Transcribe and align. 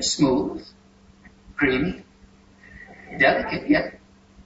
Smooth, 0.00 0.66
creamy, 1.54 2.02
delicate 3.18 3.68
yet 3.68 4.00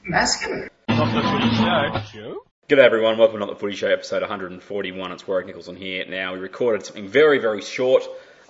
masculine. 0.05 0.69
G'day 0.89 2.43
everyone, 2.79 3.17
welcome 3.17 3.39
to 3.39 3.47
the 3.47 3.55
Footy 3.55 3.77
Show 3.77 3.87
episode 3.87 4.23
141. 4.23 5.13
It's 5.13 5.27
Warwick 5.27 5.47
Nicholson 5.47 5.77
here. 5.77 6.05
Now 6.09 6.35
we 6.35 6.41
recorded 6.41 6.85
something 6.85 7.07
very, 7.07 7.39
very 7.39 7.63
short 7.63 8.03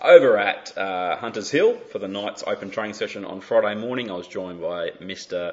over 0.02 0.38
at 0.38 0.76
uh, 0.78 1.16
Hunters 1.16 1.50
Hill 1.50 1.76
for 1.76 1.98
the 1.98 2.08
Knights 2.08 2.42
Open 2.46 2.70
training 2.70 2.94
session 2.94 3.26
on 3.26 3.42
Friday 3.42 3.78
morning. 3.78 4.10
I 4.10 4.14
was 4.14 4.26
joined 4.26 4.62
by 4.62 4.92
Mr. 5.02 5.52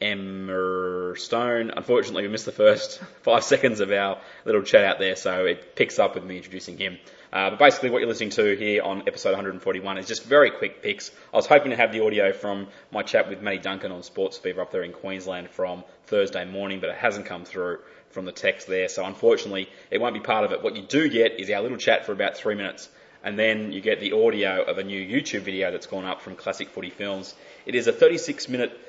Emmer 0.00 1.14
Stone. 1.16 1.70
Unfortunately, 1.76 2.24
we 2.24 2.28
missed 2.28 2.44
the 2.44 2.52
first 2.52 2.98
five 3.22 3.44
seconds 3.44 3.78
of 3.78 3.92
our 3.92 4.18
little 4.44 4.62
chat 4.62 4.84
out 4.84 4.98
there, 4.98 5.14
so 5.14 5.44
it 5.44 5.76
picks 5.76 6.00
up 6.00 6.16
with 6.16 6.24
me 6.24 6.38
introducing 6.38 6.76
him. 6.76 6.98
Uh, 7.36 7.50
but 7.50 7.58
basically, 7.58 7.90
what 7.90 7.98
you're 7.98 8.08
listening 8.08 8.30
to 8.30 8.56
here 8.56 8.82
on 8.82 9.02
episode 9.06 9.32
141 9.32 9.98
is 9.98 10.06
just 10.06 10.24
very 10.24 10.50
quick 10.50 10.82
picks. 10.82 11.10
I 11.34 11.36
was 11.36 11.44
hoping 11.44 11.68
to 11.68 11.76
have 11.76 11.92
the 11.92 12.02
audio 12.02 12.32
from 12.32 12.68
my 12.90 13.02
chat 13.02 13.28
with 13.28 13.42
Matty 13.42 13.58
Duncan 13.58 13.92
on 13.92 14.02
Sports 14.02 14.38
Fever 14.38 14.62
up 14.62 14.72
there 14.72 14.82
in 14.82 14.94
Queensland 14.94 15.50
from 15.50 15.84
Thursday 16.06 16.46
morning, 16.46 16.80
but 16.80 16.88
it 16.88 16.96
hasn't 16.96 17.26
come 17.26 17.44
through 17.44 17.80
from 18.08 18.24
the 18.24 18.32
text 18.32 18.68
there. 18.68 18.88
So 18.88 19.04
unfortunately, 19.04 19.68
it 19.90 20.00
won't 20.00 20.14
be 20.14 20.20
part 20.20 20.46
of 20.46 20.52
it. 20.52 20.62
What 20.62 20.76
you 20.76 20.82
do 20.82 21.10
get 21.10 21.38
is 21.38 21.50
our 21.50 21.60
little 21.60 21.76
chat 21.76 22.06
for 22.06 22.12
about 22.12 22.38
three 22.38 22.54
minutes, 22.54 22.88
and 23.22 23.38
then 23.38 23.70
you 23.70 23.82
get 23.82 24.00
the 24.00 24.12
audio 24.12 24.62
of 24.62 24.78
a 24.78 24.82
new 24.82 25.06
YouTube 25.06 25.42
video 25.42 25.70
that's 25.70 25.84
gone 25.84 26.06
up 26.06 26.22
from 26.22 26.36
Classic 26.36 26.70
Footy 26.70 26.88
Films. 26.88 27.34
It 27.66 27.74
is 27.74 27.86
a 27.86 27.92
36 27.92 28.48
minute 28.48 28.80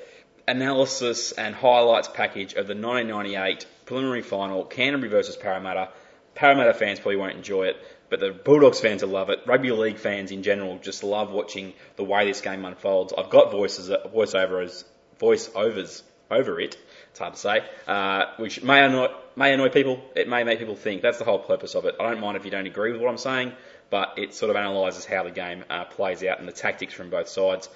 analysis 0.47 1.33
and 1.33 1.53
highlights 1.53 2.07
package 2.07 2.53
of 2.53 2.67
the 2.67 2.75
1998 2.75 3.65
preliminary 3.85 4.21
final, 4.21 4.63
Canterbury 4.63 5.09
versus 5.09 5.35
Parramatta. 5.35 5.89
Parramatta 6.33 6.75
fans 6.75 6.99
probably 6.99 7.15
won't 7.15 7.35
enjoy 7.35 7.63
it, 7.63 7.77
but 8.09 8.19
the 8.19 8.31
Bulldogs 8.31 8.79
fans 8.79 9.03
will 9.03 9.09
love 9.09 9.29
it. 9.29 9.39
Rugby 9.45 9.71
league 9.71 9.97
fans 9.97 10.31
in 10.31 10.43
general 10.43 10.77
just 10.79 11.03
love 11.03 11.31
watching 11.31 11.73
the 11.95 12.03
way 12.03 12.25
this 12.25 12.41
game 12.41 12.65
unfolds. 12.65 13.13
I've 13.17 13.29
got 13.29 13.51
voices, 13.51 13.89
voiceovers, 13.89 14.83
voiceovers 15.19 16.03
over 16.29 16.59
it. 16.59 16.77
It's 17.11 17.19
hard 17.19 17.33
to 17.33 17.39
say, 17.39 17.63
uh, 17.87 18.25
which 18.37 18.63
may 18.63 18.83
annoy, 18.83 19.07
may 19.35 19.53
annoy 19.53 19.69
people. 19.69 20.01
It 20.15 20.27
may 20.27 20.43
make 20.43 20.59
people 20.59 20.75
think. 20.75 21.01
That's 21.01 21.17
the 21.17 21.25
whole 21.25 21.39
purpose 21.39 21.75
of 21.75 21.85
it. 21.85 21.95
I 21.99 22.03
don't 22.09 22.19
mind 22.19 22.37
if 22.37 22.45
you 22.45 22.51
don't 22.51 22.67
agree 22.67 22.91
with 22.91 23.01
what 23.01 23.09
I'm 23.09 23.17
saying, 23.17 23.53
but 23.89 24.13
it 24.17 24.33
sort 24.33 24.49
of 24.49 24.55
analyses 24.55 25.05
how 25.05 25.23
the 25.23 25.31
game 25.31 25.63
uh, 25.69 25.85
plays 25.85 26.23
out 26.23 26.39
and 26.39 26.47
the 26.47 26.53
tactics 26.53 26.93
from 26.93 27.09
both 27.09 27.27
sides. 27.27 27.69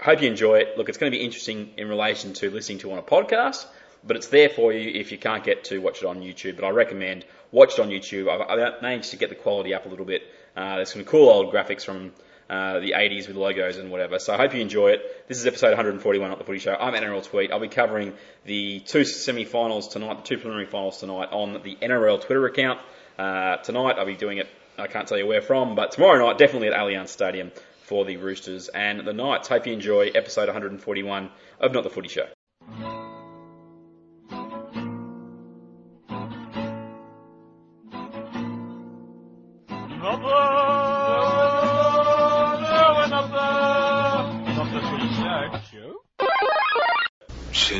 Hope 0.00 0.22
you 0.22 0.28
enjoy 0.28 0.58
it. 0.58 0.78
Look, 0.78 0.88
it's 0.88 0.98
going 0.98 1.12
to 1.12 1.18
be 1.18 1.24
interesting 1.24 1.70
in 1.76 1.88
relation 1.88 2.32
to 2.34 2.50
listening 2.50 2.78
to 2.78 2.92
on 2.92 2.98
a 2.98 3.02
podcast, 3.02 3.66
but 4.04 4.16
it's 4.16 4.28
there 4.28 4.48
for 4.48 4.72
you 4.72 5.00
if 5.00 5.10
you 5.10 5.18
can't 5.18 5.42
get 5.42 5.64
to 5.64 5.80
watch 5.80 5.98
it 5.98 6.06
on 6.06 6.20
YouTube. 6.20 6.56
But 6.56 6.64
I 6.64 6.70
recommend 6.70 7.24
watch 7.52 7.74
it 7.74 7.80
on 7.80 7.88
YouTube. 7.88 8.28
I've, 8.28 8.58
I've 8.58 8.82
managed 8.82 9.10
to 9.10 9.16
get 9.16 9.28
the 9.28 9.34
quality 9.34 9.74
up 9.74 9.86
a 9.86 9.88
little 9.88 10.04
bit. 10.04 10.22
Uh, 10.56 10.76
there's 10.76 10.92
some 10.92 11.04
cool 11.04 11.28
old 11.28 11.52
graphics 11.52 11.84
from 11.84 12.12
uh, 12.50 12.80
the 12.80 12.92
80s 12.92 13.28
with 13.28 13.36
logos 13.36 13.76
and 13.76 13.90
whatever. 13.90 14.18
So 14.18 14.34
I 14.34 14.36
hope 14.36 14.54
you 14.54 14.60
enjoy 14.60 14.92
it. 14.92 15.28
This 15.28 15.38
is 15.38 15.46
episode 15.46 15.68
141 15.68 16.30
of 16.30 16.38
The 16.38 16.44
Footy 16.44 16.58
Show. 16.58 16.74
I'm 16.74 16.94
NRL 16.94 17.24
Tweet. 17.24 17.52
I'll 17.52 17.60
be 17.60 17.68
covering 17.68 18.14
the 18.44 18.80
two 18.80 19.04
semi-finals 19.04 19.88
tonight, 19.88 20.16
the 20.16 20.22
two 20.22 20.38
preliminary 20.38 20.66
finals 20.66 20.98
tonight 20.98 21.28
on 21.30 21.60
the 21.62 21.76
NRL 21.76 22.20
Twitter 22.20 22.46
account. 22.46 22.80
Uh, 23.18 23.56
tonight 23.58 23.96
I'll 23.98 24.06
be 24.06 24.16
doing 24.16 24.38
it, 24.38 24.48
I 24.78 24.86
can't 24.86 25.06
tell 25.08 25.18
you 25.18 25.26
where 25.26 25.42
from, 25.42 25.74
but 25.74 25.92
tomorrow 25.92 26.24
night 26.24 26.38
definitely 26.38 26.68
at 26.68 26.74
Allianz 26.74 27.08
Stadium 27.08 27.50
for 27.82 28.04
the 28.04 28.16
Roosters 28.16 28.68
and 28.68 29.06
the 29.06 29.12
Knights. 29.12 29.48
Hope 29.48 29.66
you 29.66 29.72
enjoy 29.72 30.10
episode 30.14 30.46
141 30.46 31.30
of 31.60 31.72
Not 31.72 31.84
the 31.84 31.90
Footy 31.90 32.08
Show. 32.08 32.28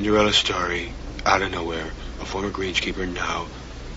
Cinderella 0.08 0.32
story, 0.32 0.90
out 1.26 1.42
of 1.42 1.52
nowhere, 1.52 1.84
a 2.22 2.24
former 2.24 2.48
greenskeeper 2.48 3.06
now 3.12 3.46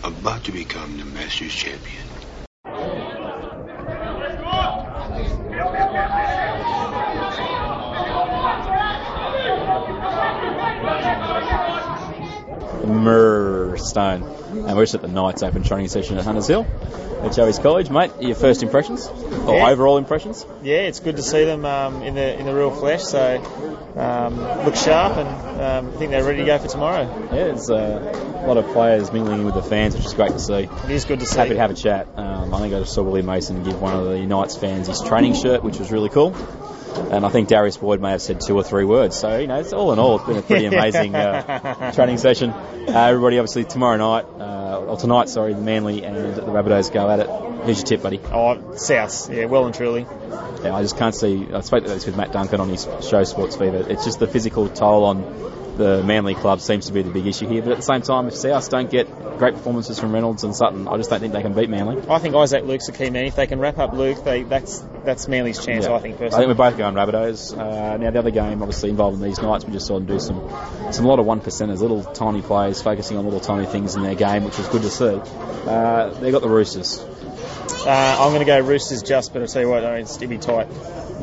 about 0.04 0.44
to 0.44 0.52
become 0.52 0.98
the 0.98 1.06
Masters 1.06 1.56
champion. 1.56 2.04
Mer 12.84 13.41
Stone, 13.86 14.24
and 14.24 14.76
we're 14.76 14.84
just 14.84 14.96
at 14.96 15.02
the 15.02 15.08
Knights 15.08 15.44
Open 15.44 15.64
training 15.64 15.88
session 15.90 16.18
at 16.18 16.24
Hunters 16.26 16.48
Hill 16.48 16.66
at 17.24 17.34
Joey's 17.34 17.60
College, 17.60 17.90
mate. 17.90 18.12
Your 18.20 18.36
first 18.36 18.64
impressions 18.64 19.08
or 19.46 19.56
Yeah. 19.56 19.70
overall 19.70 19.98
impressions? 19.98 20.46
Yeah, 20.64 20.78
it's 20.78 21.00
good 21.00 21.18
to 21.18 21.22
see 21.24 21.44
them 21.46 21.66
um, 21.66 22.02
in 22.02 22.16
the 22.16 22.40
in 22.40 22.46
the 22.46 22.54
real 22.54 22.72
flesh. 22.72 23.04
So 23.04 23.38
um, 23.96 24.40
look 24.66 24.76
sharp, 24.76 25.18
and 25.18 25.62
um, 25.62 25.94
I 25.94 25.98
think 25.98 26.12
they're 26.12 26.24
ready 26.24 26.40
to 26.40 26.46
go 26.46 26.58
for 26.58 26.68
tomorrow. 26.68 27.04
Yeah, 27.26 27.44
there's 27.46 27.70
uh, 27.70 28.42
a 28.44 28.48
lot 28.48 28.58
of 28.58 28.66
players 28.74 29.12
mingling 29.12 29.40
in 29.40 29.46
with 29.46 29.56
the 29.56 29.62
fans, 29.64 29.96
which 29.96 30.06
is 30.06 30.14
great 30.14 30.32
to 30.32 30.40
see. 30.40 30.54
It 30.86 30.90
is 30.90 31.06
good 31.06 31.20
to 31.20 31.26
see. 31.26 31.38
Happy 31.38 31.54
to 31.54 31.60
have 31.60 31.72
a 31.72 31.76
chat. 31.76 32.08
Um, 32.16 32.54
I 32.54 32.60
think 32.60 32.74
I 32.74 32.80
just 32.80 32.94
saw 32.94 33.04
Willie 33.04 33.22
Mason 33.22 33.64
give 33.64 33.80
one 33.82 33.94
of 33.96 34.06
the 34.06 34.20
Knights 34.26 34.58
fans 34.58 34.88
his 34.88 35.02
training 35.02 35.36
shirt, 35.36 35.64
which 35.64 35.78
was 35.80 35.92
really 35.92 36.10
cool. 36.10 36.36
And 37.12 37.26
I 37.26 37.30
think 37.30 37.48
Darius 37.48 37.78
Boyd 37.78 38.02
may 38.02 38.12
have 38.12 38.22
said 38.22 38.42
two 38.42 38.56
or 38.56 38.64
three 38.64 38.86
words. 38.86 39.18
So, 39.18 39.38
you 39.38 39.48
know, 39.48 39.60
it's 39.60 39.74
all 39.74 39.94
in 39.94 40.00
all, 40.00 40.18
it's 40.18 40.26
been 40.26 40.38
a 40.38 40.42
pretty 40.42 40.66
amazing 40.76 41.16
uh, 41.16 41.92
training 41.94 42.18
session. 42.18 42.52
Uh, 42.52 43.08
everybody, 43.08 43.38
obviously, 43.40 43.64
tomorrow 43.64 43.98
night, 43.98 44.26
uh, 44.40 44.80
or 44.80 44.98
tonight, 44.98 45.30
sorry, 45.30 45.54
the 45.54 45.62
Manly 45.62 46.04
and 46.04 46.16
the 46.36 46.42
Rabbitohs 46.42 46.92
go 46.92 47.10
at 47.10 47.20
it. 47.20 47.28
Who's 47.66 47.80
your 47.80 47.86
tip, 47.86 48.02
buddy? 48.02 48.20
Oh, 48.32 48.76
South, 48.76 49.32
yeah, 49.32 49.46
well 49.46 49.66
and 49.66 49.76
truly. 49.76 50.06
Yeah, 50.64 50.76
I 50.76 50.82
just 50.82 50.98
can't 50.98 51.14
see. 51.14 51.48
I 51.54 51.62
spoke 51.62 51.84
to 51.84 51.90
this 51.90 52.06
with 52.06 52.18
Matt 52.18 52.32
Duncan 52.32 52.60
on 52.60 52.70
his 52.70 52.88
show 53.08 53.24
Sports 53.24 53.56
Fever. 53.56 53.86
It's 53.88 54.04
just 54.04 54.20
the 54.20 54.28
physical 54.28 54.68
toll 54.68 55.06
on 55.06 55.24
the 55.82 56.04
Manly 56.04 56.36
club 56.36 56.62
seems 56.62 56.86
to 56.88 56.94
be 56.94 57.02
the 57.02 57.10
big 57.10 57.26
issue 57.26 57.48
here. 57.48 57.62
But 57.62 57.72
at 57.72 57.78
the 57.78 57.84
same 57.84 58.02
time, 58.02 58.28
if 58.28 58.36
South 58.36 58.70
don't 58.70 58.90
get 58.90 59.08
great 59.40 59.56
performances 59.56 60.00
from 60.00 60.14
Reynolds 60.14 60.44
and 60.44 60.56
Sutton, 60.56 60.88
I 60.88 60.98
just 60.98 61.10
don't 61.10 61.20
think 61.20 61.34
they 61.34 61.42
can 61.42 61.54
beat 61.54 61.70
Manly. 61.70 62.04
I 62.08 62.20
think 62.20 62.36
Isaac 62.36 62.64
Luke's 62.66 62.88
a 62.88 62.92
key 62.92 63.10
man. 63.10 63.26
If 63.26 63.36
they 63.36 63.48
can 63.48 63.60
wrap 63.60 63.80
up 63.80 63.94
Luke, 63.94 64.24
they, 64.24 64.44
that's 64.44 64.84
that's 65.04 65.28
Manly's 65.28 65.64
chance. 65.66 65.86
Yeah. 65.86 65.96
I 65.96 66.00
think 66.00 66.18
Personally. 66.18 66.46
I 66.46 66.48
think 66.48 66.60
we're 66.60 66.70
both 66.70 66.78
going 66.78 66.94
Rabbitohs. 66.94 67.58
Uh, 67.58 67.98
now 67.98 68.12
the 68.12 68.20
other 68.20 68.32
game, 68.32 68.62
obviously 68.62 68.92
involving 68.92 69.22
these 69.22 69.42
Knights, 69.42 69.66
we 69.66 69.74
just 69.74 69.88
saw 69.88 69.96
them 69.96 70.06
do 70.06 70.20
some 70.20 70.48
some 70.92 71.06
lot 71.06 71.20
of 71.20 71.26
one 71.26 71.42
percenters, 71.42 71.80
little 71.80 72.04
tiny 72.04 72.42
plays, 72.42 72.82
focusing 72.82 73.18
on 73.18 73.26
little 73.26 73.40
tiny 73.40 73.66
things 73.66 73.96
in 73.96 74.04
their 74.04 74.16
game, 74.16 74.44
which 74.44 74.58
was 74.58 74.68
good 74.68 74.84
to 74.84 74.90
see. 74.90 75.20
Uh, 75.68 76.10
they 76.20 76.32
got 76.32 76.42
the 76.42 76.50
Roosters. 76.50 77.04
Uh, 77.72 78.18
I'm 78.20 78.30
going 78.30 78.40
to 78.40 78.46
go 78.46 78.60
Roosters 78.60 79.04
just, 79.04 79.34
but 79.34 79.42
I'll 79.42 79.48
tell 79.48 79.62
you 79.62 79.70
what, 79.70 79.84
I 79.84 79.94
mean, 79.94 80.02
it's 80.02 80.18
be 80.18 80.38
tight. 80.38 80.68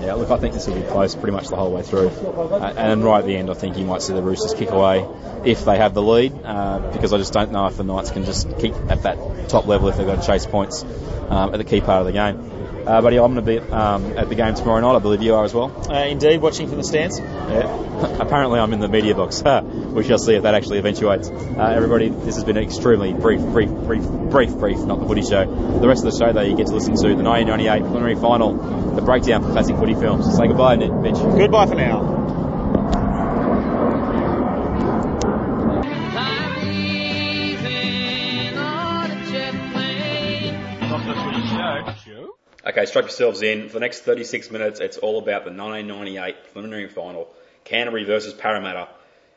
Yeah, 0.01 0.15
look, 0.15 0.31
I 0.31 0.39
think 0.39 0.55
this 0.55 0.67
will 0.67 0.75
be 0.75 0.83
close 0.83 1.15
pretty 1.15 1.33
much 1.33 1.49
the 1.49 1.57
whole 1.57 1.73
way 1.73 1.83
through. 1.83 2.09
Uh, 2.09 2.73
and 2.77 3.05
right 3.05 3.19
at 3.19 3.27
the 3.27 3.37
end, 3.37 3.51
I 3.51 3.55
think 3.55 3.77
you 3.77 3.85
might 3.85 4.03
see 4.03 4.13
the 4.13 4.23
Roosters 4.23 4.55
kick 4.55 4.71
away 4.71 5.07
if 5.45 5.65
they 5.65 5.77
have 5.77 5.95
the 5.95 6.03
lead, 6.03 6.33
uh, 6.45 6.91
because 6.93 7.13
I 7.13 7.19
just 7.19 7.33
don't 7.33 7.53
know 7.53 7.67
if 7.67 7.77
the 7.77 7.85
Knights 7.85 8.11
can 8.11 8.25
just 8.25 8.59
keep 8.59 8.75
at 8.89 9.03
that 9.03 9.49
top 9.49 9.67
level 9.67 9.89
if 9.89 9.97
they've 9.97 10.07
got 10.07 10.21
to 10.21 10.27
chase 10.27 10.47
points 10.47 10.85
um, 11.29 11.53
at 11.53 11.59
the 11.59 11.65
key 11.65 11.81
part 11.81 12.01
of 12.01 12.07
the 12.07 12.13
game. 12.13 12.58
Uh, 12.89 13.03
buddy, 13.03 13.19
I'm 13.19 13.35
going 13.35 13.45
to 13.45 13.61
be 13.61 13.71
um, 13.71 14.17
at 14.17 14.31
the 14.31 14.35
game 14.35 14.55
tomorrow 14.55 14.81
night. 14.81 14.97
I 14.97 14.99
believe 14.99 15.21
you 15.21 15.35
are 15.35 15.45
as 15.45 15.53
well. 15.53 15.71
Uh, 15.93 16.07
indeed, 16.07 16.41
watching 16.41 16.69
from 16.69 16.79
the 16.79 16.85
stands. 16.85 17.19
Yeah. 17.19 18.17
Apparently, 18.19 18.59
I'm 18.59 18.73
in 18.73 18.81
the 18.81 18.89
media 18.89 19.15
box. 19.15 19.43
we 19.93 20.05
shall 20.05 20.17
see 20.17 20.33
if 20.37 20.45
that 20.45 20.55
actually 20.55 20.79
eventuates. 20.79 21.29
Uh, 21.29 21.73
everybody, 21.77 22.09
this 22.09 22.37
has 22.37 22.45
been 22.45 22.57
an 22.57 22.65
extremely 22.65 23.13
brief, 23.13 23.43
brief, 23.43 23.69
brief, 23.69 24.03
brief, 24.31 24.55
brief, 24.57 24.79
not 24.79 25.01
the 25.01 25.07
footy 25.07 25.21
show. 25.21 25.45
The 25.81 25.87
rest 25.87 26.03
of 26.03 26.13
the 26.13 26.19
show, 26.19 26.33
though, 26.33 26.41
you 26.41 26.57
get 26.57 26.69
to 26.69 26.73
listen 26.73 26.95
to 26.95 27.15
the 27.15 27.23
1998 27.23 27.81
preliminary 27.81 28.15
final, 28.15 28.55
the 28.95 29.03
breakdown 29.03 29.43
for 29.43 29.53
classic 29.53 29.77
footy 29.77 29.95
films. 29.95 30.35
Say 30.35 30.47
goodbye, 30.47 30.77
Mitch. 30.77 31.15
Goodbye 31.15 31.67
for 31.67 31.75
now. 31.75 32.18
Okay, 42.69 42.85
strap 42.85 43.05
yourselves 43.05 43.41
in. 43.41 43.69
For 43.69 43.75
the 43.75 43.81
next 43.81 44.01
36 44.01 44.51
minutes, 44.51 44.79
it's 44.79 44.99
all 44.99 45.19
about 45.19 45.45
the 45.45 45.51
1998 45.51 46.53
preliminary 46.53 46.87
final, 46.87 47.27
Canterbury 47.65 48.05
versus 48.05 48.35
Parramatta. 48.35 48.89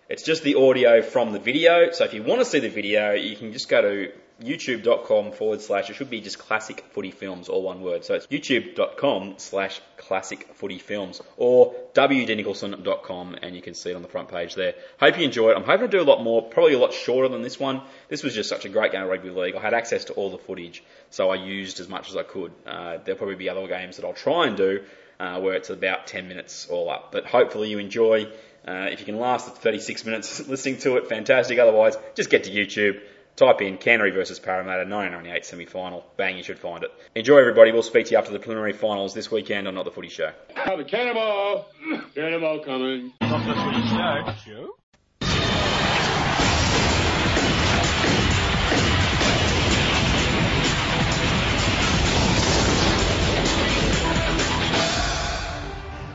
It's 0.09 0.23
just 0.23 0.43
the 0.43 0.55
audio 0.55 1.01
from 1.01 1.31
the 1.31 1.39
video, 1.39 1.91
so 1.91 2.03
if 2.03 2.13
you 2.13 2.23
want 2.23 2.41
to 2.41 2.45
see 2.45 2.59
the 2.59 2.67
video, 2.67 3.13
you 3.13 3.37
can 3.37 3.53
just 3.53 3.69
go 3.69 3.81
to 3.81 4.11
youtube.com 4.43 5.31
forward 5.31 5.61
slash, 5.61 5.89
it 5.89 5.95
should 5.95 6.09
be 6.09 6.19
just 6.19 6.39
classic 6.39 6.83
footy 6.91 7.11
films, 7.11 7.47
all 7.47 7.61
one 7.61 7.81
word. 7.81 8.03
So 8.03 8.15
it's 8.15 8.27
youtube.com 8.27 9.35
slash 9.37 9.79
classic 9.97 10.49
footy 10.55 10.79
films 10.79 11.21
or 11.37 11.73
wdnicholson.com 11.93 13.37
and 13.41 13.55
you 13.55 13.61
can 13.61 13.73
see 13.73 13.91
it 13.91 13.95
on 13.95 14.01
the 14.01 14.07
front 14.07 14.29
page 14.29 14.55
there. 14.55 14.73
Hope 14.99 15.17
you 15.17 15.23
enjoy 15.23 15.51
it. 15.51 15.57
I'm 15.57 15.63
hoping 15.63 15.89
to 15.89 15.97
do 15.97 16.01
a 16.01 16.09
lot 16.09 16.23
more, 16.23 16.41
probably 16.41 16.73
a 16.73 16.79
lot 16.79 16.93
shorter 16.93 17.29
than 17.29 17.41
this 17.41 17.59
one. 17.59 17.81
This 18.09 18.23
was 18.23 18.33
just 18.33 18.49
such 18.49 18.65
a 18.65 18.69
great 18.69 18.91
game 18.91 19.03
of 19.03 19.09
rugby 19.09 19.29
league. 19.29 19.55
I 19.55 19.61
had 19.61 19.73
access 19.73 20.05
to 20.05 20.13
all 20.13 20.31
the 20.31 20.37
footage, 20.37 20.83
so 21.11 21.29
I 21.29 21.35
used 21.35 21.79
as 21.79 21.87
much 21.87 22.09
as 22.09 22.17
I 22.17 22.23
could. 22.23 22.51
Uh, 22.65 22.97
there'll 23.03 23.17
probably 23.17 23.35
be 23.35 23.49
other 23.49 23.67
games 23.67 23.97
that 23.97 24.05
I'll 24.05 24.13
try 24.13 24.47
and 24.47 24.57
do 24.57 24.83
uh, 25.19 25.39
where 25.39 25.53
it's 25.53 25.69
about 25.69 26.07
10 26.07 26.27
minutes 26.27 26.67
all 26.69 26.89
up. 26.89 27.11
But 27.11 27.25
hopefully 27.27 27.69
you 27.69 27.77
enjoy. 27.77 28.25
Uh, 28.67 28.89
if 28.91 28.99
you 28.99 29.05
can 29.05 29.17
last 29.17 29.45
the 29.45 29.51
36 29.51 30.05
minutes 30.05 30.47
listening 30.47 30.77
to 30.79 30.97
it, 30.97 31.07
fantastic. 31.07 31.59
Otherwise, 31.59 31.95
just 32.15 32.29
get 32.29 32.45
to 32.45 32.51
YouTube 32.51 33.01
Type 33.35 33.61
in 33.61 33.77
Canterbury 33.77 34.11
versus 34.11 34.39
Parramatta 34.39 34.79
1998 34.79 35.45
semi-final. 35.45 36.05
Bang, 36.17 36.35
you 36.35 36.43
should 36.43 36.59
find 36.59 36.83
it. 36.83 36.91
Enjoy, 37.15 37.37
everybody. 37.37 37.71
We'll 37.71 37.81
speak 37.81 38.07
to 38.07 38.11
you 38.11 38.17
after 38.17 38.33
the 38.33 38.39
preliminary 38.39 38.73
finals 38.73 39.13
this 39.13 39.31
weekend 39.31 39.67
on 39.67 39.75
Not 39.75 39.85
the 39.85 39.91
Footy 39.91 40.09
Show. 40.09 40.31
Have 40.53 40.79
a 40.79 40.83
cannonball! 40.83 41.67
Cannonball 42.15 42.59
coming. 42.59 43.13
Not 43.21 43.47
the 43.47 43.53
footy 43.53 43.87
show. 43.87 44.33
Show? 44.45 44.75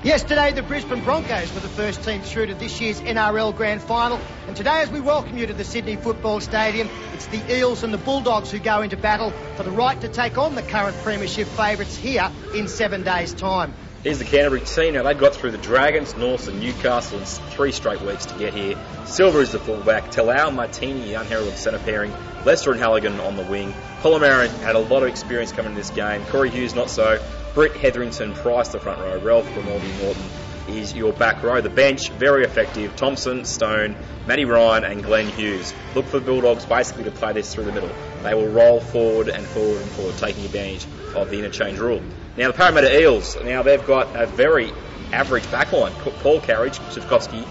Yesterday, 0.06 0.52
the 0.52 0.62
Brisbane 0.62 1.02
Broncos 1.02 1.52
were 1.52 1.58
the 1.58 1.68
first 1.68 2.04
team 2.04 2.22
through 2.22 2.46
to 2.46 2.54
this 2.54 2.80
year's 2.80 3.00
NRL 3.00 3.56
Grand 3.56 3.82
Final. 3.82 4.20
And 4.46 4.56
today, 4.56 4.80
as 4.80 4.88
we 4.88 5.00
welcome 5.00 5.36
you 5.36 5.48
to 5.48 5.52
the 5.52 5.64
Sydney 5.64 5.96
Football 5.96 6.38
Stadium, 6.38 6.88
it's 7.12 7.26
the 7.26 7.42
Eels 7.52 7.82
and 7.82 7.92
the 7.92 7.98
Bulldogs 7.98 8.52
who 8.52 8.60
go 8.60 8.82
into 8.82 8.96
battle 8.96 9.32
for 9.56 9.64
the 9.64 9.72
right 9.72 10.00
to 10.00 10.06
take 10.06 10.38
on 10.38 10.54
the 10.54 10.62
current 10.62 10.96
Premiership 10.98 11.48
favourites 11.48 11.96
here 11.96 12.30
in 12.54 12.68
seven 12.68 13.02
days' 13.02 13.34
time. 13.34 13.74
Here's 14.04 14.20
the 14.20 14.24
Canterbury 14.24 14.60
team. 14.60 14.94
Now, 14.94 15.02
they 15.02 15.14
got 15.14 15.34
through 15.34 15.50
the 15.50 15.58
Dragons, 15.58 16.16
Norths, 16.16 16.46
and 16.46 16.60
Newcastle 16.60 17.18
in 17.18 17.24
three 17.24 17.72
straight 17.72 18.00
weeks 18.00 18.26
to 18.26 18.38
get 18.38 18.54
here. 18.54 18.78
Silva 19.06 19.40
is 19.40 19.50
the 19.50 19.58
fullback. 19.58 20.12
Talau 20.12 20.54
Marteene, 20.54 21.02
the 21.02 21.14
unheralded 21.14 21.56
centre 21.56 21.80
pairing. 21.80 22.12
Lester 22.44 22.70
and 22.70 22.78
Halligan 22.78 23.18
on 23.18 23.36
the 23.36 23.42
wing. 23.42 23.74
Polla-Mounter 24.02 24.56
had 24.58 24.76
a 24.76 24.78
lot 24.78 25.02
of 25.02 25.08
experience 25.08 25.50
coming 25.50 25.72
in 25.72 25.76
this 25.76 25.90
game. 25.90 26.24
Corey 26.26 26.50
Hughes, 26.50 26.76
not 26.76 26.90
so. 26.90 27.20
Britt 27.56 27.74
Hetherington, 27.74 28.34
Price, 28.34 28.68
the 28.68 28.78
front 28.78 29.00
row. 29.00 29.18
Relf 29.18 29.50
Grimaldi 29.54 29.90
Norton 30.02 30.22
is 30.68 30.94
your 30.94 31.14
back 31.14 31.42
row. 31.42 31.62
The 31.62 31.70
bench, 31.70 32.10
very 32.10 32.44
effective. 32.44 32.94
Thompson, 32.96 33.46
Stone, 33.46 33.96
Matty 34.26 34.44
Ryan, 34.44 34.84
and 34.84 35.02
Glen 35.02 35.28
Hughes. 35.28 35.72
Look 35.94 36.04
for 36.04 36.18
the 36.18 36.26
Bulldogs 36.26 36.66
basically 36.66 37.04
to 37.04 37.10
play 37.10 37.32
this 37.32 37.54
through 37.54 37.64
the 37.64 37.72
middle. 37.72 37.90
They 38.22 38.34
will 38.34 38.48
roll 38.48 38.80
forward 38.80 39.30
and 39.30 39.46
forward 39.46 39.80
and 39.80 39.90
forward, 39.92 40.18
taking 40.18 40.44
advantage 40.44 40.86
of 41.14 41.30
the 41.30 41.38
interchange 41.38 41.78
rule. 41.78 42.02
Now, 42.36 42.48
the 42.48 42.52
Parramatta 42.52 43.00
Eels, 43.00 43.42
now 43.42 43.62
they've 43.62 43.86
got 43.86 44.14
a 44.14 44.26
very 44.26 44.70
average 45.14 45.44
backline. 45.44 45.92
Paul 46.20 46.42
Carige, 46.42 46.78
Sivkovsky, 46.90 47.42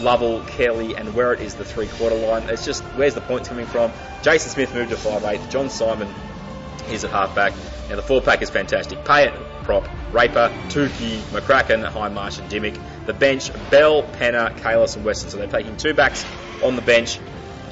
Lovell, 0.00 0.40
Kelly, 0.44 0.94
and 0.94 1.12
where 1.16 1.32
it 1.32 1.40
is 1.40 1.56
the 1.56 1.64
three 1.64 1.88
quarter 1.88 2.14
line. 2.14 2.48
It's 2.48 2.64
just 2.64 2.84
where's 2.94 3.14
the 3.14 3.22
points 3.22 3.48
coming 3.48 3.66
from? 3.66 3.90
Jason 4.22 4.50
Smith 4.50 4.72
moved 4.72 4.90
to 4.90 4.96
five-eighth. 4.96 5.50
John 5.50 5.68
Simon 5.68 6.14
is 6.92 7.02
at 7.02 7.10
halfback. 7.10 7.54
Now 7.88 7.96
the 7.96 8.02
four 8.02 8.20
pack 8.20 8.42
is 8.42 8.50
fantastic. 8.50 9.04
Pay 9.04 9.28
it, 9.28 9.34
prop, 9.64 9.88
Raper, 10.12 10.52
Tukey, 10.68 11.18
McCracken, 11.32 11.90
Hindmarsh, 11.90 12.38
and 12.38 12.50
Dymock. 12.50 13.06
The 13.06 13.14
bench, 13.14 13.50
Bell, 13.70 14.02
Penna, 14.02 14.54
Cayless, 14.58 14.96
and 14.96 15.04
Weston. 15.04 15.30
So 15.30 15.38
they're 15.38 15.46
taking 15.46 15.76
two 15.76 15.94
backs 15.94 16.24
on 16.62 16.76
the 16.76 16.82
bench. 16.82 17.18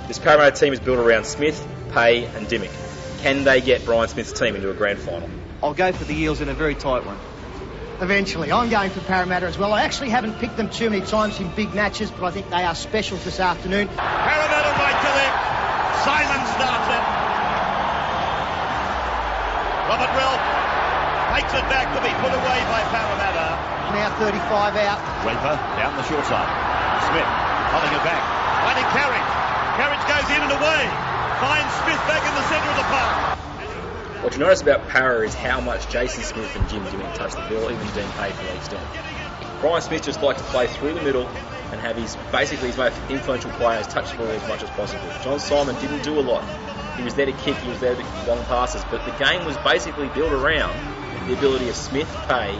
This 0.08 0.18
Parramatta 0.18 0.58
team 0.58 0.72
is 0.72 0.80
built 0.80 0.98
around 0.98 1.26
Smith, 1.26 1.66
Pay, 1.92 2.24
and 2.24 2.46
Dymock. 2.46 2.70
Can 3.22 3.44
they 3.44 3.60
get 3.60 3.84
Brian 3.84 4.08
Smith's 4.08 4.32
team 4.32 4.56
into 4.56 4.70
a 4.70 4.74
grand 4.74 4.98
final? 4.98 5.28
I'll 5.62 5.74
go 5.74 5.92
for 5.92 6.04
the 6.04 6.14
Eels 6.14 6.40
in 6.40 6.48
a 6.48 6.54
very 6.54 6.74
tight 6.74 7.04
one. 7.04 7.18
Eventually, 8.00 8.52
I'm 8.52 8.68
going 8.68 8.90
for 8.90 9.00
Parramatta 9.00 9.46
as 9.46 9.56
well. 9.56 9.72
I 9.72 9.82
actually 9.82 10.10
haven't 10.10 10.38
picked 10.38 10.58
them 10.58 10.68
too 10.68 10.90
many 10.90 11.04
times 11.04 11.40
in 11.40 11.50
big 11.56 11.74
matches, 11.74 12.10
but 12.10 12.24
I 12.24 12.30
think 12.30 12.50
they 12.50 12.62
are 12.62 12.74
specials 12.74 13.24
this 13.24 13.40
afternoon. 13.40 13.88
Parramatta 13.88 14.78
right 14.78 15.00
to 15.00 15.08
left. 15.16 16.04
Simon 16.04 16.35
Robert 19.96 20.12
Relf 20.12 20.40
takes 21.32 21.56
it 21.56 21.64
back 21.72 21.88
to 21.96 22.00
be 22.04 22.12
put 22.20 22.28
away 22.28 22.60
by 22.68 22.84
Parramatta. 22.92 23.56
Now 23.96 24.12
35 24.20 24.76
out. 24.76 25.00
Raper 25.24 25.56
down 25.80 25.96
the 25.96 26.04
short 26.04 26.20
side. 26.28 26.44
Smith 27.08 27.24
holding 27.72 27.96
it 27.96 28.04
back. 28.04 28.20
Finding 28.60 28.84
Carige. 28.92 29.32
Carige 29.80 30.04
goes 30.04 30.28
in 30.36 30.42
and 30.44 30.52
away. 30.52 30.84
Finds 31.40 31.72
Smith 31.80 32.02
back 32.04 32.20
in 32.28 32.34
the 32.36 32.44
centre 32.44 32.68
of 32.68 32.76
the 32.76 32.88
park. 32.92 33.38
What 34.20 34.34
you 34.34 34.40
notice 34.40 34.60
about 34.60 34.86
Para 34.88 35.24
is 35.24 35.32
how 35.32 35.62
much 35.62 35.88
Jason 35.88 36.24
Smith 36.24 36.54
and 36.56 36.68
Jim 36.68 36.84
Dymock 36.92 37.14
touch 37.14 37.32
the 37.32 37.40
ball, 37.48 37.72
even 37.72 37.88
Dean 37.96 38.10
Pay 38.20 38.32
to 38.32 38.36
the 38.36 38.56
extent. 38.56 38.84
Brian 39.62 39.80
Smith 39.80 40.02
just 40.02 40.20
likes 40.20 40.42
to 40.42 40.48
play 40.48 40.66
through 40.66 40.92
the 40.92 41.02
middle 41.02 41.26
and 41.72 41.80
have 41.80 41.96
his 41.96 42.18
basically 42.30 42.68
his 42.68 42.76
most 42.76 43.00
influential 43.08 43.50
players 43.52 43.86
touch 43.86 44.10
the 44.12 44.18
ball 44.18 44.26
as 44.26 44.46
much 44.46 44.62
as 44.62 44.68
possible. 44.76 45.08
John 45.24 45.40
Simon 45.40 45.74
didn't 45.76 46.02
do 46.02 46.20
a 46.20 46.20
lot. 46.20 46.44
He 46.96 47.02
was 47.04 47.14
there 47.14 47.26
to 47.26 47.32
kick, 47.32 47.56
he 47.56 47.68
was 47.68 47.80
there 47.80 47.94
to 47.94 48.02
long 48.26 48.42
passes, 48.44 48.82
but 48.90 49.04
the 49.04 49.12
game 49.24 49.44
was 49.44 49.56
basically 49.58 50.08
built 50.08 50.32
around 50.32 50.74
the 51.28 51.36
ability 51.36 51.68
of 51.68 51.76
Smith, 51.76 52.08
Pay, 52.28 52.58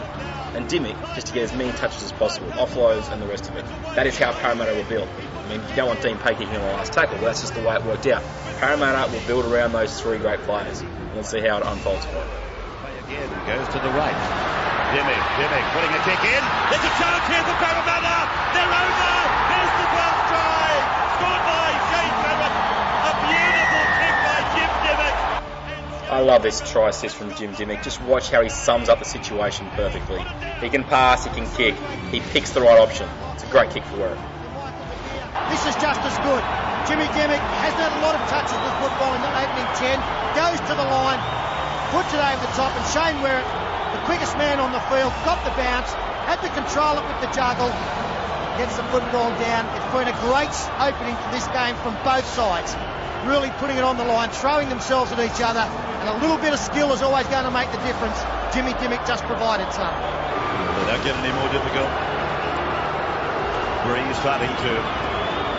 and 0.53 0.67
Dymock 0.67 0.97
just 1.15 1.27
to 1.27 1.33
get 1.33 1.43
as 1.43 1.53
many 1.53 1.71
touches 1.77 2.03
as 2.03 2.11
possible, 2.11 2.49
offloads 2.51 3.11
and 3.11 3.21
the 3.21 3.27
rest 3.27 3.49
of 3.49 3.55
it. 3.55 3.65
That 3.95 4.07
is 4.07 4.17
how 4.17 4.33
Parramatta 4.33 4.75
were 4.75 4.87
built. 4.89 5.07
I 5.07 5.49
mean, 5.49 5.61
you 5.69 5.75
don't 5.75 5.87
want 5.87 6.01
Dean 6.01 6.17
Pay 6.17 6.33
kicking 6.35 6.55
on 6.55 6.61
the 6.61 6.73
last 6.75 6.93
tackle, 6.93 7.15
but 7.17 7.25
that's 7.25 7.41
just 7.41 7.55
the 7.55 7.61
way 7.61 7.75
it 7.75 7.83
worked 7.85 8.07
out. 8.07 8.23
Parramatta 8.59 9.11
will 9.11 9.25
build 9.27 9.45
around 9.45 9.71
those 9.71 10.01
three 10.01 10.17
great 10.17 10.41
players. 10.41 10.83
Let's 11.15 11.29
see 11.29 11.39
how 11.39 11.57
it 11.59 11.65
unfolds. 11.65 12.05
Again, 12.05 13.29
goes 13.47 13.67
to 13.71 13.79
the 13.79 13.91
right. 13.95 14.17
Dymock, 14.91 15.23
Dymock 15.39 15.65
putting 15.71 15.93
a 15.95 16.01
kick 16.03 16.21
in. 16.27 16.43
There's 16.67 16.83
a 16.83 16.93
chance 16.99 17.23
here 17.31 17.43
for 17.43 17.55
Parramatta. 17.63 18.26
I 26.07 26.23
love 26.23 26.39
this 26.41 26.63
try 26.63 26.87
assist 26.87 27.19
from 27.19 27.35
Jim 27.35 27.51
Dymock. 27.51 27.83
Just 27.83 27.99
watch 28.01 28.31
how 28.31 28.39
he 28.41 28.47
sums 28.47 28.87
up 28.87 28.99
the 28.99 29.05
situation 29.05 29.67
perfectly. 29.75 30.23
He 30.63 30.71
can 30.71 30.87
pass, 30.87 31.27
he 31.27 31.31
can 31.35 31.43
kick, 31.59 31.75
he 32.15 32.23
picks 32.31 32.55
the 32.55 32.63
right 32.63 32.79
option. 32.79 33.09
It's 33.35 33.43
a 33.43 33.51
great 33.51 33.75
kick 33.75 33.83
for 33.83 33.99
Whereat. 33.99 34.23
This 35.51 35.67
is 35.67 35.75
just 35.83 35.99
as 36.07 36.15
good. 36.23 36.39
Jimmy 36.87 37.03
Dymock 37.11 37.43
hasn't 37.59 37.83
had 37.83 37.91
a 37.91 37.99
lot 37.99 38.15
of 38.15 38.23
touches 38.31 38.55
with 38.55 38.75
football 38.79 39.19
in 39.19 39.21
the 39.23 39.31
opening 39.35 39.67
10. 39.75 39.99
Goes 40.31 40.63
to 40.71 40.73
the 40.79 40.87
line, 40.87 41.19
puts 41.91 42.15
it 42.15 42.23
over 42.23 42.39
the 42.39 42.55
top, 42.55 42.71
and 42.71 42.87
Shane 42.95 43.19
Whereat, 43.19 43.43
the 43.91 43.99
quickest 44.07 44.39
man 44.39 44.63
on 44.63 44.71
the 44.71 44.83
field, 44.87 45.11
got 45.27 45.43
the 45.43 45.51
bounce, 45.59 45.91
had 46.23 46.39
to 46.39 46.47
control 46.55 46.95
it 46.95 47.03
with 47.03 47.19
the 47.19 47.31
juggle, 47.35 47.67
gets 48.55 48.79
the 48.79 48.87
football 48.95 49.27
down. 49.43 49.67
It's 49.75 49.91
been 49.91 50.07
a 50.07 50.15
great 50.23 50.55
opening 50.79 51.19
for 51.19 51.29
this 51.35 51.47
game 51.51 51.75
from 51.83 51.99
both 52.07 52.23
sides. 52.31 52.71
Really 53.27 53.51
putting 53.59 53.75
it 53.75 53.83
on 53.83 53.99
the 53.99 54.07
line, 54.07 54.31
throwing 54.31 54.69
themselves 54.71 55.11
at 55.11 55.19
each 55.19 55.43
other, 55.43 55.67
and 56.07 56.15
a 56.15 56.21
little 56.23 56.39
bit 56.39 56.53
of 56.55 56.59
skill 56.59 56.93
is 56.95 57.01
always 57.03 57.27
going 57.27 57.43
to 57.43 57.51
make 57.51 57.67
the 57.75 57.81
difference. 57.83 58.15
Jimmy 58.55 58.71
Dymock 58.79 59.03
just 59.03 59.27
provided 59.27 59.67
some. 59.75 59.91
They 59.91 60.85
don't 60.87 61.03
get 61.03 61.19
any 61.19 61.35
more 61.35 61.51
difficult. 61.51 61.91
Bree 63.83 64.07
is 64.07 64.15
starting 64.23 64.47
to 64.47 64.71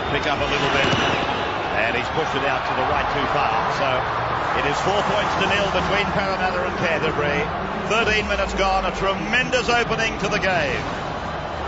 pick 0.09 0.25
up 0.25 0.41
a 0.41 0.49
little 0.49 0.73
bit. 0.73 0.89
And 1.85 1.93
he's 1.93 2.09
pushed 2.17 2.33
it 2.33 2.45
out 2.49 2.65
to 2.65 2.73
the 2.73 2.85
right 2.89 3.05
too 3.13 3.27
far. 3.29 3.53
So 3.77 3.89
it 4.57 4.65
is 4.65 4.77
four 4.81 4.97
points 5.05 5.33
to 5.37 5.45
nil 5.53 5.69
between 5.69 6.05
Parramatta 6.17 6.65
and 6.65 6.75
Canterbury. 6.81 7.45
13 7.93 8.27
minutes 8.27 8.53
gone. 8.55 8.85
A 8.85 8.95
tremendous 8.97 9.69
opening 9.69 10.17
to 10.19 10.27
the 10.29 10.39
game. 10.39 10.81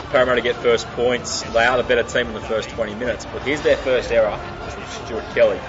Parramatta 0.10 0.42
get 0.42 0.56
first 0.56 0.88
points. 0.98 1.44
They 1.54 1.66
are 1.66 1.78
the 1.78 1.84
better 1.84 2.04
team 2.04 2.28
in 2.28 2.34
the 2.34 2.42
first 2.42 2.70
20 2.72 2.96
minutes, 2.96 3.26
but 3.26 3.44
here's 3.44 3.62
their 3.62 3.78
first 3.78 4.12
error 4.12 4.38
from 4.70 5.06
Stuart 5.06 5.24
Kelly. 5.34 5.60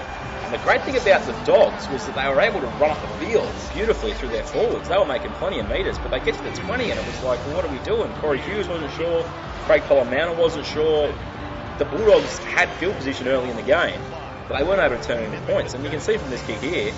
The 0.53 0.59
great 0.59 0.83
thing 0.83 0.95
about 0.95 1.25
the 1.25 1.33
Dogs 1.51 1.89
was 1.89 2.05
that 2.05 2.13
they 2.13 2.27
were 2.29 2.39
able 2.39 2.61
to 2.61 2.67
run 2.77 2.91
up 2.91 3.01
the 3.01 3.25
field 3.25 3.51
beautifully 3.73 4.13
through 4.13 4.29
their 4.29 4.43
forwards. 4.43 4.87
They 4.87 4.95
were 4.95 5.03
making 5.03 5.31
plenty 5.31 5.59
of 5.59 5.67
metres, 5.67 5.97
but 5.97 6.11
they 6.11 6.19
get 6.19 6.35
to 6.35 6.43
the 6.43 6.51
20 6.51 6.91
and 6.91 6.99
it 6.99 7.07
was 7.07 7.23
like, 7.23 7.39
well, 7.47 7.55
what 7.55 7.65
are 7.65 7.71
we 7.71 7.79
doing? 7.79 8.13
Corey 8.21 8.39
Hughes 8.39 8.67
wasn't 8.67 8.91
sure. 8.93 9.23
Craig 9.65 9.81
Polla-Mounter 9.87 10.39
wasn't 10.39 10.67
sure. 10.67 11.11
The 11.79 11.85
Bulldogs 11.85 12.37
had 12.37 12.69
field 12.73 12.95
position 12.97 13.29
early 13.29 13.49
in 13.49 13.55
the 13.55 13.63
game, 13.63 13.99
but 14.47 14.59
they 14.59 14.63
weren't 14.63 14.79
able 14.79 14.95
to 14.95 15.03
turn 15.03 15.23
into 15.23 15.43
points. 15.47 15.73
And 15.73 15.83
you 15.83 15.89
can 15.89 15.99
see 15.99 16.17
from 16.17 16.29
this 16.29 16.45
kick 16.45 16.59
here, 16.59 16.93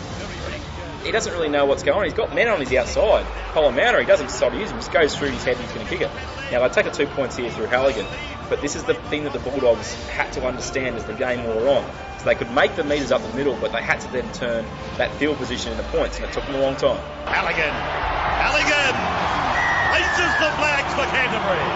he 1.06 1.12
doesn't 1.14 1.32
really 1.32 1.48
know 1.48 1.66
what's 1.66 1.84
going 1.84 2.00
on. 2.00 2.04
He's 2.04 2.14
got 2.14 2.36
men 2.36 2.50
on 2.50 2.60
his 2.60 2.74
outside. 2.74 3.26
Polla-Mounter, 3.54 4.02
he 4.02 4.06
doesn't 4.06 4.28
decide 4.28 4.52
to 4.52 4.58
use 4.58 4.70
him, 4.70 4.80
just 4.80 4.92
goes 4.92 5.16
through 5.16 5.30
his 5.30 5.46
head 5.46 5.56
and 5.56 5.64
he's 5.64 5.74
going 5.74 5.86
to 5.86 5.90
kick 5.90 6.02
it. 6.02 6.12
Now, 6.52 6.68
they 6.68 6.74
take 6.74 6.92
the 6.92 7.06
two 7.06 7.08
points 7.08 7.38
here 7.38 7.50
through 7.50 7.68
Halligan, 7.68 8.06
but 8.50 8.60
this 8.60 8.76
is 8.76 8.84
the 8.84 8.96
thing 8.96 9.24
that 9.24 9.32
the 9.32 9.40
Bulldogs 9.40 9.94
had 10.10 10.34
to 10.34 10.46
understand 10.46 10.98
as 10.98 11.06
the 11.06 11.14
game 11.14 11.46
wore 11.46 11.70
on. 11.70 11.90
So 12.26 12.34
they 12.34 12.42
could 12.42 12.58
make 12.58 12.74
the 12.74 12.82
metres 12.82 13.14
up 13.14 13.22
the 13.22 13.30
middle, 13.38 13.54
but 13.62 13.70
they 13.70 13.86
had 13.86 14.02
to 14.02 14.10
then 14.10 14.26
turn 14.34 14.66
that 14.98 15.14
field 15.22 15.38
position 15.38 15.78
into 15.78 15.86
points, 15.94 16.18
and 16.18 16.26
it 16.26 16.34
took 16.34 16.42
them 16.50 16.58
a 16.58 16.62
long 16.66 16.74
time. 16.74 16.98
Halligan. 17.30 17.70
Halligan 17.70 18.94
places 19.94 20.34
the 20.42 20.50
flags 20.58 20.90
for 20.98 21.06
Canterbury. 21.06 21.70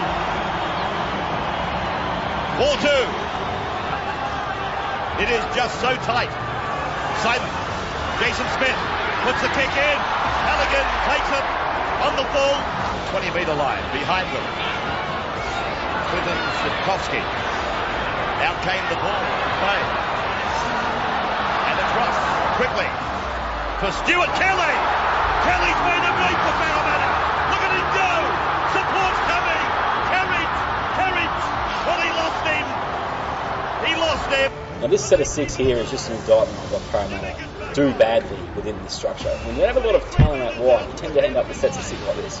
4-2. 2.66 5.22
It 5.22 5.30
is 5.30 5.38
just 5.54 5.78
so 5.78 5.94
tight. 6.02 6.34
Simon. 7.22 7.46
Jason 8.18 8.50
Smith 8.58 8.74
puts 9.22 9.38
the 9.46 9.54
kick 9.54 9.70
in. 9.70 9.98
Halligan 10.02 10.86
takes 11.14 11.30
it 11.30 11.46
on 12.10 12.18
the 12.18 12.26
full 12.34 12.58
20 13.14 13.30
metre 13.38 13.54
line 13.54 13.86
behind 13.94 14.26
them. 14.34 14.42
Quinton 16.10 16.38
Sitkovsky. 16.58 17.22
Out 18.42 18.58
came 18.66 18.82
the 18.90 18.98
ball. 18.98 19.22
Play. 19.62 20.09
Across 22.00 22.56
quickly 22.56 22.88
for 23.76 23.92
Stuart 23.92 24.32
Kelly. 24.40 24.74
Kelly's 25.44 25.80
made 25.84 26.00
a 26.00 26.12
break 26.16 26.38
for 26.40 26.54
Parramatta. 26.56 27.08
Look 27.52 27.60
at 27.60 27.72
him 27.76 27.88
go. 27.92 28.12
Support's 28.72 29.20
coming. 29.28 29.64
Carige. 30.08 30.56
Carige. 30.96 31.40
Well, 31.84 32.00
he 32.00 32.10
lost 32.16 32.40
him. 32.48 32.66
He 33.84 33.92
lost 34.00 34.28
him. 34.32 34.80
Now 34.80 34.86
this 34.86 35.04
set 35.04 35.20
of 35.20 35.26
six 35.26 35.54
here 35.54 35.76
is 35.76 35.90
just 35.90 36.08
an 36.08 36.16
indictment 36.16 36.58
of 36.58 36.72
what 36.72 36.82
Parramatta 36.90 37.74
do 37.74 37.92
badly 37.92 38.38
within 38.56 38.82
this 38.82 38.94
structure. 38.94 39.28
When 39.44 39.56
you 39.56 39.62
have 39.64 39.76
a 39.76 39.80
lot 39.80 39.94
of 39.94 40.10
talent 40.10 40.42
out 40.42 40.58
wide, 40.58 40.88
you 40.88 40.96
tend 40.96 41.12
to 41.14 41.22
end 41.22 41.36
up 41.36 41.48
with 41.48 41.58
sets 41.58 41.76
of 41.76 41.84
six 41.84 42.00
like 42.06 42.16
this. 42.16 42.40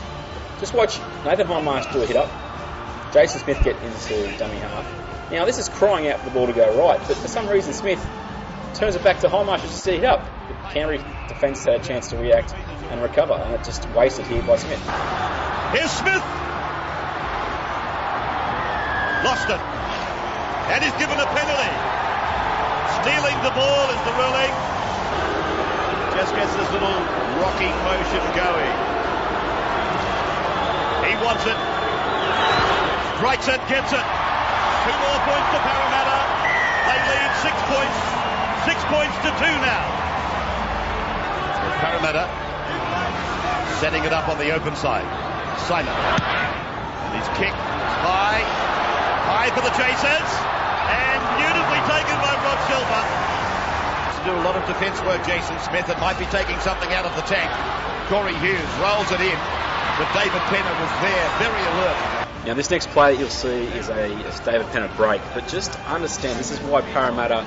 Just 0.58 0.72
watch 0.72 0.98
Nathan 1.24 1.46
Hindmarsh 1.46 1.92
do 1.92 2.02
a 2.02 2.06
hit 2.06 2.16
up, 2.16 2.30
Jason 3.12 3.40
Smith 3.40 3.62
get 3.62 3.76
into 3.82 4.38
dummy 4.38 4.56
half. 4.56 5.30
Now 5.30 5.44
this 5.44 5.58
is 5.58 5.68
crying 5.68 6.08
out 6.08 6.20
for 6.20 6.26
the 6.26 6.30
ball 6.32 6.46
to 6.46 6.52
go 6.52 6.82
right, 6.82 6.98
but 7.06 7.16
for 7.16 7.28
some 7.28 7.46
reason 7.46 7.72
Smith 7.72 8.04
turns 8.80 8.96
it 8.96 9.04
back 9.04 9.20
to 9.20 9.28
Hindmarsh 9.28 9.60
just 9.60 9.76
to 9.76 9.92
set 9.92 9.94
it 10.00 10.04
up. 10.08 10.24
The 10.48 10.54
Canterbury 10.72 11.04
defence 11.28 11.68
had 11.68 11.84
a 11.84 11.84
chance 11.84 12.08
to 12.08 12.16
react 12.16 12.56
and 12.88 13.02
recover, 13.04 13.36
and 13.36 13.52
it 13.52 13.62
just 13.62 13.84
wasted 13.92 14.24
here 14.24 14.40
by 14.40 14.56
Smith. 14.56 14.80
Here's 15.76 15.92
Smith. 15.92 16.24
Lost 19.20 19.52
it. 19.52 19.60
And 20.72 20.80
he's 20.80 20.96
given 20.96 21.20
a 21.20 21.28
penalty. 21.28 21.72
Stealing 23.04 23.36
the 23.44 23.52
ball 23.52 23.84
is 23.92 24.00
the 24.08 24.16
ruling. 24.16 24.52
Just 26.16 26.32
gets 26.32 26.56
this 26.56 26.72
little 26.72 26.96
rocking 27.36 27.76
motion 27.84 28.24
going. 28.32 28.72
He 31.04 31.12
wants 31.20 31.44
it. 31.44 31.58
Strikes 33.20 33.44
it, 33.44 33.60
gets 33.68 33.92
it. 33.92 34.06
Two 34.88 34.96
more 35.04 35.20
points 35.28 35.48
to 35.52 35.58
Parramatta. 35.68 36.18
They 36.88 36.96
lead 36.96 37.30
six 37.44 37.54
points. 37.68 38.19
Six 38.64 38.76
points 38.92 39.16
to 39.24 39.30
two 39.40 39.56
now. 39.64 39.84
Parramatta 41.80 42.28
setting 43.80 44.04
it 44.04 44.12
up 44.12 44.28
on 44.28 44.36
the 44.36 44.52
open 44.52 44.76
side. 44.76 45.08
Simon. 45.64 45.88
And 45.88 47.16
his 47.16 47.28
kick 47.40 47.56
high. 48.04 48.44
High 49.24 49.48
for 49.56 49.64
the 49.64 49.72
Chasers. 49.72 50.30
And 50.92 51.20
beautifully 51.40 51.80
taken 51.88 52.16
by 52.20 52.36
Rod 52.44 52.60
Silva. 52.68 53.00
To 53.00 54.20
do 54.28 54.32
a 54.36 54.44
lot 54.44 54.56
of 54.60 54.68
defence 54.68 55.00
work, 55.08 55.24
Jason 55.24 55.56
Smith. 55.64 55.88
It 55.88 55.98
might 55.98 56.18
be 56.18 56.28
taking 56.28 56.60
something 56.60 56.92
out 56.92 57.08
of 57.08 57.16
the 57.16 57.24
tank. 57.24 57.48
Corey 58.12 58.36
Hughes 58.44 58.72
rolls 58.84 59.08
it 59.08 59.24
in. 59.24 59.40
But 59.96 60.12
David 60.12 60.44
Penna 60.52 60.72
was 60.76 60.92
there, 61.00 61.26
very 61.40 61.62
alert. 61.72 62.20
Now 62.44 62.54
this 62.54 62.70
next 62.70 62.88
play 62.88 63.12
that 63.12 63.20
you'll 63.20 63.28
see 63.28 63.64
is 63.76 63.88
a, 63.88 64.12
a 64.12 64.44
David 64.44 64.66
Penna 64.72 64.92
break, 64.96 65.20
but 65.34 65.46
just 65.48 65.72
understand 65.88 66.38
this 66.38 66.50
is 66.50 66.58
why 66.60 66.80
Parramatta 66.80 67.44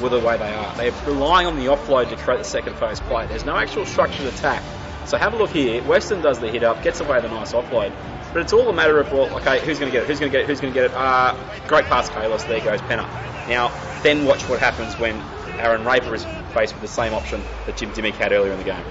were 0.00 0.08
the 0.08 0.20
way 0.20 0.36
they 0.36 0.52
are. 0.52 0.76
They're 0.76 0.92
relying 1.06 1.46
on 1.46 1.56
the 1.56 1.66
offload 1.66 2.10
to 2.10 2.16
create 2.16 2.38
the 2.38 2.44
second 2.44 2.76
phase 2.76 3.00
play. 3.00 3.26
There's 3.26 3.44
no 3.44 3.56
actual 3.56 3.86
structured 3.86 4.26
attack. 4.26 4.62
So 5.06 5.18
have 5.18 5.34
a 5.34 5.36
look 5.36 5.50
here. 5.50 5.82
Weston 5.82 6.22
does 6.22 6.38
the 6.38 6.48
hit 6.48 6.62
up, 6.62 6.82
gets 6.82 7.00
away 7.00 7.20
the 7.20 7.28
nice 7.28 7.52
offload. 7.52 7.92
But 8.32 8.42
it's 8.42 8.52
all 8.52 8.68
a 8.68 8.72
matter 8.72 8.98
of, 8.98 9.12
well, 9.12 9.28
okay, 9.36 9.60
who's 9.60 9.78
going 9.78 9.90
to 9.90 9.96
get 9.96 10.04
it? 10.04 10.08
Who's 10.08 10.20
going 10.20 10.32
to 10.32 10.38
get 10.38 10.44
it? 10.44 10.46
Who's 10.46 10.60
going 10.60 10.72
to 10.72 10.80
get 10.80 10.90
it? 10.90 10.96
Uh, 10.96 11.36
great 11.66 11.84
pass, 11.84 12.08
Cayless. 12.08 12.46
There 12.48 12.60
goes 12.60 12.80
Penna. 12.82 13.02
Now, 13.48 13.68
then 14.02 14.24
watch 14.24 14.48
what 14.48 14.58
happens 14.58 14.98
when 14.98 15.20
Aaron 15.60 15.84
Raper 15.84 16.14
is 16.14 16.24
faced 16.54 16.72
with 16.72 16.82
the 16.82 16.88
same 16.88 17.12
option 17.12 17.42
that 17.66 17.76
Jim 17.76 17.90
Dymock 17.92 18.14
had 18.14 18.32
earlier 18.32 18.52
in 18.52 18.58
the 18.58 18.64
game. 18.64 18.82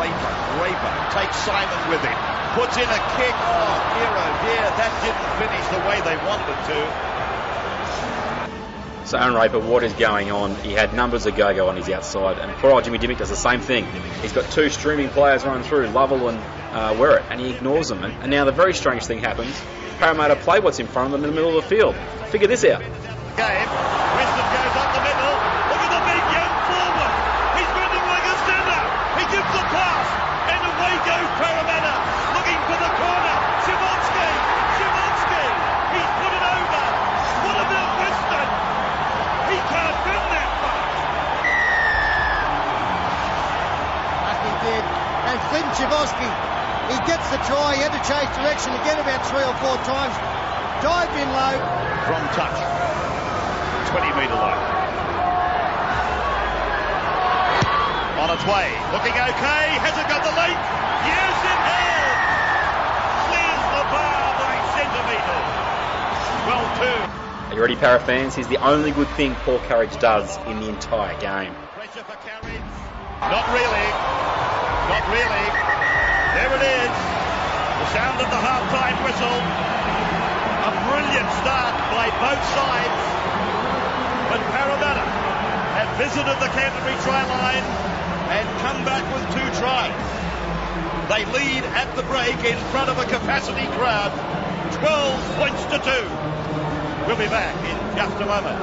Raper, 0.00 0.32
Raper 0.64 0.92
takes 1.12 1.36
Simon 1.44 1.80
with 1.92 2.00
him, 2.00 2.16
puts 2.56 2.76
in 2.80 2.88
a 2.88 3.00
kick. 3.20 3.36
Oh, 3.36 3.76
dear, 3.94 4.10
oh 4.10 4.32
dear, 4.48 4.64
that 4.80 4.92
didn't 5.04 5.30
finish 5.36 5.64
the 5.70 5.80
way 5.84 6.00
they 6.02 6.16
wanted 6.24 6.56
to. 6.72 7.05
So 9.06 9.16
Aaron 9.16 9.34
Raper, 9.34 9.60
what 9.60 9.84
is 9.84 9.92
going 9.92 10.32
on? 10.32 10.56
He 10.56 10.72
had 10.72 10.92
numbers 10.92 11.26
of 11.26 11.36
go-go 11.36 11.68
on 11.68 11.76
his 11.76 11.88
outside, 11.88 12.38
and 12.38 12.50
poor 12.58 12.72
old 12.72 12.82
Jimmy 12.82 12.98
Dymock 12.98 13.18
does 13.18 13.28
the 13.30 13.36
same 13.36 13.60
thing. 13.60 13.86
He's 14.20 14.32
got 14.32 14.50
two 14.50 14.68
streaming 14.68 15.10
players 15.10 15.44
running 15.44 15.62
through, 15.62 15.86
Lovell 15.90 16.28
and 16.28 16.38
uh, 16.74 16.92
Whereat, 16.98 17.22
and 17.30 17.40
he 17.40 17.54
ignores 17.54 17.86
them. 17.86 18.02
And, 18.02 18.12
and 18.20 18.32
now 18.32 18.44
the 18.44 18.50
very 18.50 18.74
strange 18.74 19.06
thing 19.06 19.20
happens. 19.20 19.54
Parramatta 19.98 20.34
play 20.34 20.58
what's 20.58 20.80
in 20.80 20.88
front 20.88 21.06
of 21.06 21.12
them 21.12 21.22
in 21.22 21.30
the 21.30 21.36
middle 21.36 21.56
of 21.56 21.62
the 21.62 21.70
field. 21.70 21.94
Figure 22.34 22.48
this 22.48 22.64
out. 22.66 22.82
Game. 22.82 22.90
Weston 23.38 24.42
goes 24.42 24.74
up 24.74 24.90
the 24.90 25.02
middle. 25.06 25.34
Look 25.70 25.82
at 25.86 25.92
the 25.94 26.02
big 26.02 26.24
young 26.34 26.54
forward. 26.66 27.12
He's 27.62 27.70
running 27.78 28.06
like 28.10 28.26
a 28.26 28.36
center. 28.42 28.82
He 29.22 29.24
gives 29.30 29.50
the 29.54 29.64
pass, 29.70 30.08
and 30.50 30.66
away 30.66 30.94
goes 31.06 31.30
Parramatta, 31.38 31.94
looking 32.34 32.58
for 32.66 32.74
the 32.74 32.90
corner. 32.90 33.36
Simonski, 33.70 34.28
Simonski. 34.82 35.46
He's 35.94 36.10
put 36.10 36.32
it 36.34 36.42
over. 36.42 36.82
What 37.46 37.54
about 37.70 37.90
Weston? 38.02 38.50
He 39.46 39.54
can't 39.70 39.94
run 40.10 40.26
that 40.34 40.50
far. 40.58 40.82
He 44.42 44.52
did. 44.66 44.84
And 45.30 45.38
Flynn 45.48 45.68
Chavoski, 45.78 46.30
he 46.90 46.95
gets 47.06 47.30
the 47.30 47.38
try. 47.46 47.78
He 47.78 47.80
had 47.86 47.94
to 47.94 48.02
change 48.02 48.28
direction 48.34 48.74
again 48.82 48.98
about 48.98 49.22
three 49.30 49.46
or 49.46 49.54
four 49.62 49.78
times. 49.86 50.14
Dived 50.82 51.14
in 51.14 51.28
low. 51.30 51.54
From 52.10 52.22
touch. 52.34 52.58
20 53.94 54.10
metre 54.18 54.34
line. 54.34 54.60
On 58.18 58.28
its 58.34 58.44
way. 58.44 58.68
Looking 58.90 59.14
okay. 59.14 59.66
Has 59.78 59.94
it 59.94 60.06
got 60.10 60.20
the 60.26 60.34
length? 60.34 60.66
Yes, 61.06 61.36
it 61.46 61.60
has. 61.70 62.14
Clears 63.30 63.64
the 63.70 63.84
bar 63.94 64.26
by 64.42 64.54
centimetres. 64.74 65.50
Well, 66.50 66.66
two. 66.82 66.98
Are 67.46 67.54
you 67.54 67.62
ready, 67.62 67.76
Para 67.76 68.00
fans? 68.00 68.34
Here's 68.34 68.48
the 68.48 68.58
only 68.66 68.90
good 68.90 69.08
thing 69.14 69.34
Paul 69.46 69.60
Carige 69.60 69.98
does 70.00 70.36
in 70.46 70.58
the 70.60 70.68
entire 70.68 71.18
game. 71.20 71.54
Pressure 71.72 72.02
for 72.02 72.18
Carige. 72.26 72.60
Not 73.22 73.46
really. 73.54 73.88
Not 74.90 75.06
really. 75.08 75.65
There 76.36 76.52
it 76.52 76.60
is. 76.68 76.92
The 77.80 77.88
sound 77.96 78.20
of 78.20 78.28
the 78.28 78.36
half-time 78.36 79.00
whistle. 79.08 79.40
A 80.68 80.72
brilliant 80.84 81.30
start 81.40 81.72
by 81.96 82.12
both 82.12 82.44
sides. 82.52 83.00
But 84.28 84.44
Parramatta 84.52 85.00
have 85.80 85.88
visited 85.96 86.36
the 86.36 86.52
Canterbury 86.52 86.92
try 87.08 87.24
line 87.24 87.64
and 88.36 88.44
come 88.60 88.84
back 88.84 89.00
with 89.16 89.24
two 89.32 89.48
tries. 89.56 89.96
They 91.08 91.24
lead 91.32 91.64
at 91.72 91.96
the 91.96 92.02
break 92.02 92.36
in 92.44 92.58
front 92.68 92.90
of 92.90 92.98
a 92.98 93.08
capacity 93.08 93.64
crowd. 93.72 94.12
12 94.76 95.36
points 95.40 95.64
to 95.72 95.80
two. 95.80 96.06
We'll 97.08 97.16
be 97.16 97.32
back 97.32 97.56
in 97.64 97.96
just 97.96 98.20
a 98.20 98.26
moment. 98.26 98.60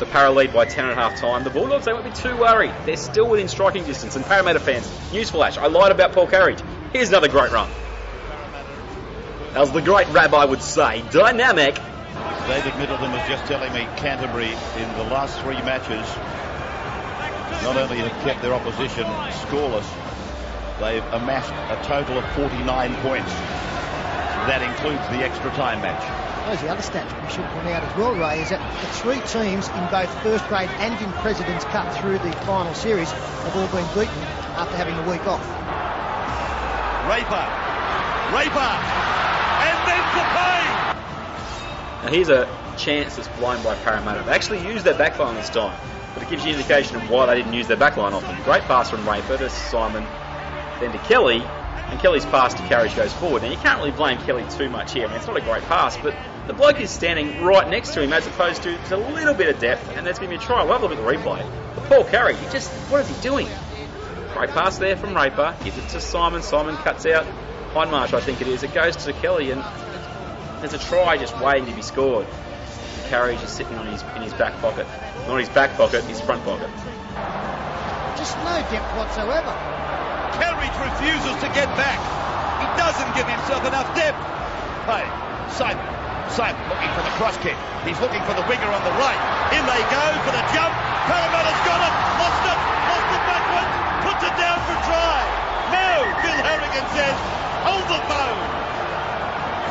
So 0.00 0.06
Para 0.06 0.30
lead 0.30 0.54
by 0.54 0.64
10 0.64 0.86
at 0.86 0.94
half 0.94 1.20
time. 1.20 1.44
The 1.44 1.50
Bulldogs, 1.50 1.84
they 1.84 1.92
won't 1.92 2.06
be 2.06 2.10
too 2.10 2.34
worried. 2.34 2.72
They're 2.86 2.96
still 2.96 3.28
within 3.28 3.48
striking 3.48 3.84
distance. 3.84 4.16
And 4.16 4.24
Parramatta 4.24 4.58
fans, 4.58 4.88
newsflash, 5.12 5.58
I 5.58 5.66
lied 5.66 5.92
about 5.92 6.12
Paul 6.12 6.26
Carige. 6.26 6.62
Here's 6.94 7.10
another 7.10 7.28
great 7.28 7.52
run. 7.52 7.68
As 9.54 9.70
the 9.72 9.82
great 9.82 10.08
rabbi 10.08 10.42
would 10.46 10.62
say, 10.62 11.04
dynamic. 11.10 11.74
David 12.48 12.78
Middleton 12.78 13.12
was 13.12 13.28
just 13.28 13.44
telling 13.44 13.74
me 13.74 13.86
Canterbury 13.98 14.48
in 14.48 14.88
the 14.96 15.04
last 15.12 15.38
three 15.42 15.60
matches 15.68 16.06
not 17.62 17.76
only 17.76 17.98
have 17.98 18.24
kept 18.24 18.40
their 18.40 18.54
opposition 18.54 19.04
scoreless, 19.04 19.84
they've 20.80 21.04
amassed 21.12 21.52
a 21.52 21.78
total 21.86 22.16
of 22.16 22.24
49 22.32 22.94
points. 23.02 23.32
That 24.48 24.62
includes 24.62 25.06
the 25.08 25.22
extra 25.22 25.50
time 25.50 25.82
match. 25.82 26.19
Those 26.50 26.62
the 26.62 26.68
other 26.68 26.82
stats 26.82 27.14
we 27.22 27.30
should 27.30 27.44
point 27.54 27.68
out 27.68 27.84
as 27.84 27.96
well, 27.96 28.10
Ray, 28.10 28.42
is 28.42 28.50
that 28.50 28.58
the 28.82 28.88
three 28.98 29.22
teams 29.30 29.68
in 29.70 29.86
both 29.86 30.10
first 30.20 30.44
grade 30.48 30.68
and 30.82 31.00
in 31.00 31.12
President's 31.22 31.62
Cup 31.66 31.86
through 32.02 32.18
the 32.18 32.32
final 32.42 32.74
series 32.74 33.08
have 33.12 33.54
all 33.54 33.68
been 33.68 33.86
beaten 33.94 34.18
after 34.58 34.74
having 34.74 34.98
a 34.98 35.06
week 35.08 35.24
off. 35.30 35.38
Raper, 37.06 37.46
Raper, 38.34 38.70
and 39.62 39.78
then 39.86 40.02
for 40.10 40.26
Payne. 40.34 40.74
Now 42.02 42.10
here's 42.10 42.30
a 42.30 42.50
chance 42.76 43.14
that's 43.14 43.28
blown 43.38 43.62
by 43.62 43.76
Parramatta. 43.84 44.24
They 44.24 44.32
actually 44.32 44.66
used 44.66 44.84
their 44.84 44.94
backline 44.94 45.36
this 45.36 45.50
time, 45.50 45.78
but 46.14 46.24
it 46.24 46.30
gives 46.30 46.44
you 46.44 46.50
an 46.50 46.56
indication 46.56 46.96
of 46.96 47.08
why 47.08 47.26
they 47.26 47.36
didn't 47.36 47.52
use 47.52 47.68
their 47.68 47.76
backline 47.76 48.10
often. 48.10 48.34
Great 48.42 48.62
pass 48.62 48.90
from 48.90 49.08
Raper 49.08 49.38
to 49.38 49.48
Simon, 49.50 50.02
then 50.80 50.90
to 50.90 50.98
Kelly, 51.06 51.44
and 51.44 52.00
Kelly's 52.00 52.26
pass 52.26 52.54
to 52.54 52.62
Carige 52.62 52.96
goes 52.96 53.12
forward. 53.12 53.42
Now 53.42 53.50
you 53.50 53.56
can't 53.58 53.78
really 53.78 53.92
blame 53.92 54.18
Kelly 54.22 54.44
too 54.50 54.68
much 54.68 54.94
here. 54.94 55.04
I 55.04 55.08
mean, 55.08 55.16
it's 55.16 55.28
not 55.28 55.36
a 55.36 55.40
great 55.40 55.62
pass, 55.62 55.96
but 55.96 56.12
the 56.46 56.52
bloke 56.52 56.80
is 56.80 56.90
standing 56.90 57.42
right 57.42 57.68
next 57.68 57.94
to 57.94 58.02
him 58.02 58.12
as 58.12 58.26
opposed 58.26 58.62
to, 58.64 58.76
a 58.94 58.96
little 58.96 59.34
bit 59.34 59.54
of 59.54 59.60
depth, 59.60 59.88
and 59.96 60.06
that's 60.06 60.18
going 60.18 60.30
to 60.30 60.36
be 60.36 60.42
a 60.42 60.46
try. 60.46 60.62
We'll 60.64 60.72
have 60.72 60.82
a 60.82 60.86
look 60.86 60.98
at 60.98 61.04
the 61.04 61.10
replay. 61.10 61.48
But 61.74 61.84
Paul 61.84 62.04
Carige, 62.04 62.36
he 62.36 62.50
just, 62.50 62.70
what 62.90 63.00
is 63.02 63.08
he 63.08 63.22
doing? 63.22 63.48
Great 64.32 64.50
pass 64.50 64.78
there 64.78 64.96
from 64.96 65.14
Raper, 65.14 65.54
gives 65.64 65.78
it 65.78 65.88
to 65.90 66.00
Simon. 66.00 66.42
Simon 66.42 66.76
cuts 66.76 67.06
out 67.06 67.26
Hindmarsh, 67.72 68.14
I 68.14 68.20
think 68.20 68.40
it 68.40 68.48
is. 68.48 68.62
It 68.62 68.74
goes 68.74 68.96
to 68.96 69.12
Kelly, 69.12 69.50
and 69.50 69.62
there's 70.60 70.74
a 70.74 70.78
try 70.78 71.16
just 71.18 71.38
waiting 71.40 71.66
to 71.66 71.74
be 71.74 71.82
scored. 71.82 72.26
Carige 73.08 73.42
is 73.42 73.50
sitting 73.50 73.74
on 73.76 73.86
his 73.86 74.02
in 74.14 74.22
his 74.22 74.32
back 74.34 74.54
pocket, 74.60 74.86
not 75.26 75.38
his 75.38 75.48
back 75.48 75.76
pocket, 75.76 76.04
his 76.04 76.20
front 76.20 76.44
pocket. 76.44 76.70
Just 78.16 78.36
no 78.38 78.54
depth 78.70 78.96
whatsoever. 78.96 79.54
Carige 80.38 80.78
refuses 80.78 81.34
to 81.42 81.48
get 81.54 81.66
back. 81.74 81.98
He 82.60 82.66
doesn't 82.78 83.14
give 83.16 83.26
himself 83.26 83.66
enough 83.66 83.94
depth. 83.96 84.18
Hey, 84.86 85.06
Simon. 85.56 85.99
Simon 86.32 86.62
looking 86.70 86.90
for 86.94 87.02
the 87.02 87.14
cross 87.18 87.36
kick. 87.42 87.58
He's 87.82 87.98
looking 87.98 88.22
for 88.22 88.34
the 88.38 88.44
winger 88.46 88.70
on 88.70 88.82
the 88.86 88.94
right. 89.02 89.20
In 89.50 89.62
they 89.66 89.82
go 89.90 90.04
for 90.22 90.32
the 90.32 90.44
jump. 90.54 90.72
Parramatta's 91.10 91.62
got 91.66 91.80
it. 91.82 91.94
Lost 92.22 92.42
it. 92.46 92.58
Lost 92.58 93.08
it 93.10 93.22
backward. 93.26 93.68
puts 94.06 94.22
it 94.22 94.34
down 94.38 94.58
for 94.62 94.76
try. 94.86 95.18
No, 95.74 95.90
Bill 96.22 96.38
Harrigan 96.46 96.86
says, 96.94 97.16
hold 97.66 97.84
the 97.90 98.00
phone. 98.06 98.40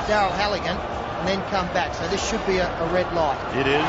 Daryl 0.08 0.36
Halligan, 0.36 0.76
and 0.76 1.28
then 1.28 1.40
come 1.50 1.68
back. 1.72 1.94
So 1.94 2.08
this 2.08 2.20
should 2.28 2.46
be 2.46 2.58
a, 2.58 2.68
a 2.68 2.88
red 2.92 3.08
light. 3.14 3.40
It 3.56 3.68
is. 3.68 3.88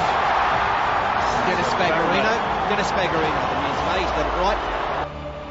Dennis 1.49 1.67
Spagarino. 1.75 2.35
Dennis 2.69 2.87
Spagarino, 2.87 3.41
the 3.51 3.59
man's 3.59 3.83
mate. 3.89 4.05
He's 4.05 4.15
got 4.15 4.27
it 4.27 4.37
right. 4.43 4.81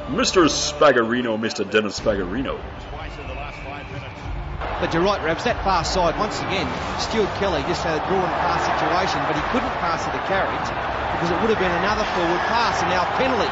Mr. 0.10 0.48
Spagarino, 0.48 1.38
Mr. 1.40 1.70
Dennis 1.70 2.00
Spagarino. 2.00 2.60
Twice 2.90 3.12
in 3.20 3.28
the 3.28 3.34
last 3.34 3.58
five 3.60 3.86
minutes. 3.92 4.20
But 4.60 4.94
you're 4.94 5.04
right, 5.04 5.22
Rabs. 5.24 5.44
That 5.44 5.64
far 5.64 5.84
side, 5.84 6.18
once 6.20 6.40
again, 6.40 6.68
Stuart 7.00 7.32
Kelly 7.40 7.64
just 7.68 7.84
had 7.84 8.00
a 8.00 8.04
draw 8.08 8.20
and 8.20 8.36
pass 8.44 8.64
situation, 8.64 9.20
but 9.28 9.36
he 9.36 9.44
couldn't 9.52 9.76
pass 9.84 10.08
it 10.08 10.12
to 10.12 10.22
Carige 10.28 10.72
because 11.20 11.32
it 11.32 11.40
would 11.42 11.52
have 11.52 11.60
been 11.60 11.76
another 11.84 12.08
forward 12.16 12.40
pass, 12.48 12.80
and 12.80 12.90
now 12.92 13.04
a 13.04 13.12
penalty 13.20 13.52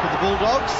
for 0.00 0.08
the 0.08 0.20
Bulldogs. 0.24 0.72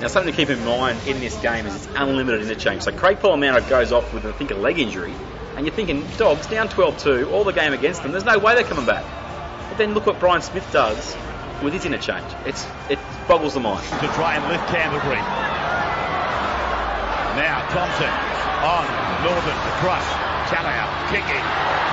Now, 0.00 0.06
something 0.06 0.30
to 0.30 0.36
keep 0.36 0.50
in 0.50 0.64
mind 0.64 0.98
in 1.08 1.18
this 1.18 1.36
game 1.42 1.66
is 1.66 1.74
it's 1.74 1.88
unlimited 1.96 2.42
interchange. 2.42 2.82
So 2.82 2.92
Craig 2.92 3.18
Polla-Mounter 3.18 3.68
goes 3.68 3.90
off 3.90 4.14
with, 4.14 4.24
I 4.26 4.32
think, 4.32 4.52
a 4.52 4.54
leg 4.54 4.78
injury, 4.78 5.12
and 5.56 5.66
you're 5.66 5.74
thinking, 5.74 6.06
dogs 6.16 6.46
down 6.46 6.68
12-2, 6.68 7.32
all 7.32 7.42
the 7.42 7.52
game 7.52 7.72
against 7.72 8.04
them. 8.04 8.12
There's 8.12 8.24
no 8.24 8.38
way 8.38 8.54
they're 8.54 8.62
coming 8.62 8.86
back. 8.86 9.04
But 9.68 9.78
then 9.78 9.94
look 9.94 10.06
what 10.06 10.20
Brian 10.20 10.42
Smith 10.42 10.70
does 10.72 11.16
with 11.62 11.72
his 11.72 11.84
interchange. 11.84 12.32
It's 12.46 12.64
it 12.88 13.00
boggles 13.26 13.54
the 13.54 13.60
mind. 13.60 13.84
to 13.84 14.06
try 14.14 14.36
and 14.36 14.48
lift 14.48 14.66
Canterbury. 14.68 15.47
Now 17.38 17.62
Thompson 17.70 18.10
on 18.66 18.84
Northern 19.22 19.58
across. 19.78 20.02
Challow 20.50 20.74
kicking. 21.06 21.44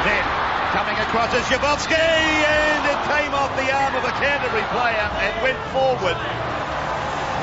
Then 0.02 0.26
coming 0.74 0.98
across 1.06 1.30
is 1.38 1.46
Shabovsky 1.46 1.94
and 1.94 2.82
it 2.90 3.00
came 3.06 3.30
off 3.38 3.54
the 3.54 3.70
arm 3.70 3.94
of 3.94 4.04
a 4.04 4.14
Canterbury 4.18 4.66
player 4.74 5.06
and 5.22 5.44
went 5.46 5.62
forward. 5.70 6.18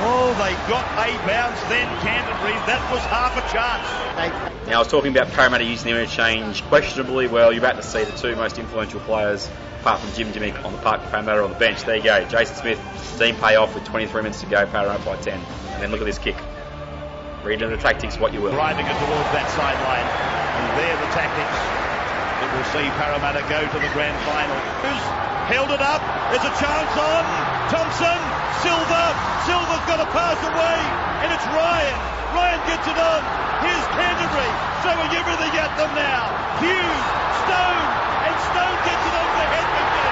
Oh, 0.05 0.35
they 0.35 0.53
got 0.69 0.85
a 0.99 1.15
bounce 1.29 1.63
then, 1.71 1.87
Canterbury. 2.01 2.55
That 2.67 2.83
was 2.91 3.03
half 3.07 3.37
a 3.39 3.43
chance. 3.55 3.87
Now, 4.67 4.77
I 4.77 4.79
was 4.79 4.89
talking 4.89 5.17
about 5.17 5.29
Parramatta 5.33 5.65
using 5.65 5.93
their 5.93 6.03
interchange 6.03 6.63
questionably. 6.65 7.29
Well, 7.29 7.53
you're 7.53 7.63
about 7.63 7.77
to 7.77 7.85
see 7.85 8.03
the 8.03 8.11
two 8.11 8.35
most 8.35 8.59
influential 8.59 8.99
players, 9.01 9.49
apart 9.81 10.01
from 10.01 10.13
Jim 10.15 10.33
Dymock 10.33 10.65
on 10.65 10.73
the 10.73 10.79
park, 10.79 11.03
Parramatta 11.11 11.45
on 11.45 11.51
the 11.51 11.59
bench. 11.59 11.85
There 11.85 11.97
you 11.97 12.03
go. 12.03 12.25
Jason 12.27 12.57
Smith, 12.57 12.81
team 13.19 13.37
pay 13.37 13.55
off 13.55 13.75
with 13.75 13.85
23 13.85 14.23
minutes 14.23 14.41
to 14.41 14.47
go, 14.47 14.67
Parramatta 14.67 15.05
by 15.05 15.17
10. 15.17 15.39
And 15.39 15.83
then 15.83 15.91
look 15.93 16.01
at 16.01 16.07
this 16.07 16.19
kick. 16.19 16.37
Read 17.43 17.59
into 17.59 17.75
the 17.75 17.83
tactics 17.83 18.23
what 18.23 18.31
you 18.31 18.39
will. 18.39 18.55
Driving 18.55 18.87
it 18.87 18.95
towards 19.03 19.31
that 19.35 19.51
sideline. 19.59 20.07
And 20.07 20.65
there 20.79 20.95
the 20.95 21.11
tactics 21.11 21.59
that 22.39 22.47
will 22.55 22.69
see 22.71 22.87
Parramatta 22.95 23.43
go 23.51 23.67
to 23.67 23.79
the 23.83 23.91
grand 23.91 24.15
final. 24.23 24.55
Who's 24.87 25.07
held 25.51 25.75
it 25.75 25.83
up? 25.83 25.99
There's 26.31 26.47
a 26.47 26.55
chance 26.55 26.95
on 26.95 27.23
Thompson. 27.67 28.19
Silva. 28.63 29.05
Silva's 29.43 29.83
got 29.91 29.99
to 29.99 30.09
pass 30.15 30.39
away. 30.39 30.79
And 31.27 31.35
it's 31.35 31.47
Ryan. 31.51 31.99
Ryan 32.31 32.63
gets 32.71 32.87
it 32.87 32.95
on. 32.95 33.21
Here's 33.67 33.87
Canterbury 33.91 34.51
throwing 34.87 35.11
everything 35.11 35.53
at 35.59 35.75
them 35.75 35.91
now. 35.99 36.31
Hughes, 36.63 37.07
Stone, 37.43 37.87
and 38.23 38.35
Stone 38.55 38.79
gets 38.87 39.03
it 39.03 39.15
over 39.19 39.35
to 39.35 39.47
Hetherington. 39.51 40.12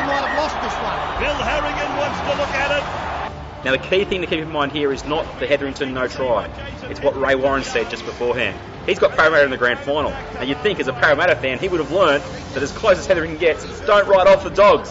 he 0.00 0.06
might 0.06 0.24
have 0.24 0.36
lost 0.38 0.56
this 0.64 0.72
one. 0.80 0.96
Bill 1.20 1.36
Harrigan 1.44 1.90
wants 2.00 2.20
to 2.24 2.32
look 2.40 2.52
at 2.56 2.70
it. 2.72 3.64
Now, 3.64 3.72
the 3.72 3.78
key 3.78 4.04
thing 4.04 4.22
to 4.22 4.26
keep 4.26 4.40
in 4.40 4.50
mind 4.50 4.72
here 4.72 4.90
is 4.90 5.04
not 5.04 5.26
the 5.38 5.46
Hetherington 5.46 5.92
no 5.92 6.08
try. 6.08 6.48
It's 6.88 7.00
what 7.00 7.20
Ray 7.20 7.34
Warren 7.34 7.62
said 7.62 7.90
just 7.90 8.06
beforehand. 8.06 8.58
He's 8.86 8.98
got 8.98 9.14
Parramatta 9.14 9.44
in 9.44 9.50
the 9.50 9.58
grand 9.58 9.78
final. 9.80 10.12
And 10.38 10.48
you'd 10.48 10.60
think, 10.62 10.80
as 10.80 10.88
a 10.88 10.94
Parramatta 10.94 11.36
fan, 11.36 11.58
he 11.58 11.68
would 11.68 11.80
have 11.80 11.92
learned 11.92 12.24
that 12.54 12.62
as 12.62 12.72
close 12.72 12.98
as 12.98 13.06
Hetherington 13.06 13.38
gets, 13.38 13.64
it's 13.64 13.80
don't 13.82 14.08
write 14.08 14.26
off 14.26 14.42
the 14.42 14.50
dogs. 14.50 14.88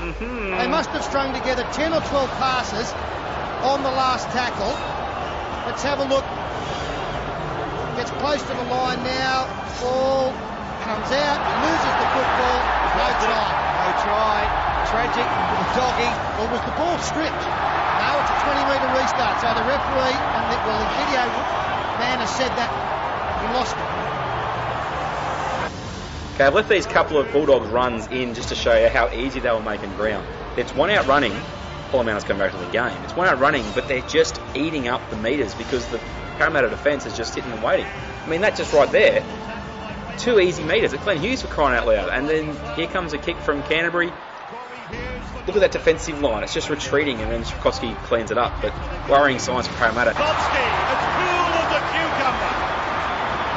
Mhm. 0.00 0.58
They 0.58 0.66
must 0.66 0.88
have 0.90 1.04
strung 1.04 1.34
together 1.34 1.66
10 1.72 1.92
or 1.92 2.00
12 2.00 2.30
passes 2.38 2.90
on 3.62 3.82
the 3.82 3.90
last 3.90 4.30
tackle. 4.30 4.72
Let's 5.66 5.82
have 5.82 6.00
a 6.00 6.04
look. 6.04 6.24
Gets 7.96 8.10
close 8.12 8.40
to 8.40 8.54
the 8.56 8.64
line 8.72 9.04
now. 9.04 9.46
Ball 9.82 10.32
comes 10.82 11.12
out, 11.12 11.38
loses 11.60 11.94
the 12.00 12.08
football. 12.16 12.58
No 12.96 13.08
try. 13.20 13.71
No 13.82 13.90
try. 14.06 14.46
Tragic. 14.94 15.26
Doggy. 15.74 16.10
Or 16.38 16.46
was 16.54 16.62
the 16.62 16.74
ball 16.78 16.94
stripped? 17.02 17.34
No, 17.34 18.14
it's 18.22 18.30
a 18.30 18.38
20 18.46 18.62
metre 18.70 18.90
restart. 18.94 19.42
So 19.42 19.50
the 19.58 19.66
referee 19.66 20.14
and 20.14 20.44
the, 20.46 20.56
well, 20.62 20.78
the 20.78 20.90
video 21.02 21.26
man 21.98 22.22
has 22.22 22.30
said 22.30 22.54
that 22.54 22.70
he 23.42 23.46
lost 23.50 23.74
it. 23.74 23.82
Okay, 26.34 26.44
I've 26.44 26.54
left 26.54 26.68
these 26.68 26.86
couple 26.86 27.18
of 27.18 27.30
Bulldogs 27.32 27.68
runs 27.70 28.06
in 28.06 28.34
just 28.34 28.50
to 28.50 28.54
show 28.54 28.78
you 28.78 28.88
how 28.88 29.10
easy 29.10 29.40
they 29.40 29.50
were 29.50 29.60
making 29.60 29.92
ground. 29.96 30.24
It's 30.56 30.72
one 30.74 30.90
out 30.90 31.06
running. 31.08 31.34
Polla-Mounter's 31.90 32.22
coming 32.22 32.38
back 32.38 32.52
to 32.52 32.58
the 32.58 32.70
game. 32.70 32.96
It's 33.02 33.16
one 33.16 33.26
out 33.26 33.40
running, 33.40 33.64
but 33.74 33.88
they're 33.88 34.00
just 34.02 34.40
eating 34.54 34.86
up 34.86 35.02
the 35.10 35.16
metres 35.16 35.54
because 35.56 35.84
the 35.88 35.98
Parramatta 36.38 36.70
defence 36.70 37.04
is 37.04 37.16
just 37.16 37.34
sitting 37.34 37.50
and 37.50 37.62
waiting. 37.62 37.86
I 38.24 38.28
mean, 38.28 38.42
that 38.42 38.56
just 38.56 38.72
right 38.72 38.90
there, 38.92 39.24
two 40.22 40.38
easy 40.38 40.62
metres. 40.62 40.92
It's 40.92 41.02
Glen 41.02 41.18
Hughes 41.18 41.42
for 41.42 41.48
crying 41.48 41.76
out 41.76 41.86
loud. 41.86 42.08
And 42.08 42.28
then 42.28 42.54
here 42.76 42.86
comes 42.86 43.12
a 43.12 43.18
kick 43.18 43.36
from 43.38 43.62
Canterbury. 43.64 44.12
Look 45.46 45.56
at 45.56 45.60
that 45.60 45.72
defensive 45.72 46.20
line. 46.22 46.44
It's 46.44 46.54
just 46.54 46.70
retreating, 46.70 47.20
and 47.20 47.30
then 47.30 47.42
Sikorsky 47.42 47.96
cleans 48.04 48.30
it 48.30 48.38
up. 48.38 48.62
But 48.62 48.72
worrying 49.10 49.40
signs 49.40 49.66
for 49.66 49.74
Parramatta. 49.74 50.12
Bobsky, 50.12 50.62
as 50.62 51.02
cool 51.18 51.50
as 51.58 51.70
a 51.74 51.82
cucumber. 51.90 52.52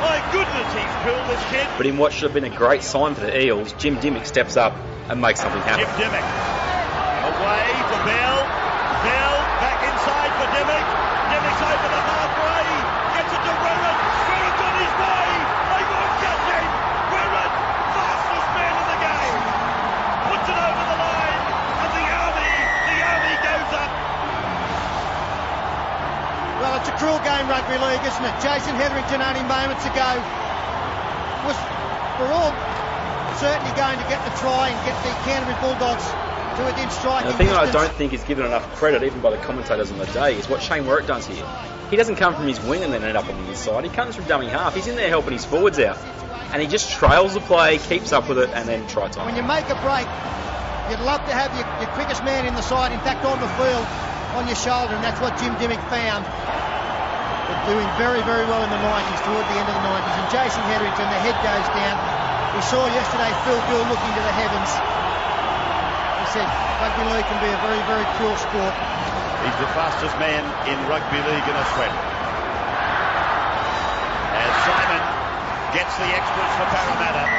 My 0.01 0.17
goodness, 0.34 0.69
he's 0.73 0.95
cool, 1.06 1.21
this 1.30 1.45
kid. 1.54 1.67
But 1.78 1.86
in 1.86 1.97
what 1.97 2.12
should 2.12 2.23
have 2.23 2.34
been 2.34 2.49
a 2.51 2.56
great 2.58 2.82
sign 2.82 3.13
for 3.13 3.21
the 3.21 3.39
Eels, 3.39 3.73
Jim 3.73 3.97
Dymock 3.97 4.25
steps 4.25 4.58
up 4.58 4.73
and 5.10 5.21
makes 5.21 5.41
something 5.41 5.62
happen. 5.62 5.86
Jim 5.86 6.10
Dymock. 6.10 6.25
Away 7.30 7.69
to 7.93 7.97
Bell. 8.01 8.38
Bell 9.06 9.38
back 9.62 9.86
inside 9.86 10.34
for 10.41 10.49
Dymock. 10.58 10.86
Dymock's 11.30 11.62
over 11.62 11.89
the 11.93 12.01
halfway. 12.01 12.65
Gets 13.13 13.30
it 13.30 13.41
to 13.45 13.54
Whereat. 13.62 13.97
Whereat's 14.25 14.62
on 14.65 14.73
his 14.82 14.93
way. 15.06 15.30
They 15.69 15.84
won't 15.86 16.13
catch 16.17 16.45
him. 16.49 16.65
Whereat, 17.13 17.54
fastest 17.93 18.49
man 18.58 18.73
in 18.73 18.86
the 18.89 18.99
game. 19.06 19.38
Puts 20.34 20.49
it 20.49 20.58
over 20.58 20.84
the 20.89 20.97
line. 20.97 21.41
And 21.86 21.91
the 21.93 22.06
army, 22.13 22.54
the 22.89 22.97
army 23.06 23.36
goes 23.45 23.71
up. 23.78 23.91
Well, 26.62 26.73
it's 26.78 26.85
a 26.85 26.85
cruel 26.97 27.19
game, 27.23 27.47
rugby 27.47 27.77
league, 27.77 28.03
isn't 28.03 28.25
it? 28.25 28.36
Jason 28.39 28.75
Hetherington 28.75 29.21
only 29.21 29.43
moments 29.43 29.84
ago 29.86 30.10
was, 31.45 31.58
for 32.17 32.27
all 32.31 32.51
certainly 33.38 33.71
going 33.75 33.99
to 33.99 34.08
get 34.08 34.23
the 34.23 34.31
try 34.39 34.69
and 34.69 34.77
get 34.88 34.95
the 35.03 35.12
Canterbury 35.27 35.60
Bulldogs 35.60 36.08
to 36.55 36.63
within 36.63 36.89
striking 36.89 37.27
And 37.27 37.34
the 37.34 37.38
thing 37.38 37.47
that 37.47 37.67
I 37.67 37.71
don't 37.71 37.91
think 37.93 38.13
is 38.13 38.23
given 38.23 38.45
enough 38.45 38.63
credit, 38.75 39.03
even 39.03 39.19
by 39.19 39.31
the 39.31 39.38
commentators 39.38 39.91
on 39.91 39.97
the 39.97 40.05
day, 40.08 40.36
is 40.36 40.47
what 40.47 40.62
Shane 40.62 40.86
Warwick 40.86 41.08
does 41.08 41.27
here. 41.27 41.45
He 41.89 41.97
doesn't 41.97 42.15
come 42.15 42.34
from 42.34 42.47
his 42.47 42.60
wing 42.62 42.84
and 42.84 42.91
then 42.93 43.03
end 43.03 43.17
up 43.17 43.27
on 43.29 43.43
the 43.43 43.49
inside. 43.49 43.84
He 43.84 43.89
comes 43.89 44.15
from 44.15 44.25
dummy 44.25 44.47
half. 44.47 44.73
He's 44.73 44.88
in 44.88 44.95
there 44.95 45.10
helping 45.10 45.34
his 45.34 45.45
forwards 45.45 45.79
out. 45.79 45.97
And 46.51 46.62
he 46.62 46.67
just 46.67 46.91
trails 46.91 47.34
the 47.34 47.41
play, 47.41 47.77
keeps 47.77 48.13
up 48.13 48.29
with 48.29 48.39
it, 48.39 48.49
and 48.53 48.67
then 48.67 48.88
try 48.88 49.10
time. 49.10 49.25
When 49.25 49.36
you 49.36 49.43
make 49.43 49.67
a 49.67 49.75
break, 49.84 50.08
you'd 50.89 51.03
love 51.03 51.21
to 51.27 51.34
have 51.36 51.51
your, 51.53 51.67
your 51.84 51.91
quickest 51.93 52.23
man 52.23 52.45
in 52.45 52.55
the 52.55 52.62
side, 52.62 52.93
in 52.93 52.99
fact 52.99 53.25
on 53.25 53.39
the 53.41 53.51
field, 53.60 53.86
on 54.39 54.47
your 54.47 54.55
shoulder, 54.55 54.95
and 54.95 55.03
that's 55.03 55.19
what 55.19 55.38
Jim 55.38 55.53
Dymock 55.60 55.84
found. 55.89 56.23
But 57.45 57.58
doing 57.69 57.86
very, 58.01 58.25
very 58.25 58.45
well 58.49 58.65
in 58.65 58.71
the 58.73 58.81
90s, 58.81 59.21
toward 59.21 59.45
the 59.45 59.58
end 59.62 59.69
of 59.69 59.77
the 59.77 59.86
90s. 59.86 60.15
And 60.17 60.27
Jason 60.34 60.63
Hetherington, 60.65 61.05
the 61.13 61.21
head 61.21 61.38
goes 61.45 61.67
down. 61.77 61.95
We 62.58 62.62
saw 62.65 62.89
yesterday 62.89 63.29
Phil 63.45 63.62
Gill 63.69 63.86
looking 63.86 64.13
to 64.17 64.23
the 64.25 64.34
heavens. 64.34 64.71
He 66.25 66.25
said, 66.34 66.47
rugby 66.81 67.05
league 67.13 67.27
can 67.29 67.38
be 67.43 67.51
a 67.53 67.60
very, 67.62 67.81
very 67.86 68.08
cruel 68.17 68.34
sport. 68.39 68.73
He's 69.45 69.60
the 69.62 69.69
fastest 69.77 70.17
man 70.17 70.41
in 70.65 70.77
rugby 70.89 71.21
league 71.21 71.45
in 71.45 71.53
Australia. 71.53 72.01
As 74.34 74.51
Simon 74.65 75.03
gets 75.77 75.93
the 76.01 76.10
extras 76.17 76.51
for 76.58 76.65
Parramatta, 76.73 77.29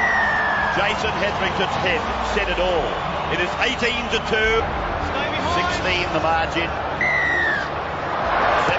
Jason 0.79 1.11
Hetherington's 1.19 1.79
head 1.83 1.99
said 2.37 2.47
it 2.47 2.63
all. 2.63 2.87
It 3.35 3.43
is 3.43 3.51
18 3.59 3.83
to 4.15 4.19
2, 4.23 4.31
16 4.31 6.15
the 6.15 6.23
margin, 6.23 6.71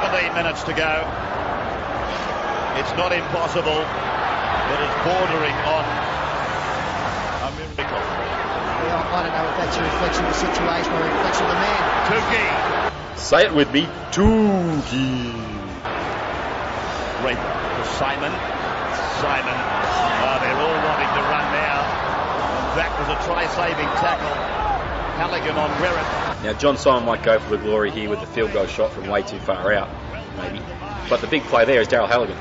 17 0.07 0.33
minutes 0.35 0.63
to 0.63 0.71
go. 0.71 1.03
It's 2.79 2.95
not 2.95 3.11
impossible, 3.11 3.75
but 3.75 4.77
it's 4.79 4.97
bordering 5.03 5.57
on 5.67 5.83
a 7.43 7.49
miracle. 7.59 7.99
Well, 7.99 9.03
I 9.03 9.27
don't 9.27 9.35
know 9.35 9.51
if 9.51 9.57
that's 9.59 9.75
a 9.75 9.83
reflection 9.83 10.23
of 10.23 10.31
the 10.31 10.39
situation 10.47 10.93
or 10.95 11.03
a 11.03 11.11
reflection 11.11 11.43
of 11.43 11.51
the 11.51 11.59
man. 11.59 11.83
Tukey, 12.07 13.19
Say 13.19 13.43
it 13.43 13.53
with 13.53 13.69
me, 13.73 13.83
Tukey. 14.15 15.35
Raper 17.27 17.51
to 17.75 17.83
Simon. 17.99 18.31
Simon. 19.19 19.59
Oh, 20.23 20.37
they're 20.39 20.55
all 20.55 20.79
wanting 20.87 21.11
to 21.19 21.23
run 21.27 21.51
now. 21.51 21.83
That 22.79 22.95
was 22.95 23.11
a 23.11 23.19
try-saving 23.27 23.91
tackle. 23.99 24.66
Halligan 25.17 25.57
on 25.57 25.71
Whereat. 25.81 26.43
Now, 26.43 26.53
John 26.53 26.77
Simon 26.77 27.05
might 27.05 27.23
go 27.23 27.39
for 27.39 27.57
the 27.57 27.63
glory 27.63 27.89
here 27.89 28.07
with 28.09 28.19
the 28.19 28.27
field 28.27 28.53
goal 28.53 28.67
shot 28.67 28.91
from 28.91 29.07
way 29.07 29.23
too 29.23 29.39
far 29.39 29.73
out, 29.73 29.89
maybe. 30.37 30.61
But 31.09 31.21
the 31.21 31.27
big 31.27 31.41
play 31.43 31.65
there 31.65 31.81
is 31.81 31.87
Daryl 31.87 32.07
Halligan. 32.07 32.37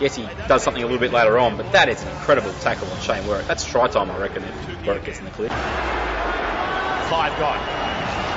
Yes, 0.00 0.16
he 0.16 0.26
does 0.48 0.62
something 0.62 0.82
a 0.82 0.86
little 0.86 0.98
bit 0.98 1.12
later 1.12 1.38
on, 1.38 1.56
but 1.56 1.70
that 1.72 1.88
is 1.88 2.02
an 2.02 2.08
incredible 2.08 2.52
tackle 2.60 2.90
on 2.90 3.00
Shane 3.00 3.24
Whereat. 3.28 3.46
That's 3.46 3.64
try 3.64 3.86
time, 3.86 4.10
I 4.10 4.18
reckon, 4.18 4.42
if 4.42 4.86
Whereat 4.86 5.04
gets 5.04 5.20
in 5.20 5.24
the 5.26 5.30
clear. 5.30 5.50
Five 7.08 7.30
gone. 7.38 7.60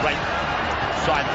Great. 0.01 0.19
Simon. 1.07 1.25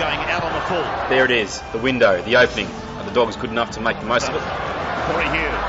Going 0.00 0.20
out 0.30 0.42
on 0.42 0.52
the 0.54 0.60
full. 0.62 1.10
There 1.10 1.24
it 1.26 1.30
is, 1.30 1.60
the 1.72 1.78
window, 1.78 2.22
the 2.22 2.36
opening. 2.36 2.68
Are 2.96 3.04
the 3.04 3.10
Dogs 3.10 3.36
good 3.36 3.50
enough 3.50 3.72
to 3.72 3.80
make 3.80 4.00
the 4.00 4.06
most 4.06 4.28
of 4.28 4.34
it? 4.34 4.40
Corey 4.40 5.28
Hughes. 5.28 5.60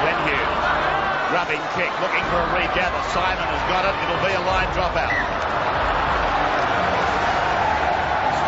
Glen 0.00 0.28
Hughes. 0.28 0.69
Grubbing 1.30 1.62
kick, 1.78 1.94
looking 2.02 2.26
for 2.26 2.42
a 2.42 2.48
regather. 2.58 2.98
Simon 3.14 3.46
has 3.46 3.64
got 3.70 3.86
it. 3.86 3.94
It'll 4.02 4.18
be 4.26 4.34
a 4.34 4.42
line 4.50 4.66
dropout. 4.74 5.14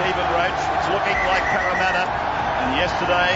Stephen 0.02 0.26
Roach, 0.34 0.62
it's 0.74 0.90
looking 0.90 1.18
like 1.30 1.46
Parramatta. 1.54 2.10
And 2.10 2.74
yesterday, 2.74 3.30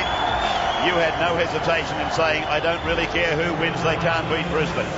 you 0.82 0.98
had 0.98 1.14
no 1.22 1.38
hesitation 1.38 1.94
in 2.02 2.10
saying, 2.10 2.42
I 2.50 2.58
don't 2.58 2.82
really 2.82 3.06
care 3.14 3.38
who 3.38 3.54
wins, 3.62 3.78
they 3.86 3.94
can't 4.02 4.26
beat 4.26 4.50
Brisbane. 4.50 4.90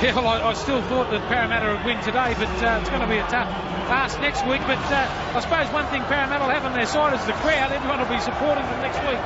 Yeah, 0.00 0.16
well, 0.16 0.28
I, 0.28 0.40
I 0.40 0.52
still 0.52 0.80
thought 0.88 1.08
that 1.12 1.20
Parramatta 1.28 1.72
would 1.72 1.84
win 1.84 2.00
today, 2.00 2.32
but 2.36 2.52
uh, 2.64 2.80
it's 2.80 2.88
going 2.88 3.04
to 3.04 3.08
be 3.08 3.20
a 3.20 3.28
tough 3.28 3.48
task 3.92 4.20
next 4.20 4.44
week. 4.48 4.60
But 4.64 4.80
uh, 4.88 5.04
I 5.36 5.40
suppose 5.40 5.68
one 5.72 5.84
thing 5.92 6.00
Parramatta 6.08 6.44
will 6.44 6.52
have 6.52 6.64
on 6.64 6.72
their 6.72 6.88
side 6.88 7.12
is 7.12 7.24
the 7.24 7.36
crowd. 7.44 7.72
Everyone 7.72 8.00
will 8.00 8.08
be 8.08 8.20
supporting 8.20 8.64
them 8.64 8.80
next 8.80 9.00
week. 9.04 9.20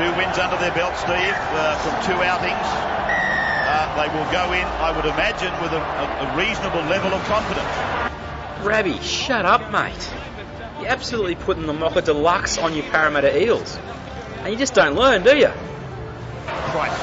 Two 0.00 0.16
wins 0.16 0.38
under 0.38 0.56
their 0.56 0.72
belt, 0.72 0.96
Steve, 0.96 1.12
uh, 1.12 1.76
from 1.84 1.92
two 2.08 2.16
outings. 2.24 2.56
Uh, 2.56 3.84
they 4.00 4.08
will 4.16 4.24
go 4.32 4.50
in, 4.54 4.64
I 4.64 4.96
would 4.96 5.04
imagine, 5.04 5.52
with 5.60 5.72
a, 5.72 5.76
a, 5.76 6.24
a 6.24 6.36
reasonable 6.38 6.80
level 6.88 7.12
of 7.12 7.22
confidence. 7.24 7.68
Rabby, 8.64 8.98
shut 9.00 9.44
up, 9.44 9.70
mate. 9.70 10.10
You're 10.78 10.88
absolutely 10.88 11.34
putting 11.34 11.66
the 11.66 11.74
mocha 11.74 12.00
deluxe 12.00 12.56
on 12.56 12.72
your 12.72 12.84
Parramatta 12.84 13.44
Eels. 13.44 13.78
And 14.38 14.50
you 14.50 14.58
just 14.58 14.72
don't 14.72 14.94
learn, 14.96 15.22
do 15.22 15.36
you? 15.36 15.52
Christ. 16.46 17.02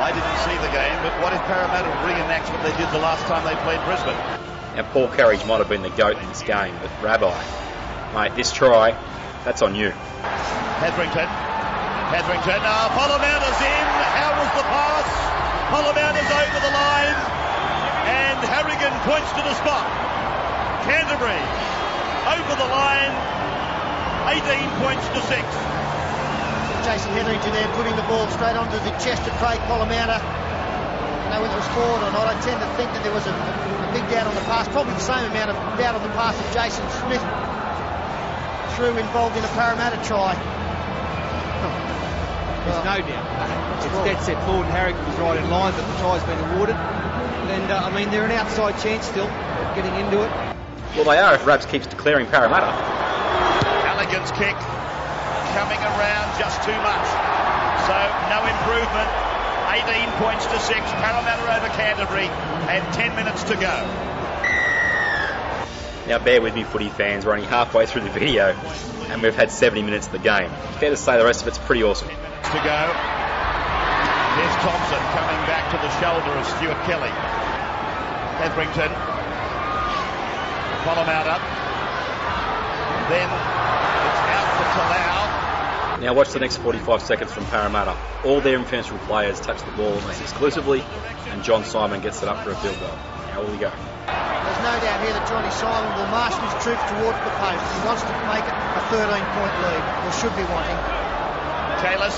I 0.00 0.08
didn't 0.08 0.38
see 0.48 0.56
the 0.64 0.72
game, 0.72 1.02
but 1.02 1.12
what 1.20 1.34
if 1.34 1.40
Parramatta 1.42 1.88
reenacts 2.08 2.50
what 2.50 2.62
they 2.62 2.74
did 2.82 2.90
the 2.94 2.98
last 3.04 3.26
time 3.26 3.44
they 3.44 3.54
played 3.60 3.84
Brisbane? 3.84 4.16
Now, 4.74 4.90
Paul 4.90 5.08
Carige 5.08 5.46
might 5.46 5.58
have 5.58 5.68
been 5.68 5.82
the 5.82 5.90
GOAT 5.90 6.16
in 6.16 6.26
this 6.28 6.40
game, 6.40 6.74
but 6.80 6.90
Rabbi, 7.02 7.28
mate, 8.14 8.34
this 8.36 8.50
try, 8.50 8.96
that's 9.44 9.62
on 9.62 9.74
you. 9.74 9.90
Hetherington. 10.82 11.28
Hetherington. 12.08 12.60
Uh, 12.62 12.88
now, 12.88 12.88
Polla-Mounter's 12.96 13.60
in. 13.60 13.86
How 14.16 14.32
was 14.38 14.50
the 14.56 14.64
pass? 14.64 15.08
Polla-Mounter's 15.68 16.30
over 16.32 16.58
the 16.64 16.72
line. 16.72 17.18
And 18.08 18.38
Harrigan 18.48 18.94
points 19.04 19.28
to 19.36 19.42
the 19.44 19.54
spot. 19.60 19.84
Canterbury 20.88 21.42
over 22.32 22.52
the 22.56 22.68
line. 22.72 23.12
18 24.32 24.40
points 24.80 25.04
to 25.12 25.20
6. 25.20 25.40
Jason 26.88 27.12
Hetherington 27.12 27.52
there 27.52 27.68
putting 27.76 27.96
the 27.96 28.06
ball 28.08 28.24
straight 28.32 28.56
onto 28.56 28.78
the 28.80 28.94
chest 28.96 29.20
of 29.28 29.32
Craig 29.36 29.60
Polla-Mounter. 29.68 30.20
You 30.20 31.28
know, 31.36 31.44
whether 31.44 31.52
it 31.52 31.60
was 31.60 31.72
forward 31.76 32.00
or 32.00 32.12
not, 32.16 32.24
I 32.32 32.34
tend 32.40 32.56
to 32.64 32.70
think 32.80 32.88
that 32.96 33.04
there 33.04 33.12
was 33.12 33.26
a, 33.28 33.34
a 33.36 33.90
big 33.92 34.08
doubt 34.08 34.26
on 34.26 34.34
the 34.34 34.46
pass, 34.48 34.64
probably 34.72 34.96
the 34.96 35.04
same 35.04 35.28
amount 35.28 35.52
of 35.52 35.56
doubt 35.76 35.94
on 35.94 36.02
the 36.02 36.14
pass 36.16 36.32
that 36.32 36.48
Jason 36.56 36.88
Smith 37.04 37.20
threw 38.78 38.94
involved 38.94 39.36
in 39.36 39.42
a 39.42 39.52
Parramatta 39.58 39.98
try. 40.06 40.38
There's 42.62 42.84
no 42.86 43.02
doubt. 43.02 43.26
It's 43.82 43.98
dead 44.06 44.22
set 44.22 44.38
forward. 44.46 44.70
Harrigan 44.70 45.02
was 45.02 45.18
right 45.18 45.34
in 45.34 45.50
line, 45.50 45.74
but 45.74 45.82
the 45.82 45.98
try's 45.98 46.22
been 46.30 46.38
awarded. 46.54 46.78
And 46.78 47.74
uh, 47.74 47.82
I 47.82 47.90
mean, 47.90 48.14
they're 48.14 48.22
an 48.22 48.30
outside 48.30 48.78
chance 48.78 49.02
still, 49.10 49.26
getting 49.74 49.90
into 49.98 50.22
it. 50.22 50.30
Well, 50.94 51.10
they 51.10 51.18
are 51.18 51.34
if 51.34 51.42
Rabs 51.42 51.66
keeps 51.66 51.90
declaring 51.90 52.30
Parramatta. 52.30 52.70
Halligan's 53.82 54.30
kick 54.38 54.54
coming 55.58 55.82
around 55.82 56.30
just 56.38 56.62
too 56.62 56.78
much. 56.86 57.06
So 57.82 57.98
no 58.30 58.46
improvement. 58.46 59.10
18 59.74 60.06
points 60.22 60.46
to 60.54 60.58
6. 60.62 60.78
Parramatta 61.02 61.42
over 61.50 61.66
Canterbury 61.74 62.30
and 62.70 62.86
10 62.94 63.16
minutes 63.18 63.42
to 63.50 63.58
go. 63.58 63.74
Now, 66.08 66.18
bear 66.18 66.40
with 66.40 66.54
me, 66.54 66.64
footy 66.64 66.88
fans. 66.88 67.26
We're 67.26 67.34
only 67.34 67.44
halfway 67.44 67.84
through 67.84 68.00
the 68.00 68.10
video, 68.10 68.56
and 69.12 69.22
we've 69.22 69.34
had 69.34 69.50
70 69.50 69.82
minutes 69.82 70.06
of 70.06 70.12
the 70.12 70.18
game. 70.18 70.48
Fair 70.80 70.88
to 70.88 70.96
say 70.96 71.18
the 71.18 71.24
rest 71.24 71.42
of 71.42 71.48
it's 71.48 71.58
pretty 71.58 71.82
awesome. 71.82 72.08
To 72.08 72.14
go. 72.14 72.80
Here's 74.40 74.56
Thompson 74.64 75.02
coming 75.12 75.40
back 75.44 75.68
to 75.68 75.76
the 75.76 75.90
shoulder 76.00 76.32
of 76.32 76.46
Stuart 76.46 76.80
Kelly. 76.88 77.12
Hetherington. 78.40 78.88
Polla-Mounter. 80.88 81.38
Then 83.12 83.28
it's 83.28 84.22
out 84.32 84.48
for 84.56 84.64
Talau. 84.80 86.00
Now 86.00 86.14
watch 86.14 86.30
the 86.30 86.38
next 86.38 86.56
45 86.56 87.02
seconds 87.02 87.32
from 87.34 87.44
Parramatta. 87.46 87.94
All 88.24 88.40
their 88.40 88.56
influential 88.56 88.96
players 89.00 89.40
touch 89.40 89.60
the 89.62 89.72
ball 89.72 89.92
almost 89.92 90.22
exclusively, 90.22 90.82
and 91.26 91.44
John 91.44 91.64
Simon 91.64 92.00
gets 92.00 92.22
it 92.22 92.30
up 92.30 92.44
for 92.44 92.52
a 92.52 92.56
field 92.56 92.80
goal. 92.80 92.96
Now 93.26 93.42
will 93.42 93.50
we 93.50 93.58
go? 93.58 93.70
No 94.68 94.76
doubt 94.84 95.00
here 95.00 95.16
that 95.16 95.24
Johnny 95.24 95.48
Simon 95.56 95.88
will 95.96 96.12
marshal 96.12 96.44
his 96.44 96.52
troops 96.60 96.84
towards 96.92 97.16
the 97.24 97.32
post. 97.40 97.64
He 97.72 97.80
wants 97.88 98.04
to 98.04 98.12
make 98.28 98.44
it 98.44 98.52
a 98.52 98.82
13 98.92 99.00
point 99.32 99.54
lead, 99.64 99.80
or 100.04 100.12
should 100.12 100.36
be 100.36 100.44
wanting. 100.44 100.76
Cayless, 101.80 102.12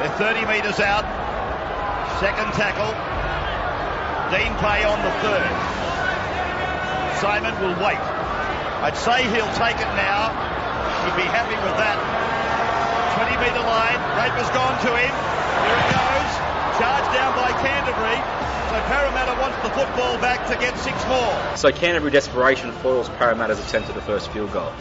they're 0.00 0.16
30 0.16 0.48
metres 0.48 0.80
out. 0.80 1.04
Second 2.16 2.56
tackle. 2.56 2.88
Dean 4.32 4.56
Pay 4.56 4.88
on 4.88 5.04
the 5.04 5.12
third. 5.20 5.52
Simon 7.20 7.52
will 7.60 7.76
wait. 7.76 8.00
I'd 8.80 8.96
say 8.96 9.28
he'll 9.28 9.52
take 9.60 9.76
it 9.76 9.92
now. 10.00 10.32
He'd 11.04 11.20
be 11.20 11.28
happy 11.28 11.60
with 11.60 11.76
that. 11.76 12.00
20 13.20 13.36
metre 13.36 13.60
line. 13.68 14.00
Raper's 14.16 14.48
gone 14.56 14.80
to 14.80 14.96
him. 14.96 15.12
Here 15.12 15.76
it 15.76 15.92
goes. 15.92 16.09
Charged 16.80 17.12
down 17.12 17.36
by 17.36 17.52
Canterbury. 17.60 18.16
So 18.72 18.80
Parramatta 18.88 19.36
wants 19.36 19.60
the 19.60 19.68
football 19.76 20.16
back 20.24 20.48
to 20.48 20.56
get 20.56 20.78
six 20.78 20.96
more. 21.12 21.56
So 21.56 21.70
Canterbury 21.70 22.10
desperation 22.10 22.72
foils 22.80 23.10
Parramatta's 23.20 23.60
attempt 23.60 23.90
at 23.90 23.94
the 23.94 24.00
first 24.00 24.32
field 24.32 24.50
goal. 24.52 24.72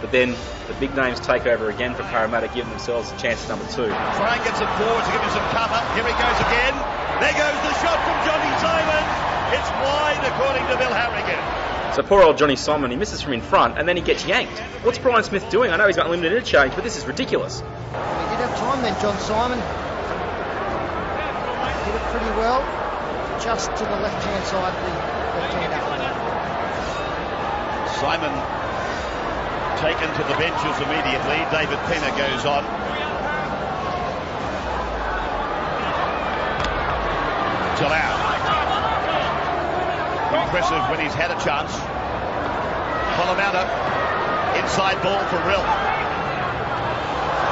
But 0.00 0.10
then 0.10 0.34
the 0.66 0.74
big 0.80 0.96
names 0.96 1.20
take 1.20 1.46
over 1.46 1.70
again 1.70 1.94
for 1.94 2.02
Parramatta, 2.02 2.48
giving 2.48 2.70
themselves 2.70 3.12
a 3.12 3.16
chance 3.18 3.44
at 3.44 3.48
number 3.48 3.64
two. 3.70 3.86
Try 3.86 4.34
and 4.34 4.42
get 4.42 4.56
some 4.58 4.66
forward 4.74 5.04
to 5.06 5.12
give 5.12 5.22
him 5.22 5.30
some 5.30 5.46
cover. 5.54 5.78
Here 5.94 6.02
he 6.02 6.16
goes 6.18 6.38
again. 6.50 6.74
There 7.22 7.36
goes 7.38 7.58
the 7.62 7.74
shot 7.78 7.98
from 8.02 8.18
Johnny 8.26 8.50
Simon. 8.58 9.02
It's 9.54 9.70
wide 9.86 10.18
according 10.26 10.66
to 10.66 10.74
Bill 10.82 10.92
Harrigan. 10.92 11.94
So 11.94 12.02
poor 12.02 12.22
old 12.22 12.38
Johnny 12.38 12.56
Simon, 12.56 12.90
he 12.90 12.96
misses 12.96 13.22
from 13.22 13.34
in 13.34 13.40
front 13.40 13.78
and 13.78 13.86
then 13.86 13.96
he 13.96 14.02
gets 14.02 14.26
yanked. 14.26 14.58
What's 14.82 14.98
Brian 14.98 15.22
Smith 15.22 15.48
doing? 15.48 15.70
I 15.70 15.76
know 15.76 15.86
he's 15.86 15.96
got 15.96 16.10
limited 16.10 16.32
interchange, 16.32 16.74
but 16.74 16.82
this 16.82 16.96
is 16.96 17.06
ridiculous. 17.06 17.60
He 17.60 17.64
did 17.64 18.42
have 18.42 18.58
time 18.58 18.82
then, 18.82 19.00
John 19.00 19.16
Simon. 19.20 19.85
Did 21.86 21.94
it 21.94 22.02
pretty 22.10 22.32
well, 22.34 22.60
just 23.40 23.70
to 23.70 23.84
the 23.84 23.98
left 24.02 24.22
hand 24.24 24.44
side 24.44 24.74
of 24.74 24.82
the 24.82 24.90
left 25.38 25.54
hand 25.54 25.72
up. 25.72 25.86
Simon 27.96 28.34
taken 29.80 30.08
to 30.16 30.22
the 30.28 30.36
benches 30.36 30.76
immediately. 30.84 31.40
David 31.48 31.78
Penna 31.88 32.12
goes 32.12 32.44
on. 32.44 32.64
Talau. 37.76 38.12
Impressive 40.44 40.82
when 40.88 41.00
he's 41.00 41.12
had 41.12 41.30
a 41.30 41.38
chance. 41.44 41.72
Polla-Mounter. 43.16 43.64
Inside 44.60 45.00
ball 45.04 45.20
for 45.28 45.40
Relf. 45.44 45.68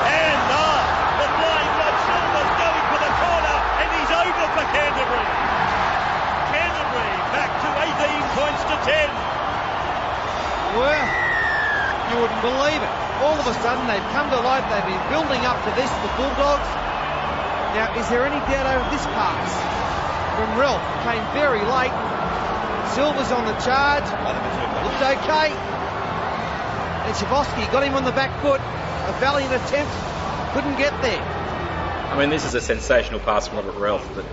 And 0.09 0.41
ah, 0.49 0.81
the 1.21 1.29
flying 1.41 1.71
Rod 1.77 1.97
Silva's 2.05 2.53
going 2.57 2.85
for 2.89 3.01
the 3.05 3.13
corner, 3.21 3.57
and 3.81 3.89
he's 3.97 4.13
over 4.13 4.45
for 4.57 4.65
Canterbury. 4.73 5.29
Canterbury 6.53 7.17
back 7.33 7.53
to 7.65 7.69
18 8.09 8.24
points 8.35 8.63
to 8.67 8.77
10. 8.83 9.09
Well, 10.75 11.03
you 12.11 12.17
wouldn't 12.19 12.43
believe 12.43 12.83
it. 12.83 12.93
All 13.23 13.39
of 13.39 13.47
a 13.47 13.55
sudden, 13.63 13.87
they've 13.87 14.11
come 14.11 14.29
to 14.31 14.41
life. 14.43 14.67
They've 14.69 14.91
been 14.91 15.07
building 15.09 15.47
up 15.47 15.63
to 15.63 15.71
this, 15.79 15.91
the 16.03 16.11
Bulldogs. 16.19 16.67
Now, 17.79 17.95
is 17.95 18.07
there 18.11 18.27
any 18.27 18.43
doubt 18.51 18.67
over 18.67 18.87
this 18.91 19.07
pass? 19.15 19.51
From 20.35 20.51
Relf 20.59 20.83
came 21.07 21.23
very 21.31 21.63
late. 21.63 21.95
Silva's 22.95 23.31
on 23.31 23.47
the 23.47 23.55
charge. 23.63 24.07
Looked 24.07 25.03
okay. 25.03 25.55
And 27.07 27.15
Shabosky 27.15 27.71
got 27.71 27.83
him 27.83 27.95
on 27.95 28.05
the 28.05 28.13
back 28.13 28.35
foot. 28.43 28.61
A 28.61 29.13
valiant 29.21 29.55
attempt. 29.55 29.95
Couldn't 30.55 30.77
get 30.77 30.91
there. 31.03 31.23
I 31.23 32.19
mean, 32.19 32.31
this 32.31 32.45
is 32.45 32.55
a 32.55 32.61
sensational 32.61 33.21
pass 33.21 33.49
from 33.49 33.59
Robert 33.59 33.75
Relf, 33.75 34.03
but 34.15 34.25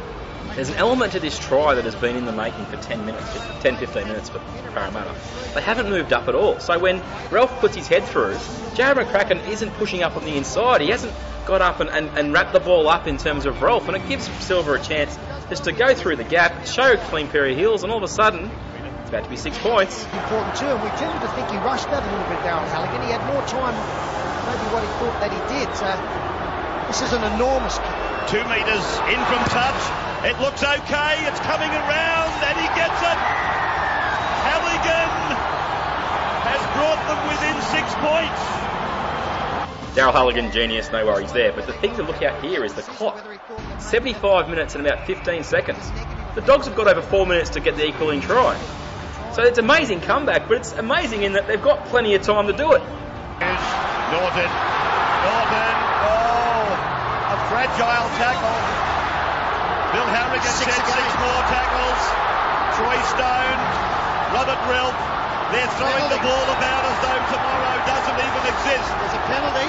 there's 0.56 0.70
an 0.70 0.76
element 0.76 1.14
to 1.14 1.20
this 1.20 1.40
try 1.40 1.76
that 1.76 1.86
has 1.86 1.96
been 1.96 2.16
in 2.16 2.26
the 2.26 2.32
making 2.32 2.66
for 2.66 2.78
10 2.78 3.06
minutes, 3.06 3.26
10, 3.62 3.78
15 3.78 4.08
minutes 4.08 4.30
for 4.30 4.40
Parramatta. 4.74 5.16
They 5.54 5.62
haven't 5.62 5.90
moved 5.90 6.12
up 6.12 6.28
at 6.28 6.36
all. 6.36 6.60
So 6.60 6.78
when 6.78 7.00
Relf 7.30 7.60
puts 7.60 7.76
his 7.76 7.88
head 7.88 8.04
through, 8.04 8.34
Jarrod 8.76 9.06
McCracken 9.06 9.48
isn't 9.48 9.72
pushing 9.76 10.04
up 10.04 10.18
on 10.18 10.26
the 10.26 10.36
inside. 10.36 10.82
He 10.82 10.90
hasn't 10.90 11.14
got 11.46 11.62
up 11.62 11.80
and, 11.80 11.90
and, 11.90 12.10
and 12.18 12.34
wrapped 12.34 12.54
the 12.54 12.60
ball 12.60 12.90
up 12.90 13.08
in 13.08 13.18
terms 13.18 13.46
of 13.46 13.56
Relf, 13.62 13.88
and 13.88 13.96
it 13.96 14.08
gives 14.08 14.28
Silva 14.44 14.74
a 14.74 14.80
chance 14.80 15.18
just 15.50 15.64
to 15.66 15.72
go 15.72 15.94
through 15.96 16.18
the 16.18 16.24
gap, 16.24 16.66
show 16.66 16.94
a 16.94 16.98
clean 16.98 17.28
pair 17.28 17.46
of 17.46 17.58
heels, 17.58 17.84
and 17.84 17.92
all 17.92 17.98
of 17.98 18.04
a 18.04 18.08
sudden, 18.08 18.52
it's 19.00 19.10
about 19.10 19.24
to 19.24 19.30
be 19.30 19.38
six 19.38 19.58
points. 19.58 20.04
Important 20.04 20.56
too, 20.56 20.68
and 20.68 20.84
we 20.84 20.90
tended 21.00 21.22
to 21.22 21.28
think 21.36 21.50
he 21.50 21.58
rushed 21.58 21.90
that 21.92 22.04
a 22.04 22.10
little 22.12 22.28
bit, 22.28 22.40
Darren 22.44 22.68
Halligan. 22.68 23.02
He 23.04 23.12
had 23.12 23.24
more 23.32 23.42
time, 23.48 23.76
maybe 24.48 24.68
what 24.72 24.84
he 24.84 24.90
thought 25.00 25.20
that 25.20 25.32
he 25.32 25.42
did. 25.48 25.68
So 25.76 25.88
this 26.88 27.02
is 27.02 27.14
an 27.14 27.24
enormous 27.36 27.78
kick. 27.80 28.12
Two 28.28 28.44
metres 28.48 28.88
in 29.12 29.20
from 29.26 29.44
touch. 29.50 30.01
It 30.24 30.40
looks 30.40 30.62
okay. 30.62 31.26
It's 31.26 31.40
coming 31.40 31.70
around 31.70 32.30
and 32.46 32.56
he 32.60 32.68
gets 32.78 33.02
it. 33.02 33.18
Halligan 34.46 35.10
has 36.46 36.62
brought 36.78 37.02
them 37.10 37.18
within 37.26 37.58
six 37.74 37.90
points. 37.96 38.62
Daryl 39.98 40.14
Halligan, 40.14 40.52
genius, 40.52 40.92
no 40.92 41.08
worries 41.08 41.34
there. 41.34 41.52
But 41.52 41.66
the 41.66 41.74
thing 41.74 41.96
to 41.96 42.04
look 42.04 42.22
at 42.22 42.44
here 42.44 42.64
is 42.64 42.74
the 42.76 42.84
clock. 42.84 43.20
75 43.80 44.48
minutes 44.48 44.76
and 44.76 44.86
about 44.86 45.08
15 45.08 45.44
seconds. 45.44 45.92
The 46.36 46.42
Dogs 46.42 46.68
have 46.68 46.76
got 46.76 46.88
over 46.88 47.02
four 47.02 47.26
minutes 47.26 47.50
to 47.52 47.60
get 47.60 47.76
the 47.76 47.88
equaling 47.88 48.22
try. 48.22 48.56
So 49.34 49.42
it's 49.42 49.58
amazing 49.58 50.02
comeback, 50.02 50.48
but 50.48 50.58
it's 50.58 50.74
amazing 50.74 51.24
in 51.24 51.34
that 51.34 51.48
they've 51.48 51.62
got 51.62 51.86
plenty 51.86 52.14
of 52.14 52.22
time 52.22 52.46
to 52.46 52.54
do 52.54 52.74
it. 52.74 52.84
Norton. 54.14 54.50
Norton. 55.26 55.72
Oh, 56.06 56.78
a 57.26 57.38
fragile 57.50 58.10
tackle. 58.22 58.81
Bill 59.92 60.08
Harrigan 60.08 60.48
Six 60.56 60.72
said 60.72 60.84
six 60.88 61.10
more 61.20 61.42
tackles. 61.52 62.02
Troy 62.80 62.96
Stone, 63.12 63.60
Robert 64.32 64.62
Relf. 64.72 64.96
They're 65.52 65.68
throwing 65.76 66.08
the 66.08 66.22
ball 66.24 66.48
about 66.56 66.88
as 66.88 66.98
though 67.04 67.22
tomorrow 67.36 67.76
doesn't 67.84 68.20
even 68.24 68.44
exist. 68.56 68.88
There's 68.88 69.18
a 69.20 69.24
penalty. 69.28 69.68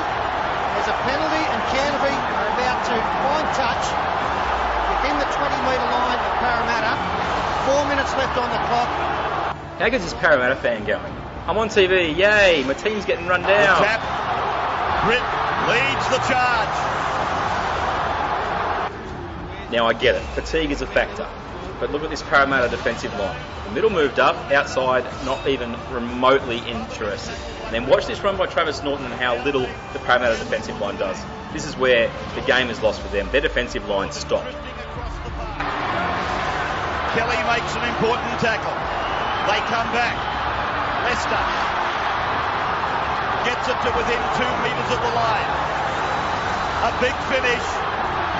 There's 0.78 0.90
a 0.94 0.98
penalty, 1.02 1.42
and 1.42 1.60
Canterbury 1.74 2.14
are 2.14 2.48
about 2.54 2.78
to 2.86 2.94
find 2.94 3.46
touch 3.58 3.84
within 4.94 5.18
the 5.18 5.26
20 5.26 5.50
metre 5.66 5.90
line 5.90 6.22
of 6.22 6.32
Parramatta. 6.38 6.94
Four 7.66 7.82
minutes 7.90 8.14
left 8.14 8.38
on 8.38 8.46
the 8.46 8.62
clock. 8.70 8.90
How 9.82 9.88
good's 9.90 10.04
this 10.04 10.14
Parramatta 10.14 10.54
fan 10.56 10.84
going? 10.84 11.12
I'm 11.50 11.58
on 11.58 11.68
TV, 11.68 12.16
yay, 12.16 12.62
my 12.62 12.74
team's 12.74 13.04
getting 13.04 13.26
run 13.26 13.42
down. 13.42 13.82
Tap. 13.82 13.98
Britt 15.02 15.26
leads 15.66 16.06
the 16.14 16.22
charge. 16.30 17.01
Now 19.72 19.86
I 19.86 19.94
get 19.94 20.14
it, 20.16 20.22
fatigue 20.36 20.70
is 20.70 20.82
a 20.82 20.86
factor. 20.86 21.26
But 21.80 21.90
look 21.90 22.04
at 22.04 22.10
this 22.10 22.22
Parramatta 22.22 22.68
defensive 22.68 23.12
line. 23.18 23.40
The 23.64 23.70
middle 23.72 23.88
moved 23.88 24.20
up, 24.20 24.36
outside 24.52 25.02
not 25.24 25.48
even 25.48 25.74
remotely 25.90 26.58
interested. 26.58 27.34
And 27.64 27.72
then 27.72 27.86
watch 27.86 28.04
this 28.06 28.20
run 28.20 28.36
by 28.36 28.44
Travis 28.46 28.82
Norton 28.82 29.06
and 29.06 29.14
how 29.14 29.42
little 29.42 29.66
the 29.94 29.98
Parramatta 30.04 30.36
defensive 30.36 30.78
line 30.78 30.96
does. 30.96 31.16
This 31.54 31.64
is 31.64 31.74
where 31.74 32.12
the 32.34 32.42
game 32.42 32.68
is 32.68 32.82
lost 32.82 33.00
for 33.00 33.08
them. 33.08 33.30
Their 33.32 33.40
defensive 33.40 33.88
line 33.88 34.12
stopped. 34.12 34.52
Kelly 37.16 37.40
makes 37.48 37.72
an 37.72 37.88
important 37.96 38.28
tackle. 38.44 38.76
They 39.48 39.58
come 39.72 39.88
back. 39.96 40.20
Lester 41.08 41.42
gets 43.48 43.66
it 43.72 43.78
to 43.84 43.90
within 43.96 44.20
two 44.36 44.52
metres 44.62 44.90
of 44.92 45.00
the 45.00 45.12
line. 45.16 45.48
A 46.84 46.92
big 47.00 47.16
finish. 47.32 47.91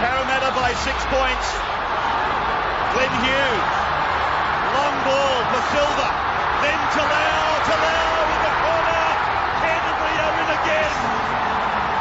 Parramatta 0.02 0.50
by 0.50 0.74
six 0.82 0.98
points. 1.14 1.46
Glen 2.90 3.14
Hughes. 3.22 3.70
Long 4.74 4.96
ball 5.06 5.38
for 5.54 5.62
Silva. 5.70 6.10
Then 6.58 6.80
Talau. 6.90 7.46
Talau 7.70 8.10
in 8.34 8.40
the 8.42 8.54
corner. 8.66 9.04
Canterbury 9.62 10.16
are 10.26 10.36
in 10.42 10.50
again. 10.58 10.94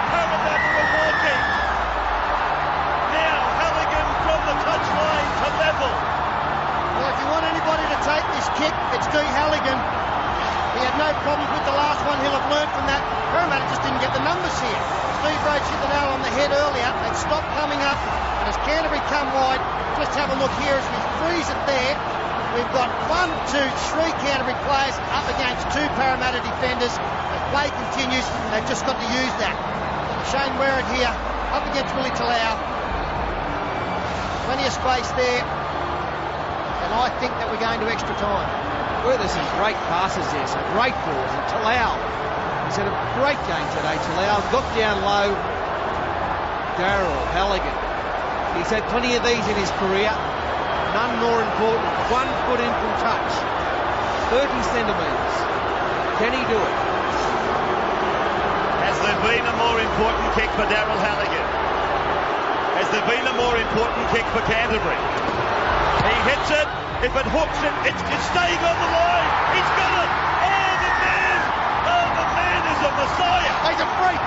Parramatta 0.09 0.69
are 0.81 0.89
walking. 0.97 1.41
Now 3.13 3.37
Halligan 3.61 4.09
from 4.25 4.41
the 4.49 4.55
touchline 4.65 5.29
to 5.37 5.49
level. 5.61 5.93
Well, 5.93 7.09
if 7.13 7.17
you 7.21 7.29
want 7.29 7.45
anybody 7.53 7.85
to 7.85 7.97
take 8.01 8.25
this 8.33 8.49
kick, 8.57 8.73
it's 8.97 9.05
Dee 9.13 9.29
Halligan. 9.29 9.77
He 9.77 10.81
had 10.81 10.97
no 10.97 11.13
problems 11.21 11.53
with 11.53 11.69
the 11.69 11.77
last 11.77 12.01
one. 12.09 12.17
He'll 12.25 12.33
have 12.33 12.49
learned 12.49 12.73
from 12.73 12.89
that. 12.89 13.05
Parramatta 13.29 13.69
just 13.69 13.85
didn't 13.85 14.01
get 14.01 14.09
the 14.17 14.25
numbers 14.25 14.57
here. 14.57 15.10
Steve 15.21 15.37
hit 15.37 15.79
the 15.85 15.91
nail 15.93 16.09
on 16.17 16.21
the 16.25 16.33
head 16.33 16.49
earlier. 16.49 16.89
They 17.05 17.13
stopped 17.13 17.45
coming 17.53 17.77
up. 17.85 17.99
And 18.41 18.49
as 18.49 18.57
Canterbury 18.65 19.05
come 19.05 19.29
wide, 19.37 19.61
just 20.01 20.17
have 20.17 20.33
a 20.33 20.37
look 20.41 20.49
here 20.65 20.73
as 20.73 20.87
we 20.89 20.97
freeze 21.21 21.45
it 21.45 21.61
there. 21.69 21.93
We've 22.57 22.73
got 22.73 22.89
one, 23.05 23.29
two, 23.53 23.67
three 23.93 24.09
Canterbury 24.25 24.57
players 24.65 24.97
up 25.13 25.29
against 25.29 25.69
two 25.77 25.85
Parramatta 25.93 26.41
defenders. 26.41 26.89
As 26.97 27.41
play 27.53 27.69
continues, 27.69 28.25
they've 28.49 28.65
just 28.65 28.81
got 28.89 28.97
to 28.97 29.07
use 29.13 29.33
that. 29.45 29.53
Shane 30.33 30.57
Whereat 30.57 30.89
here, 30.97 31.13
up 31.53 31.69
against 31.69 31.93
Willie 31.93 32.09
Talau. 32.17 32.57
Plenty 34.49 34.65
of 34.65 34.73
space 34.73 35.09
there. 35.21 35.45
And 35.45 36.91
I 36.97 37.13
think 37.21 37.29
that 37.37 37.45
we're 37.45 37.61
going 37.61 37.77
to 37.77 37.87
extra 37.93 38.17
time. 38.17 38.49
Well, 39.05 39.21
there's 39.21 39.37
some 39.37 39.45
great 39.61 39.77
passes 39.85 40.25
there, 40.33 40.49
some 40.49 40.65
great 40.73 40.97
balls. 41.05 41.29
And 41.29 41.45
Talau, 41.53 41.93
he's 42.67 42.77
had 42.79 42.87
a 42.87 42.95
great 43.19 43.39
game 43.47 43.67
today. 43.75 43.97
Talau 44.07 44.39
got 44.51 44.65
down 44.75 45.03
low. 45.03 45.31
Daryl, 46.79 47.19
Halligan. 47.35 47.77
He's 48.57 48.71
had 48.71 48.83
plenty 48.91 49.15
of 49.15 49.23
these 49.23 49.43
in 49.47 49.55
his 49.55 49.71
career. 49.79 50.11
None 50.91 51.13
more 51.23 51.39
important. 51.39 51.87
One 52.11 52.27
foot 52.47 52.59
in 52.59 52.71
from 52.71 52.93
touch. 52.99 53.31
30 54.31 54.47
centimetres. 54.71 55.35
Can 56.19 56.31
he 56.35 56.43
do 56.47 56.59
it? 56.59 56.77
Has 58.87 58.95
there 59.03 59.19
been 59.23 59.43
a 59.43 59.55
more 59.59 59.79
important 59.79 60.27
kick 60.35 60.51
for 60.55 60.67
Daryl 60.67 60.99
Halligan? 60.99 61.47
Has 62.79 62.87
there 62.91 63.05
been 63.07 63.27
a 63.27 63.35
more 63.35 63.55
important 63.55 64.03
kick 64.11 64.25
for 64.35 64.43
Canterbury? 64.47 64.99
He 66.07 66.15
hits 66.27 66.49
it. 66.51 66.67
If 67.03 67.15
it 67.15 67.27
hooks 67.33 67.59
it, 67.65 67.73
it's, 67.89 67.97
it's 67.97 68.25
staying 68.29 68.61
on 68.61 68.77
the 68.77 68.89
line. 68.93 69.31
He's 69.57 69.71
got 69.75 70.05
it. 70.05 70.20
Man 72.91 73.07
messiah. 73.07 73.51
He's 73.71 73.79
a 73.79 73.89
freak. 73.99 74.21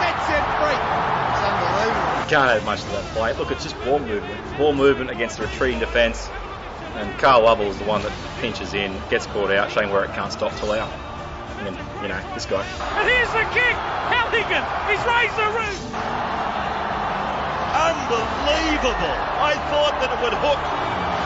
Dead 0.00 0.16
set 0.24 0.44
freak. 0.60 0.80
It's 0.80 1.44
unbelievable. 1.44 2.16
You 2.20 2.28
can't 2.28 2.50
have 2.50 2.64
much 2.64 2.80
of 2.82 2.90
that 2.92 3.04
play. 3.14 3.32
Look, 3.34 3.50
it's 3.50 3.62
just 3.62 3.78
ball 3.84 3.98
movement. 3.98 4.58
Ball 4.58 4.72
movement 4.72 5.10
against 5.10 5.38
a 5.38 5.42
retreating 5.42 5.80
defence. 5.80 6.28
And 6.96 7.12
Carl 7.18 7.42
Lovell 7.44 7.66
is 7.66 7.78
the 7.78 7.84
one 7.84 8.02
that 8.02 8.12
pinches 8.40 8.72
in, 8.72 8.96
gets 9.10 9.26
caught 9.26 9.50
out, 9.50 9.70
showing 9.70 9.90
where 9.90 10.04
it 10.04 10.12
can't 10.12 10.32
stop 10.32 10.52
Talau. 10.52 10.88
And 11.60 11.66
then, 11.68 11.76
you 12.02 12.08
know, 12.08 12.20
this 12.32 12.46
guy. 12.46 12.64
And 12.64 13.08
here's 13.08 13.28
the 13.36 13.44
kick. 13.52 13.76
Halligan, 14.08 14.64
he's 14.88 15.04
raised 15.04 15.36
the 15.36 15.48
roof. 15.52 15.80
Unbelievable. 17.76 19.16
I 19.36 19.52
thought 19.68 20.00
that 20.00 20.08
it 20.08 20.18
would 20.24 20.32
hook, 20.40 20.60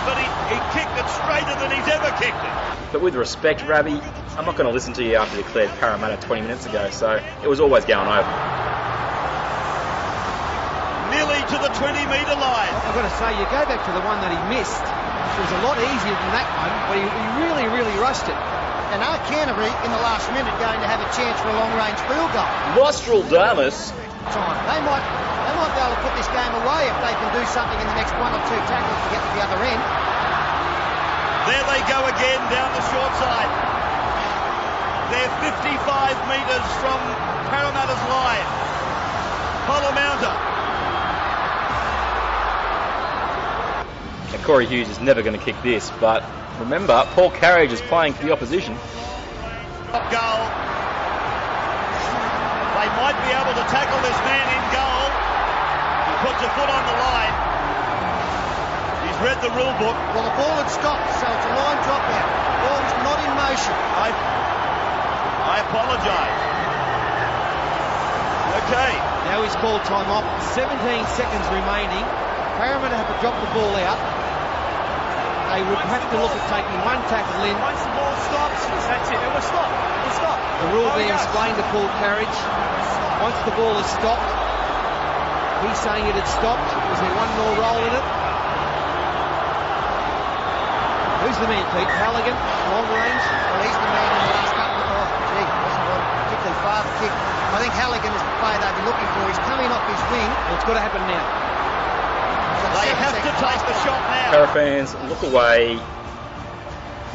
but 0.05 0.17
he, 0.17 0.27
he 0.53 0.59
kicked 0.73 0.97
it 0.97 1.09
straighter 1.09 1.55
than 1.61 1.71
he's 1.71 1.89
ever 1.93 2.11
kicked 2.17 2.41
it. 2.41 2.55
But 2.93 3.03
with 3.03 3.15
respect, 3.15 3.63
Ravi, 3.67 4.01
I'm 4.37 4.45
not 4.45 4.57
going 4.57 4.67
to 4.67 4.75
listen 4.75 4.93
to 4.95 5.05
you 5.05 5.17
after 5.17 5.37
you 5.37 5.45
declared 5.45 5.71
Parramatta 5.79 6.17
20 6.27 6.43
minutes 6.43 6.67
ago, 6.67 6.91
so 6.91 7.23
it 7.43 7.49
was 7.49 7.61
always 7.61 7.85
going 7.85 8.09
over. 8.09 8.33
Nearly 11.15 11.39
to 11.39 11.57
the 11.61 11.71
20 11.71 11.93
metre 12.11 12.39
line. 12.39 12.73
I've 12.87 12.97
got 12.97 13.07
to 13.07 13.15
say, 13.21 13.31
you 13.39 13.45
go 13.51 13.63
back 13.67 13.83
to 13.85 13.93
the 13.93 14.03
one 14.03 14.19
that 14.25 14.31
he 14.33 14.41
missed. 14.51 14.83
It 14.83 15.41
was 15.45 15.53
a 15.55 15.63
lot 15.63 15.79
easier 15.79 16.17
than 16.17 16.31
that 16.35 16.49
one, 16.51 16.75
but 16.91 16.97
he, 16.99 17.05
he 17.07 17.25
really, 17.47 17.67
really 17.71 17.97
rushed 18.03 18.27
it. 18.27 18.39
And 18.91 19.07
are 19.07 19.23
Canterbury 19.31 19.71
in 19.87 19.91
the 19.95 20.03
last 20.03 20.27
minute 20.35 20.51
going 20.59 20.81
to 20.83 20.89
have 20.91 20.99
a 20.99 21.11
chance 21.15 21.39
for 21.39 21.47
a 21.47 21.55
long 21.55 21.71
range 21.79 21.99
field 22.11 22.31
goal? 22.35 22.51
Nostradamus. 22.75 23.95
Time. 24.35 24.59
They 24.67 24.83
might 24.83 25.30
they 25.51 25.59
might 25.59 25.75
be 25.75 25.83
able 25.83 25.99
to 25.99 26.03
put 26.07 26.15
this 26.15 26.31
game 26.31 26.55
away 26.63 26.87
if 26.87 26.99
they 27.03 27.11
can 27.11 27.31
do 27.35 27.43
something 27.51 27.75
in 27.83 27.87
the 27.91 27.99
next 27.99 28.15
one 28.23 28.31
or 28.31 28.43
two 28.47 28.61
tackles 28.71 29.01
to 29.03 29.09
get 29.11 29.19
to 29.19 29.31
the 29.35 29.43
other 29.43 29.59
end. 29.67 29.83
There 31.51 31.65
they 31.67 31.83
go 31.91 32.07
again 32.07 32.39
down 32.55 32.71
the 32.71 32.85
short 32.95 33.11
side. 33.19 33.51
They're 35.11 35.35
55 35.43 35.75
metres 36.31 36.67
from 36.79 36.99
Parramatta's 37.51 37.99
line. 38.07 38.47
Polla-Mounter. 39.67 40.35
Now, 44.31 44.45
Corey 44.47 44.67
Hughes 44.67 44.89
is 44.89 45.01
never 45.01 45.23
going 45.23 45.37
to 45.37 45.45
kick 45.45 45.61
this, 45.65 45.91
but 45.99 46.23
remember, 46.61 47.03
Paul 47.15 47.33
Carige 47.33 47.73
is 47.73 47.81
playing 47.83 48.13
for 48.13 48.25
the 48.25 48.33
opposition. 48.33 48.77
Top 49.91 50.07
goal. 50.15 50.47
They 52.79 52.89
might 53.03 53.19
be 53.27 53.35
able 53.35 53.55
to 53.59 53.67
tackle 53.69 54.01
this 54.07 54.19
man 54.25 54.47
in 54.47 54.73
goal. 54.73 55.00
He 56.40 56.46
puts 56.48 56.57
a 56.57 56.57
foot 56.57 56.72
on 56.72 56.83
the 56.88 56.96
line. 56.96 57.35
He's 59.05 59.18
read 59.20 59.38
the 59.44 59.53
rule 59.53 59.76
book. 59.76 59.92
Well, 60.16 60.24
the 60.24 60.37
ball 60.40 60.57
had 60.57 60.72
stopped, 60.72 61.05
so 61.20 61.29
it's 61.29 61.44
a 61.44 61.53
line 61.53 61.76
drop 61.85 62.00
out. 62.00 62.29
The 62.33 62.59
ball's 62.64 62.92
not 63.05 63.18
in 63.20 63.33
motion. 63.37 63.76
I, 63.76 64.09
I 64.09 65.57
apologise. 65.68 66.40
Okay. 68.64 68.92
Now 69.29 69.44
he's 69.44 69.53
called 69.61 69.85
time 69.85 70.09
off. 70.09 70.24
17 70.57 70.81
seconds 71.12 71.44
remaining. 71.53 72.05
Parramatta 72.57 72.96
have 72.96 73.09
to 73.12 73.18
drop 73.20 73.37
the 73.44 73.50
ball 73.53 73.76
out. 73.85 74.00
They 75.53 75.61
would 75.66 75.83
have 75.92 76.05
to 76.09 76.16
look 76.24 76.33
at 76.33 76.44
taking 76.48 76.79
one 76.88 77.05
tackle 77.12 77.44
in. 77.44 77.53
Once 77.61 77.85
the 77.85 77.92
ball 77.92 78.16
stops, 78.33 78.64
that's 78.88 79.12
it. 79.12 79.20
It 79.20 79.29
will 79.29 79.44
stop. 79.44 79.68
It 79.68 80.09
will 80.09 80.16
stop. 80.16 80.38
The 80.40 80.68
rule 80.72 80.88
Oh, 80.88 80.96
being 80.96 81.12
yeah. 81.12 81.20
explained 81.20 81.61
to 81.61 81.66
Paul 81.68 81.90
Carige. 82.00 82.38
Once 83.20 83.37
the 83.44 83.53
ball 83.61 83.76
is 83.76 83.85
stopped, 83.92 84.24
he's 85.64 85.81
saying 85.81 86.05
it 86.07 86.16
had 86.16 86.29
stopped. 86.29 86.70
Is 86.94 86.99
there 87.01 87.14
one 87.16 87.31
more 87.40 87.55
roll 87.61 87.81
in 87.85 87.92
it? 87.92 88.07
Who 91.20 91.31
Who's 91.31 91.38
the 91.38 91.46
man, 91.46 91.62
Pete? 91.70 91.87
Halligan, 91.87 92.35
long 92.75 92.90
range? 92.90 93.23
Well, 93.23 93.62
he's 93.62 93.79
the 93.79 93.87
man 93.87 94.03
in 94.03 94.18
the 94.18 94.35
last 94.35 94.51
couple 94.51 94.83
of... 94.83 94.90
Oh, 94.90 95.07
gee, 95.31 95.46
wasn't 95.46 95.87
one 95.87 96.03
particularly 96.27 96.59
far 96.59 96.83
the 96.83 96.90
kick. 96.99 97.14
I 97.14 97.57
think 97.62 97.70
Halligan 97.79 98.11
is 98.11 98.18
the 98.18 98.35
player 98.42 98.59
they'll 98.59 98.79
be 98.83 98.87
looking 98.90 99.11
for. 99.14 99.23
He's 99.31 99.42
coming 99.46 99.70
off 99.70 99.87
his 99.87 100.03
wing. 100.11 100.27
Well, 100.27 100.59
it's 100.59 100.66
got 100.66 100.75
to 100.75 100.83
happen 100.83 101.07
now. 101.07 101.23
They 102.83 102.90
have 102.99 103.14
to 103.14 103.33
take 103.38 103.62
the 103.62 103.77
shot 103.87 104.03
now. 104.11 104.31
Para 104.35 104.51
fans, 104.51 104.90
look 105.07 105.23
away 105.23 105.79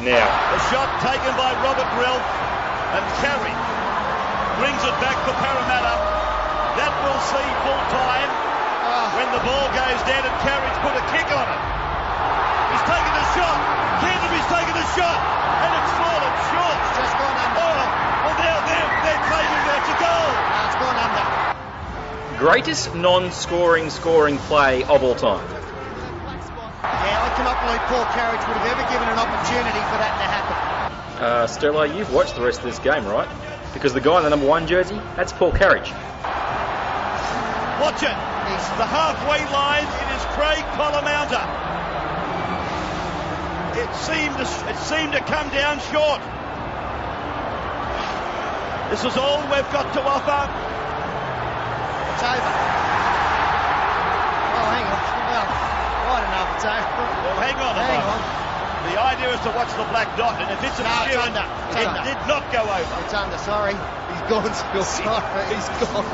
now. 0.00 0.24
The 0.56 0.60
shot 0.72 0.88
taken 1.04 1.36
by 1.36 1.52
Robert 1.60 1.92
Relf 2.00 2.24
and 2.96 3.04
Carey 3.20 3.52
brings 4.56 4.80
it 4.80 4.96
back 5.04 5.20
for 5.28 5.36
Parramatta. 5.36 6.15
That 6.76 6.92
will 7.08 7.22
see 7.24 7.48
full 7.64 7.84
time 7.88 8.30
when 9.16 9.28
the 9.32 9.40
ball 9.48 9.66
goes 9.72 10.00
down 10.04 10.22
and 10.28 10.36
Carey's 10.44 10.78
put 10.84 10.92
a 10.92 11.04
kick 11.08 11.28
on 11.32 11.46
it. 11.48 11.62
He's 12.68 12.84
taken 12.84 13.12
a 13.16 13.26
shot. 13.32 13.58
Canterbury's 14.04 14.50
taken 14.52 14.76
a 14.76 14.86
shot 14.92 15.16
and 15.16 15.70
it's 15.72 15.92
fallen 15.96 16.34
short. 16.52 16.76
It's 16.76 16.96
just 17.00 17.14
gone 17.16 17.38
under. 17.48 17.64
Oh, 17.64 18.28
well 18.28 18.36
now 18.36 18.56
they're, 18.68 18.90
they're 19.08 19.24
claiming 19.24 19.62
that's 19.64 19.88
a 19.88 19.96
goal. 19.96 20.28
No, 20.36 20.58
it's 20.68 20.78
gone 20.84 20.98
under. 21.00 21.24
Greatest 22.44 22.94
non-scoring 22.94 23.88
scoring 23.88 24.36
play 24.44 24.84
of 24.84 25.00
all 25.02 25.14
time. 25.16 25.48
Yeah, 25.48 27.24
I 27.24 27.32
cannot 27.40 27.56
believe 27.64 27.80
Paul 27.88 28.04
Carige 28.12 28.44
would 28.46 28.56
have 28.60 28.68
ever 28.68 28.84
given 28.92 29.08
an 29.08 29.18
opportunity 29.18 29.80
for 29.88 29.96
that 29.96 30.12
to 30.20 30.26
happen. 30.28 30.56
Uh, 31.24 31.46
Sterlo, 31.48 31.88
you've 31.96 32.12
watched 32.12 32.36
the 32.36 32.42
rest 32.42 32.58
of 32.58 32.66
this 32.66 32.78
game, 32.78 33.06
right? 33.06 33.28
Because 33.72 33.94
the 33.94 34.00
guy 34.00 34.18
in 34.18 34.24
the 34.24 34.30
number 34.30 34.46
one 34.46 34.66
jersey, 34.66 35.00
that's 35.16 35.32
Paul 35.32 35.52
Carige. 35.52 35.92
Watch 37.80 38.02
it. 38.02 38.16
He's 38.48 38.66
The 38.80 38.88
halfway 38.88 39.42
line, 39.52 39.84
it 39.84 40.08
is 40.16 40.24
Craig 40.38 40.64
Polla-Mounter. 40.76 41.44
It 43.76 43.92
seemed, 43.92 44.36
to, 44.40 44.46
it 44.72 44.78
seemed 44.80 45.12
to 45.12 45.20
come 45.20 45.50
down 45.52 45.76
short. 45.92 46.22
This 48.88 49.04
is 49.04 49.16
all 49.18 49.42
we've 49.52 49.68
got 49.74 49.92
to 49.92 50.00
offer. 50.00 50.42
It's 52.16 52.22
over. 52.24 52.52
Oh, 54.56 54.66
hang 54.72 54.86
on. 54.88 55.00
Well, 55.28 55.46
I 56.06 56.24
don't 56.24 56.48
it's 56.56 56.64
over. 56.64 56.80
Well, 56.80 57.36
hang 57.44 57.58
on 57.60 57.74
Hang 57.76 58.00
on. 58.00 58.20
The 58.86 59.02
idea 59.02 59.34
is 59.34 59.40
to 59.42 59.50
watch 59.50 59.68
the 59.74 59.82
black 59.90 60.16
dot, 60.16 60.40
and 60.40 60.48
if 60.54 60.62
it's 60.62 60.78
No, 60.78 60.86
it's 61.04 61.18
under. 61.18 61.42
It's 61.42 61.82
it 61.82 61.86
under. 61.90 62.04
did 62.06 62.20
not 62.30 62.46
go 62.54 62.62
over. 62.62 62.94
It's 63.02 63.12
under, 63.12 63.36
sorry. 63.42 63.74
He's 63.74 64.24
gone, 64.30 64.54
sorry. 64.86 65.44
He's 65.52 65.68
gone. 65.82 66.06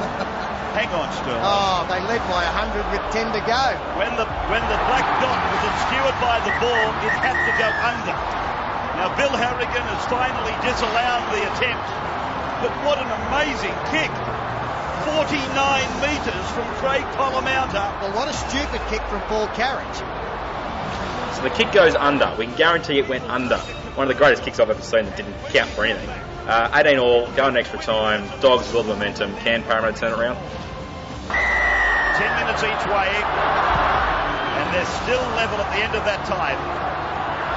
Hang 0.73 0.89
on, 0.97 1.09
Sterling. 1.13 1.45
oh, 1.45 1.85
they 1.93 2.01
led 2.09 2.25
by 2.33 2.49
100 2.49 2.81
with 2.89 3.05
10 3.13 3.29
to 3.37 3.43
go. 3.45 3.65
When 4.01 4.17
the 4.17 4.25
when 4.49 4.65
the 4.73 4.79
black 4.89 5.05
dot 5.21 5.37
was 5.37 5.63
obscured 5.69 6.17
by 6.17 6.41
the 6.49 6.55
ball, 6.65 6.89
it 7.05 7.15
had 7.21 7.37
to 7.37 7.53
go 7.61 7.69
under. 7.69 8.17
Now 8.97 9.13
Bill 9.17 9.37
Harrigan 9.37 9.85
has 9.85 10.05
finally 10.09 10.57
disallowed 10.65 11.25
the 11.33 11.45
attempt, 11.45 11.87
but 12.65 12.73
what 12.89 12.97
an 12.97 13.11
amazing 13.29 13.77
kick! 13.93 14.13
49 15.05 15.37
metres 16.01 16.47
from 16.57 16.65
Craig 16.81 17.03
Polla-Mounter. 17.17 17.85
Well, 18.01 18.15
what 18.15 18.29
a 18.29 18.33
stupid 18.33 18.81
kick 18.89 19.03
from 19.11 19.21
Paul 19.23 19.49
Carige. 19.49 20.01
So 21.35 21.43
the 21.43 21.51
kick 21.51 21.73
goes 21.73 21.95
under. 21.97 22.33
We 22.39 22.47
can 22.47 22.57
guarantee 22.57 22.99
it 22.99 23.09
went 23.09 23.25
under. 23.25 23.59
One 23.97 24.09
of 24.09 24.15
the 24.15 24.19
greatest 24.19 24.45
kicks 24.45 24.61
I've 24.61 24.71
ever 24.71 24.81
seen 24.81 25.05
that 25.07 25.17
didn't 25.17 25.35
count 25.51 25.71
for 25.71 25.85
anything. 25.85 26.32
Uh, 26.43 26.75
18 26.75 26.99
all, 26.99 27.31
going 27.39 27.57
extra 27.57 27.79
time. 27.79 28.27
Dogs 28.43 28.67
with 28.75 28.87
momentum. 28.87 29.31
Can 29.47 29.63
Parramatta 29.63 29.95
turn 29.95 30.11
it 30.11 30.19
around? 30.19 30.35
10 32.19 32.29
minutes 32.35 32.67
each 32.67 32.85
way, 32.91 33.09
and 34.59 34.67
they're 34.75 34.93
still 35.07 35.23
level 35.39 35.63
at 35.63 35.71
the 35.71 35.81
end 35.87 35.95
of 35.95 36.03
that 36.03 36.27
time. 36.27 36.59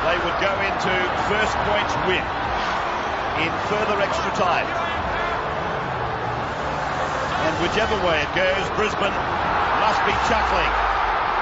They 0.06 0.18
would 0.22 0.38
go 0.38 0.54
into 0.70 0.94
first 1.26 1.58
points 1.66 1.98
win 2.06 2.22
in 3.42 3.52
further 3.74 3.98
extra 4.06 4.32
time. 4.38 4.70
And 7.46 7.54
whichever 7.66 7.98
way 8.06 8.22
it 8.22 8.32
goes, 8.38 8.64
Brisbane 8.78 9.18
must 9.82 10.02
be 10.06 10.14
chuckling. 10.30 10.74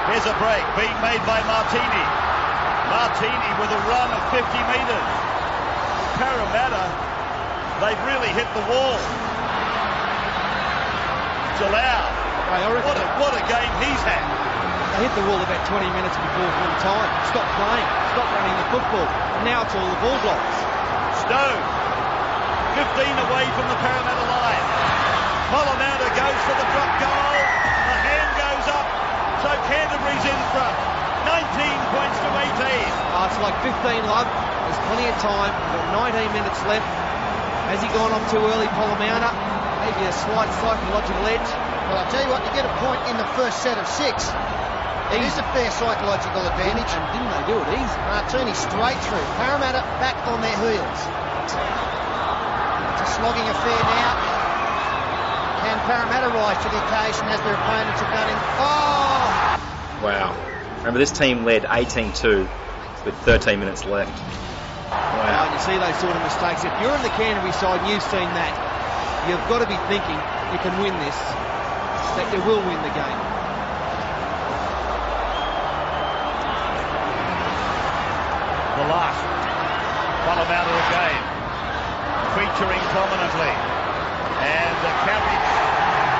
Here's 0.08 0.24
a 0.24 0.36
break 0.40 0.64
being 0.80 0.96
made 1.04 1.20
by 1.28 1.44
Marteene. 1.44 2.04
Marteene 2.88 3.52
with 3.60 3.68
a 3.68 3.80
run 3.84 4.08
of 4.16 4.22
50 4.32 4.48
metres. 4.48 5.08
Parramatta, 6.16 7.13
they've 7.84 8.04
really 8.08 8.32
hit 8.32 8.48
the 8.56 8.64
wall. 8.64 8.96
Jalal, 11.60 12.04
Hey, 12.50 12.60
I 12.60 12.68
reckon 12.72 12.88
what 12.88 12.98
a, 12.98 13.06
what 13.20 13.32
a 13.36 13.44
game 13.46 13.72
he's 13.84 14.02
had. 14.04 14.24
they 14.94 15.06
hit 15.06 15.12
the 15.16 15.24
wall 15.28 15.38
about 15.40 15.62
20 15.68 15.86
minutes 15.96 16.16
before 16.16 16.48
full 16.48 16.76
time. 16.82 17.10
Stop 17.30 17.46
playing. 17.60 17.88
Stop 18.16 18.26
running 18.36 18.56
the 18.58 18.68
football. 18.74 19.06
And 19.38 19.42
now 19.48 19.62
it's 19.64 19.74
all 19.74 19.86
the 19.86 20.00
ball 20.00 20.18
blocks. 20.24 20.56
Stowe, 21.24 21.56
15 22.78 23.24
away 23.30 23.44
from 23.54 23.66
the 23.70 23.78
Parramatta 23.80 24.26
line. 24.28 24.64
Polla-Mounter 25.52 26.10
goes 26.14 26.40
for 26.48 26.56
the 26.56 26.68
drop 26.74 26.92
goal. 27.00 27.36
The 27.38 27.96
hand 28.02 28.30
goes 28.34 28.66
up, 28.74 28.86
so 29.44 29.50
Canterbury's 29.70 30.24
in 30.26 30.40
front. 30.52 30.76
19 31.24 31.92
points 31.94 32.18
to 32.20 32.28
18. 32.28 32.92
Oh, 33.14 33.24
it's 33.30 33.40
like 33.40 33.56
15 33.64 34.04
love. 34.10 34.28
There's 34.28 34.82
plenty 34.90 35.06
of 35.08 35.16
time. 35.22 35.52
We've 35.54 35.74
got 35.96 36.12
19 36.12 36.32
minutes 36.34 36.60
left. 36.68 36.84
Has 37.68 37.80
he 37.80 37.88
gone 37.96 38.12
off 38.12 38.28
too 38.30 38.40
early, 38.40 38.68
Polla-Mounter? 38.76 39.32
Maybe 39.84 40.04
a 40.04 40.12
slight 40.12 40.52
psychological 40.60 41.24
edge. 41.28 41.48
Well, 41.88 42.00
I'll 42.00 42.10
tell 42.12 42.24
you 42.24 42.30
what, 42.32 42.44
you 42.44 42.52
get 42.52 42.64
a 42.64 42.74
point 42.80 43.00
in 43.08 43.16
the 43.16 43.28
first 43.36 43.64
set 43.64 43.76
of 43.76 43.88
six. 43.88 44.28
It 45.12 45.20
is 45.20 45.36
a 45.36 45.46
fair 45.52 45.70
psychological 45.70 46.44
advantage. 46.44 46.88
And 46.92 47.04
didn't 47.12 47.28
they 47.28 47.44
do 47.48 47.56
it 47.60 47.68
easy? 47.76 47.98
Marteene 48.08 48.52
straight 48.56 49.00
through. 49.04 49.24
Parramatta 49.36 49.84
back 50.00 50.16
on 50.28 50.40
their 50.40 50.56
heels. 50.60 51.00
It's 51.44 53.04
a 53.04 53.08
slogging 53.16 53.48
affair 53.48 53.80
now. 53.84 54.12
Can 55.64 55.76
Parramatta 55.88 56.28
rise 56.36 56.60
to 56.64 56.68
the 56.68 56.80
occasion 56.84 57.28
as 57.28 57.40
their 57.44 57.54
opponents 57.54 58.00
have 58.00 58.12
done 58.12 58.28
in... 58.28 58.38
Oh! 58.60 59.56
Wow. 60.04 60.36
Remember, 60.78 60.98
this 60.98 61.12
team 61.12 61.44
led 61.44 61.64
18-2 61.64 62.48
with 63.04 63.14
13 63.24 63.58
minutes 63.58 63.84
left. 63.84 64.12
Wow, 65.54 65.60
Wow. 65.60 65.60
you 65.60 65.60
see 65.60 65.78
those 65.78 65.96
sort 66.00 66.16
of 66.16 66.22
mistakes. 66.22 66.64
If 66.64 66.72
you're 66.80 66.90
on 66.90 67.02
the 67.02 67.14
Canterbury 67.14 67.52
side 67.52 67.80
and 67.80 67.88
you've 67.90 68.02
seen 68.02 68.26
that, 68.34 68.54
you've 69.28 69.46
got 69.48 69.60
to 69.60 69.66
be 69.66 69.76
thinking 69.86 70.18
you 70.52 70.58
can 70.58 70.74
win 70.82 70.94
this, 70.98 71.16
that 72.18 72.26
you 72.34 72.42
will 72.42 72.60
win 72.66 72.82
the 72.82 72.90
game. 72.90 73.20
The 78.74 78.86
last. 78.90 79.22
Polla-Mounter 80.26 80.78
again. 80.90 81.22
Featuring 82.34 82.82
prominently. 82.90 83.52
And 84.42 84.74
the 84.82 84.92
Carige 85.06 85.46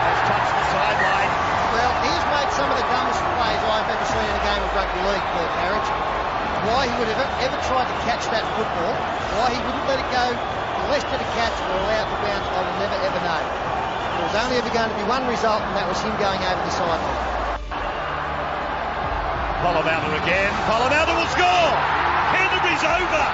has 0.06 0.18
touched 0.30 0.54
the 0.54 0.64
sideline. 0.70 1.32
Well, 1.74 1.92
he's 2.06 2.24
made 2.30 2.50
some 2.54 2.68
of 2.70 2.76
the 2.78 2.86
dumbest 2.86 3.22
plays 3.34 3.62
I've 3.66 3.90
ever 3.90 4.06
seen 4.06 4.22
in 4.22 4.34
a 4.38 4.44
game 4.46 4.62
of 4.62 4.70
rugby 4.70 5.02
league, 5.02 5.26
Paul 5.34 5.48
Carige. 5.58 6.13
Why 6.64 6.88
he 6.88 6.94
would 6.96 7.08
have 7.12 7.20
ever, 7.20 7.52
ever 7.52 7.58
tried 7.68 7.88
to 7.88 7.96
catch 8.08 8.24
that 8.32 8.44
football, 8.56 8.92
why 9.36 9.52
he 9.52 9.60
wouldn't 9.64 9.84
let 9.84 10.00
it 10.00 10.08
go 10.08 10.26
left 10.90 11.08
of 11.08 11.18
the 11.18 11.30
catch 11.36 11.56
or 11.64 11.76
allowed 11.80 12.08
to 12.08 12.18
bounce, 12.24 12.44
I 12.44 12.60
will 12.60 12.78
never 12.80 12.98
ever 13.08 13.20
know. 13.24 13.40
There 13.40 14.26
was 14.28 14.36
only 14.36 14.56
ever 14.60 14.70
going 14.70 14.90
to 14.92 14.98
be 15.00 15.06
one 15.08 15.24
result, 15.26 15.64
and 15.64 15.74
that 15.76 15.88
was 15.88 15.98
him 16.04 16.12
going 16.20 16.40
over 16.44 16.60
the 16.60 16.74
sideline. 16.74 17.34
Polla-Mounter 19.64 20.12
again. 20.20 20.52
Polla-Mounter 20.68 21.16
will 21.16 21.30
score. 21.32 21.72
Canterbury's 22.36 22.84
over. 22.84 23.24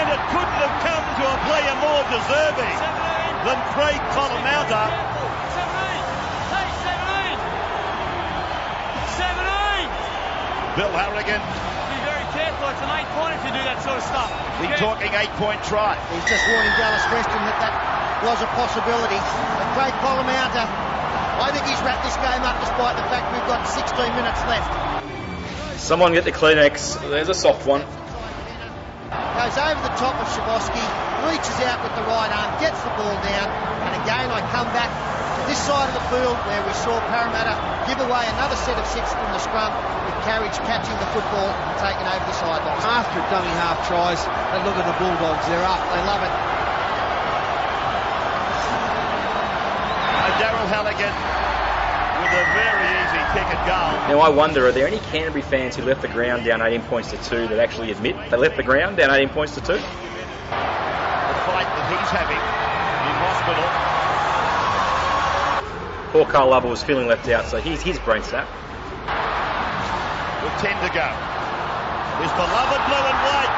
And 0.00 0.08
it 0.08 0.22
couldn't 0.32 0.60
have 0.64 0.72
come 0.80 1.04
to 1.04 1.24
a 1.28 1.36
player 1.44 1.74
more 1.84 2.02
deserving 2.08 2.76
than 3.44 3.58
Craig 3.76 4.00
Polla-Mounter. 4.16 4.88
17! 9.12 10.80
Bill 10.80 10.92
Harrigan, 10.96 11.42
Be 11.44 11.48
very 11.52 11.81
careful. 12.32 12.68
It's 12.72 12.80
an 12.80 12.92
eight 12.96 13.10
point 13.12 13.36
if 13.36 13.42
you 13.44 13.52
do 13.52 13.62
that 13.62 13.84
sort 13.84 14.00
of 14.00 14.04
stuff. 14.08 14.28
been 14.58 14.72
talking 14.80 15.12
eight-point 15.12 15.60
try. 15.68 16.00
He's 16.16 16.24
just 16.24 16.44
warning 16.48 16.72
Dallas 16.80 17.04
Preston 17.12 17.42
that 17.44 17.58
that 17.60 17.74
was 18.24 18.40
a 18.40 18.48
possibility. 18.56 19.20
But 19.20 19.66
Craig 19.76 19.94
Polla-Mounter, 20.00 20.64
I 20.64 21.52
think 21.52 21.68
he's 21.68 21.80
wrapped 21.84 22.04
this 22.08 22.16
game 22.16 22.42
up 22.42 22.56
despite 22.64 22.96
the 22.96 23.06
fact 23.12 23.28
we've 23.36 23.48
got 23.48 23.68
16 23.68 23.84
minutes 24.16 24.40
left. 24.48 24.70
Someone 25.80 26.16
get 26.16 26.24
the 26.24 26.32
Kleenex. 26.32 27.00
There's 27.10 27.28
a 27.28 27.36
soft 27.36 27.66
one. 27.66 27.84
Goes 29.36 29.56
over 29.58 29.80
the 29.84 29.96
top 30.00 30.16
of 30.16 30.28
Shabosky, 30.32 30.84
reaches 31.28 31.58
out 31.68 31.84
with 31.84 31.92
the 32.00 32.04
right 32.08 32.32
arm, 32.32 32.56
gets 32.64 32.80
the 32.80 32.92
ball 32.96 33.12
down, 33.20 33.48
and 33.84 33.92
again 34.00 34.28
I 34.32 34.40
come 34.48 34.68
back 34.72 34.88
to 34.88 35.42
this 35.50 35.60
side 35.60 35.88
of 35.88 35.94
the 36.00 36.06
field 36.08 36.36
where 36.48 36.62
we 36.64 36.72
saw 36.72 36.96
Parramatta 37.10 37.71
give 37.92 38.08
away 38.08 38.24
another 38.40 38.56
set 38.56 38.72
of 38.80 38.86
six 38.88 39.12
from 39.12 39.28
the 39.36 39.38
scrum 39.38 39.68
with 40.08 40.16
Carige 40.24 40.56
catching 40.64 40.96
the 40.96 41.08
football 41.12 41.44
and 41.44 41.76
taking 41.76 42.08
over 42.08 42.24
the 42.24 42.32
sidelines. 42.32 42.80
After 42.88 43.20
dummy 43.28 43.52
half 43.60 43.84
tries, 43.84 44.24
they 44.24 44.60
look 44.64 44.80
at 44.80 44.88
the 44.88 44.96
Bulldogs. 44.96 45.44
They're 45.44 45.60
up. 45.60 45.76
They 45.92 46.00
love 46.08 46.24
it. 46.24 46.32
Uh, 50.08 50.40
Daryl 50.40 50.68
Halligan 50.72 51.12
would 52.16 52.32
a 52.32 52.44
very 52.56 52.88
easy 52.96 53.20
kick 53.36 53.44
and 53.52 53.60
goal. 53.68 53.92
Now 54.08 54.24
I 54.24 54.30
wonder, 54.30 54.66
are 54.66 54.72
there 54.72 54.86
any 54.86 55.00
Canterbury 55.12 55.42
fans 55.42 55.76
who 55.76 55.84
left 55.84 56.00
the 56.00 56.08
ground 56.08 56.46
down 56.46 56.62
18 56.62 56.80
points 56.88 57.10
to 57.10 57.18
two 57.18 57.46
that 57.48 57.58
actually 57.58 57.90
admit 57.90 58.16
they 58.30 58.38
left 58.38 58.56
the 58.56 58.62
ground 58.62 58.96
down 58.96 59.10
18 59.10 59.28
points 59.36 59.54
to 59.56 59.60
two? 59.60 59.74
The 59.74 59.80
fight 61.44 61.68
that 61.68 61.84
he's 61.92 62.08
having 62.08 62.40
in 62.40 63.14
hospital. 63.20 64.11
Poor 66.12 66.28
Carl 66.28 66.52
Lover 66.52 66.68
was 66.68 66.84
feeling 66.84 67.08
left 67.08 67.24
out, 67.32 67.48
so 67.48 67.56
here's 67.56 67.80
his 67.80 67.96
brain 68.04 68.20
snap. 68.20 68.44
with 70.44 70.52
10 70.60 70.76
to 70.84 70.90
go. 70.92 71.08
His 72.20 72.28
beloved 72.36 72.82
blue 72.84 73.00
and 73.00 73.18
white 73.24 73.54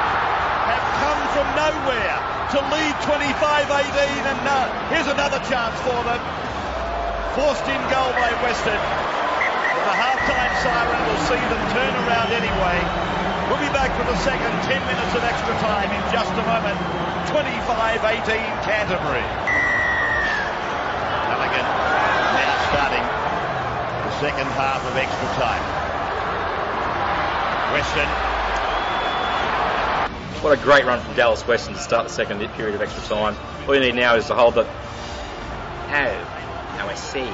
have 0.71 0.85
come 1.03 1.21
from 1.35 1.47
nowhere 1.51 2.15
to 2.55 2.57
lead 2.71 2.95
25-18 3.03 4.31
and 4.31 4.39
uh, 4.47 4.71
here's 4.87 5.11
another 5.11 5.43
chance 5.51 5.75
for 5.83 5.99
them. 6.07 6.21
Forced 7.35 7.67
in 7.67 7.81
goal 7.91 8.15
by 8.15 8.31
Western. 8.39 8.79
The 8.79 9.95
half-time 9.99 10.53
siren 10.63 11.01
will 11.11 11.23
see 11.27 11.43
them 11.51 11.63
turn 11.75 11.93
around 12.07 12.31
anyway. 12.31 12.79
We'll 13.51 13.59
be 13.59 13.73
back 13.75 13.91
for 13.99 14.07
the 14.07 14.15
second 14.23 14.55
10 14.63 14.79
minutes 14.87 15.11
of 15.11 15.27
extra 15.27 15.59
time 15.59 15.91
in 15.91 16.03
just 16.07 16.31
a 16.31 16.45
moment. 16.47 16.79
25-18 17.35 18.63
Canterbury. 18.63 19.27
Halligan 21.27 21.67
now 22.35 22.53
starting 22.69 23.05
the 24.04 24.04
second 24.19 24.47
half 24.55 24.85
of 24.85 24.95
extra 24.95 25.27
time. 25.35 25.61
Western 27.75 28.07
What 30.41 30.57
a 30.57 30.61
great 30.63 30.85
run 30.85 31.01
from 31.01 31.15
Dallas 31.15 31.45
Weston 31.45 31.73
to 31.73 31.79
start 31.81 32.07
the 32.07 32.13
second 32.13 32.39
period 32.53 32.75
of 32.75 32.81
extra 32.81 33.03
time. 33.03 33.35
All 33.67 33.75
you 33.75 33.81
need 33.81 33.95
now 33.95 34.15
is 34.15 34.27
to 34.27 34.35
hold 34.35 34.55
the. 34.55 34.63
Oh, 34.63 36.15
now 36.77 36.87
I 36.87 36.93
see. 36.95 37.27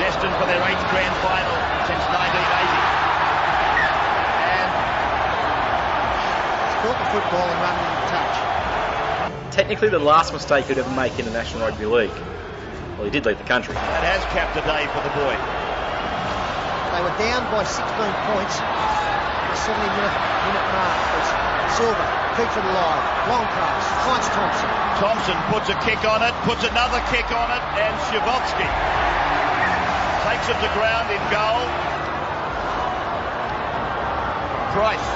destined 0.00 0.34
for 0.34 0.46
their 0.46 0.62
eighth 0.66 0.82
grand 0.90 1.14
final 1.20 1.56
since 1.86 2.02
1980. 2.10 2.32
And 4.48 4.70
Caught 6.80 6.98
the 6.98 7.08
football 7.12 7.46
and 7.46 7.60
run 7.60 7.76
in 7.76 8.08
touch. 8.08 8.41
Technically, 9.52 9.92
the 9.92 10.00
last 10.00 10.32
mistake 10.32 10.64
he'd 10.64 10.80
ever 10.80 10.88
make 10.96 11.18
in 11.20 11.28
the 11.28 11.30
National 11.30 11.68
Rugby 11.68 11.84
League. 11.84 12.16
Well, 12.96 13.04
he 13.04 13.12
did 13.12 13.28
leave 13.28 13.36
the 13.36 13.44
country. 13.44 13.76
that 13.76 14.00
has 14.00 14.24
capped 14.32 14.56
a 14.56 14.64
day 14.64 14.88
for 14.96 15.04
the 15.04 15.12
boy. 15.12 15.36
They 16.96 17.02
were 17.04 17.12
down 17.20 17.44
by 17.52 17.60
16 17.60 17.84
points 18.32 18.56
at 18.56 19.52
the 19.52 19.58
70 19.60 19.76
minute, 19.76 20.16
minute 20.48 20.66
mark. 20.72 20.96
As 21.20 21.28
Silva 21.76 22.04
keeps 22.40 22.56
it 22.56 22.64
alive. 22.64 23.04
Long 23.28 23.44
pass. 23.52 23.84
Finds 24.08 24.28
Thompson. 24.32 24.68
Thompson 24.96 25.38
puts 25.52 25.68
a 25.68 25.76
kick 25.84 26.00
on 26.08 26.24
it, 26.24 26.32
puts 26.48 26.64
another 26.64 27.04
kick 27.12 27.28
on 27.28 27.52
it, 27.52 27.64
and 27.76 27.92
Shivotsky 28.08 28.68
takes 30.24 30.48
it 30.48 30.56
to 30.64 30.68
ground 30.72 31.12
in 31.12 31.20
goal. 31.28 31.64
Price, 34.72 35.08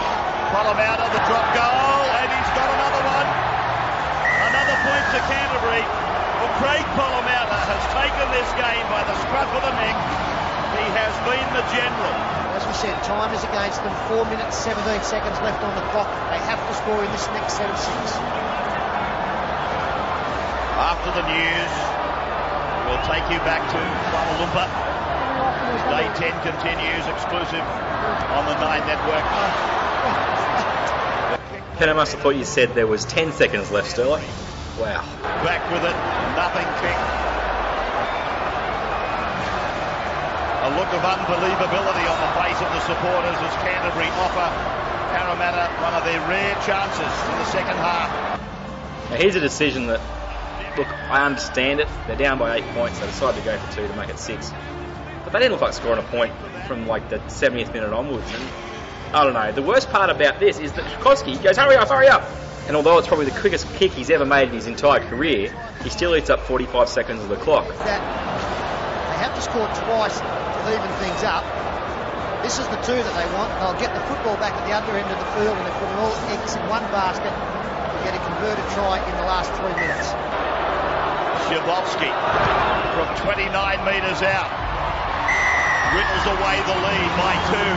Polla-Mounter, 0.52 1.08
the 1.08 1.24
drop 1.24 1.46
goal, 1.56 2.04
and 2.20 2.28
he's 2.28 2.52
got 2.52 2.68
another 2.68 2.84
one. 2.84 2.85
Another 2.85 2.85
point 2.85 2.85
to 5.14 5.20
Canterbury. 5.30 5.86
Well, 6.42 6.50
Craig 6.58 6.82
Polla-Mounter 6.98 7.62
has 7.70 7.82
taken 7.94 8.26
this 8.34 8.48
game 8.58 8.86
by 8.90 9.06
the 9.06 9.14
scruff 9.22 9.46
of 9.54 9.62
the 9.62 9.74
neck. 9.78 9.94
He 10.74 10.86
has 10.98 11.14
been 11.22 11.46
the 11.54 11.62
general. 11.70 12.14
As 12.58 12.66
we 12.66 12.74
said, 12.74 12.96
time 13.06 13.30
is 13.30 13.44
against 13.46 13.78
them. 13.86 13.94
4 14.10 14.26
minutes 14.26 14.58
17 14.66 14.82
seconds 15.06 15.38
left 15.46 15.62
on 15.62 15.72
the 15.78 15.84
clock. 15.94 16.10
They 16.34 16.42
have 16.50 16.58
to 16.58 16.74
score 16.74 16.98
in 17.06 17.10
this 17.14 17.26
next 17.38 17.54
set 17.54 17.70
of 17.70 17.78
six. 17.78 18.18
After 20.76 21.14
the 21.14 21.24
news, 21.30 21.72
we'll 22.90 23.04
take 23.06 23.24
you 23.30 23.38
back 23.46 23.62
to 23.70 23.78
Kuala 24.10 24.34
Lumpur. 24.42 24.68
Day 25.86 26.10
10 26.18 26.34
continues 26.42 27.06
exclusive 27.06 27.62
on 28.34 28.42
the 28.50 28.58
Nine 28.58 28.82
Network. 28.90 29.22
Penn, 31.78 31.88
I 31.90 31.92
must 31.94 32.12
have 32.12 32.22
thought 32.22 32.34
you 32.36 32.44
said 32.44 32.74
there 32.74 32.86
was 32.86 33.04
10 33.04 33.32
seconds 33.32 33.70
left, 33.70 33.90
Sterling. 33.90 34.24
Wow. 34.76 35.00
Back 35.40 35.64
with 35.72 35.84
it, 35.88 35.96
nothing 36.36 36.68
kick. 36.84 36.98
A 40.66 40.70
look 40.76 40.90
of 40.92 41.00
unbelievability 41.00 42.04
on 42.04 42.18
the 42.20 42.32
face 42.36 42.60
of 42.60 42.68
the 42.74 42.80
supporters 42.84 43.38
as 43.40 43.54
Canterbury 43.64 44.10
offer 44.20 44.76
Parramatta 45.16 45.72
one 45.80 45.94
of 45.94 46.04
their 46.04 46.20
rare 46.28 46.54
chances 46.66 47.12
in 47.30 47.38
the 47.38 47.44
second 47.46 47.76
half. 47.76 48.10
Now, 49.10 49.16
here's 49.16 49.36
a 49.36 49.40
decision 49.40 49.86
that, 49.86 50.00
look, 50.76 50.88
I 50.88 51.24
understand 51.24 51.80
it. 51.80 51.88
They're 52.06 52.16
down 52.16 52.38
by 52.38 52.56
eight 52.56 52.64
points. 52.74 52.98
They 52.98 53.06
decided 53.06 53.38
to 53.38 53.44
go 53.44 53.56
for 53.56 53.76
two 53.76 53.86
to 53.86 53.96
make 53.96 54.10
it 54.10 54.18
six. 54.18 54.50
But 55.24 55.32
they 55.32 55.38
didn't 55.38 55.52
look 55.52 55.62
like 55.62 55.72
scoring 55.72 56.00
a 56.00 56.08
point 56.08 56.34
from 56.66 56.86
like 56.86 57.08
the 57.08 57.18
70th 57.18 57.72
minute 57.72 57.92
onwards. 57.92 58.30
And 58.34 58.42
I 59.14 59.24
don't 59.24 59.32
know. 59.32 59.52
The 59.52 59.62
worst 59.62 59.88
part 59.90 60.10
about 60.10 60.38
this 60.38 60.58
is 60.58 60.72
that 60.72 60.84
Koski 61.00 61.42
goes, 61.42 61.56
hurry 61.56 61.76
up, 61.76 61.88
hurry 61.88 62.08
up. 62.08 62.28
And 62.66 62.74
although 62.74 62.98
it's 62.98 63.06
probably 63.06 63.26
the 63.26 63.38
quickest 63.38 63.62
kick 63.78 63.92
he's 63.92 64.10
ever 64.10 64.26
made 64.26 64.48
in 64.48 64.54
his 64.54 64.66
entire 64.66 64.98
career, 64.98 65.54
he 65.82 65.88
still 65.88 66.16
eats 66.16 66.30
up 66.30 66.40
45 66.40 66.88
seconds 66.88 67.22
of 67.22 67.28
the 67.30 67.38
clock. 67.38 67.62
That 67.86 68.02
they 68.02 69.18
have 69.22 69.34
to 69.38 69.42
score 69.42 69.70
twice 69.86 70.18
to 70.18 70.60
even 70.74 70.90
things 70.98 71.22
up. 71.22 71.46
This 72.42 72.58
is 72.58 72.66
the 72.66 72.80
two 72.82 72.98
that 72.98 73.14
they 73.14 73.26
want. 73.38 73.54
They'll 73.62 73.78
get 73.78 73.94
the 73.94 74.02
football 74.10 74.34
back 74.42 74.50
at 74.58 74.66
the 74.66 74.74
other 74.74 74.98
end 74.98 75.06
of 75.06 75.18
the 75.18 75.30
field 75.38 75.54
and 75.54 75.62
they're 75.62 75.78
putting 75.78 75.98
all 76.02 76.14
eggs 76.34 76.58
in 76.58 76.62
one 76.66 76.82
basket 76.90 77.30
to 77.30 77.96
get 78.02 78.18
a 78.18 78.22
converted 78.34 78.66
try 78.74 78.98
in 78.98 79.14
the 79.14 79.26
last 79.30 79.54
three 79.62 79.74
minutes. 79.78 80.10
Shabovsky 81.46 82.10
from 82.98 83.06
29 83.22 83.46
metres 83.86 84.22
out. 84.26 84.50
Whittles 85.94 86.26
away 86.34 86.58
the 86.66 86.76
lead 86.82 87.10
by 87.14 87.34
two. 87.46 87.74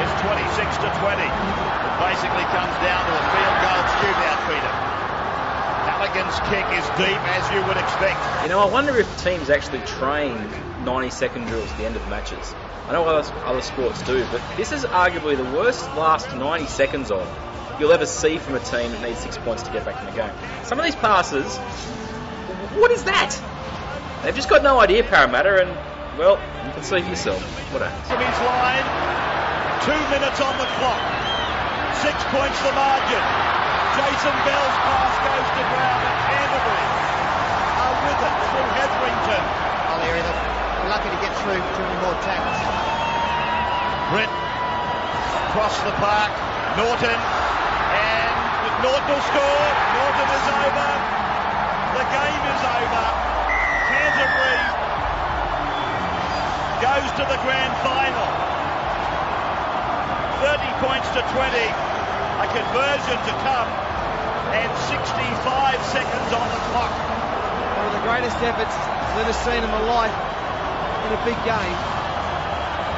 It's 0.00 0.14
26 0.24 0.80
to 0.80 0.88
20. 1.04 1.73
Basically 1.98 2.44
comes 2.50 2.74
down 2.82 3.00
to 3.06 3.12
a 3.14 3.24
field 3.30 3.56
goal 3.62 3.80
shootout, 4.02 4.40
Peter. 4.50 4.74
Halligan's 5.84 6.38
kick 6.50 6.66
is 6.74 6.86
deep 6.98 7.20
as 7.36 7.44
you 7.54 7.60
would 7.68 7.76
expect. 7.76 8.18
You 8.42 8.48
know, 8.48 8.60
I 8.60 8.66
wonder 8.66 8.96
if 8.96 9.22
teams 9.22 9.50
actually 9.50 9.80
train 9.80 10.34
90 10.84 11.10
second 11.10 11.46
drills 11.46 11.70
at 11.70 11.78
the 11.78 11.86
end 11.86 11.96
of 11.96 12.08
matches. 12.08 12.54
I 12.88 12.92
know 12.92 13.04
other, 13.04 13.32
other 13.44 13.62
sports 13.62 14.02
do, 14.02 14.26
but 14.30 14.42
this 14.56 14.72
is 14.72 14.84
arguably 14.84 15.36
the 15.36 15.56
worst 15.56 15.84
last 15.94 16.34
90 16.34 16.66
seconds 16.66 17.10
of 17.10 17.26
you'll 17.78 17.92
ever 17.92 18.06
see 18.06 18.38
from 18.38 18.54
a 18.54 18.60
team 18.60 18.90
that 18.92 19.02
needs 19.02 19.18
six 19.20 19.38
points 19.38 19.62
to 19.62 19.72
get 19.72 19.84
back 19.84 19.98
in 20.00 20.06
the 20.06 20.20
game. 20.20 20.32
Some 20.64 20.78
of 20.78 20.84
these 20.84 20.96
passes, 20.96 21.56
what 22.76 22.90
is 22.90 23.04
that? 23.04 23.34
They've 24.22 24.34
just 24.34 24.48
got 24.48 24.62
no 24.62 24.80
idea, 24.80 25.02
Parramatta, 25.04 25.66
and, 25.66 26.18
well, 26.18 26.40
you 26.66 26.72
can 26.72 26.82
see 26.82 27.02
for 27.02 27.08
yourself 27.08 27.42
what 27.72 27.82
happens. 27.82 28.08
From 28.08 28.20
his 28.20 28.38
line, 28.40 28.86
two 29.84 30.10
minutes 30.10 30.40
on 30.40 30.56
the 30.58 30.66
clock. 30.78 31.23
Six 32.04 32.20
points 32.28 32.60
the 32.60 32.68
margin. 32.76 33.24
Jason 33.96 34.36
Bell's 34.44 34.76
pass 34.84 35.14
goes 35.24 35.48
to 35.56 35.62
ground 35.72 36.02
and 36.04 36.16
Canterbury 36.28 36.88
are 37.80 37.96
with 38.04 38.20
it 38.28 38.36
through 38.44 38.68
Hetherington. 38.76 39.44
That 40.04 40.36
we're 40.84 40.92
lucky 40.92 41.08
to 41.08 41.20
get 41.24 41.32
through 41.40 41.64
too 41.64 41.80
many 41.80 41.96
more 42.04 42.12
tackles. 42.20 42.60
Brett 44.12 44.28
across 45.48 45.80
the 45.80 45.96
park. 45.96 46.28
Norton 46.76 47.08
and 47.08 48.36
Norton 48.84 49.08
will 49.08 49.24
score. 49.24 49.64
Norton 49.96 50.28
is 50.28 50.46
over. 50.60 50.90
The 51.96 52.04
game 52.04 52.44
is 52.52 52.62
over. 52.68 53.06
Canterbury 53.88 54.60
goes 56.84 57.08
to 57.16 57.24
the 57.32 57.38
grand 57.48 57.72
final. 57.80 58.28
30 60.44 60.68
points 60.84 61.08
to 61.16 61.24
20. 61.32 61.93
A 62.44 62.52
conversion 62.52 63.16
to 63.24 63.34
come 63.40 63.68
and 64.52 64.68
65 64.84 65.00
seconds 65.88 66.28
on 66.28 66.44
the 66.52 66.60
clock. 66.76 66.92
One 66.92 67.88
of 67.88 67.94
the 67.96 68.04
greatest 68.04 68.36
efforts 68.44 68.68
I've 68.76 69.24
ever 69.24 69.32
seen 69.32 69.64
in 69.64 69.70
my 69.72 69.80
life 69.80 70.12
in 71.08 71.16
a 71.16 71.20
big 71.24 71.40
game. 71.48 71.78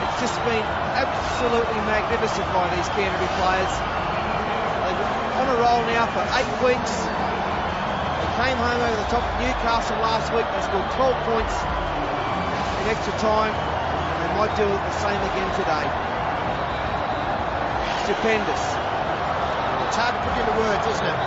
It's 0.03 0.19
just 0.19 0.35
been 0.51 0.67
absolutely 0.99 1.79
magnificent 1.87 2.43
by 2.51 2.75
these 2.75 2.91
Canterbury 2.99 3.31
players. 3.39 3.71
They're 3.71 5.39
on 5.39 5.47
a 5.47 5.59
roll 5.63 5.83
now 5.95 6.11
for 6.11 6.27
eight 6.43 6.53
weeks. 6.67 6.95
They 7.07 8.31
came 8.43 8.59
home 8.59 8.83
over 8.83 8.99
the 8.99 9.11
top 9.15 9.23
of 9.23 9.35
Newcastle 9.39 10.03
last 10.03 10.35
week. 10.35 10.51
They 10.51 10.63
scored 10.67 10.91
12 10.99 11.15
points 11.23 11.55
in 12.83 12.85
extra 12.91 13.15
time, 13.23 13.55
and 13.55 14.17
they 14.27 14.31
might 14.43 14.55
do 14.59 14.67
it 14.67 14.83
the 14.91 14.97
same 14.99 15.23
again 15.23 15.51
today. 15.55 15.87
Stupendous. 18.11 18.86
It's 19.87 19.95
hard 19.95 20.19
to 20.19 20.21
put 20.27 20.35
into 20.35 20.51
words, 20.59 20.83
isn't 20.83 21.07
it? 21.07 21.19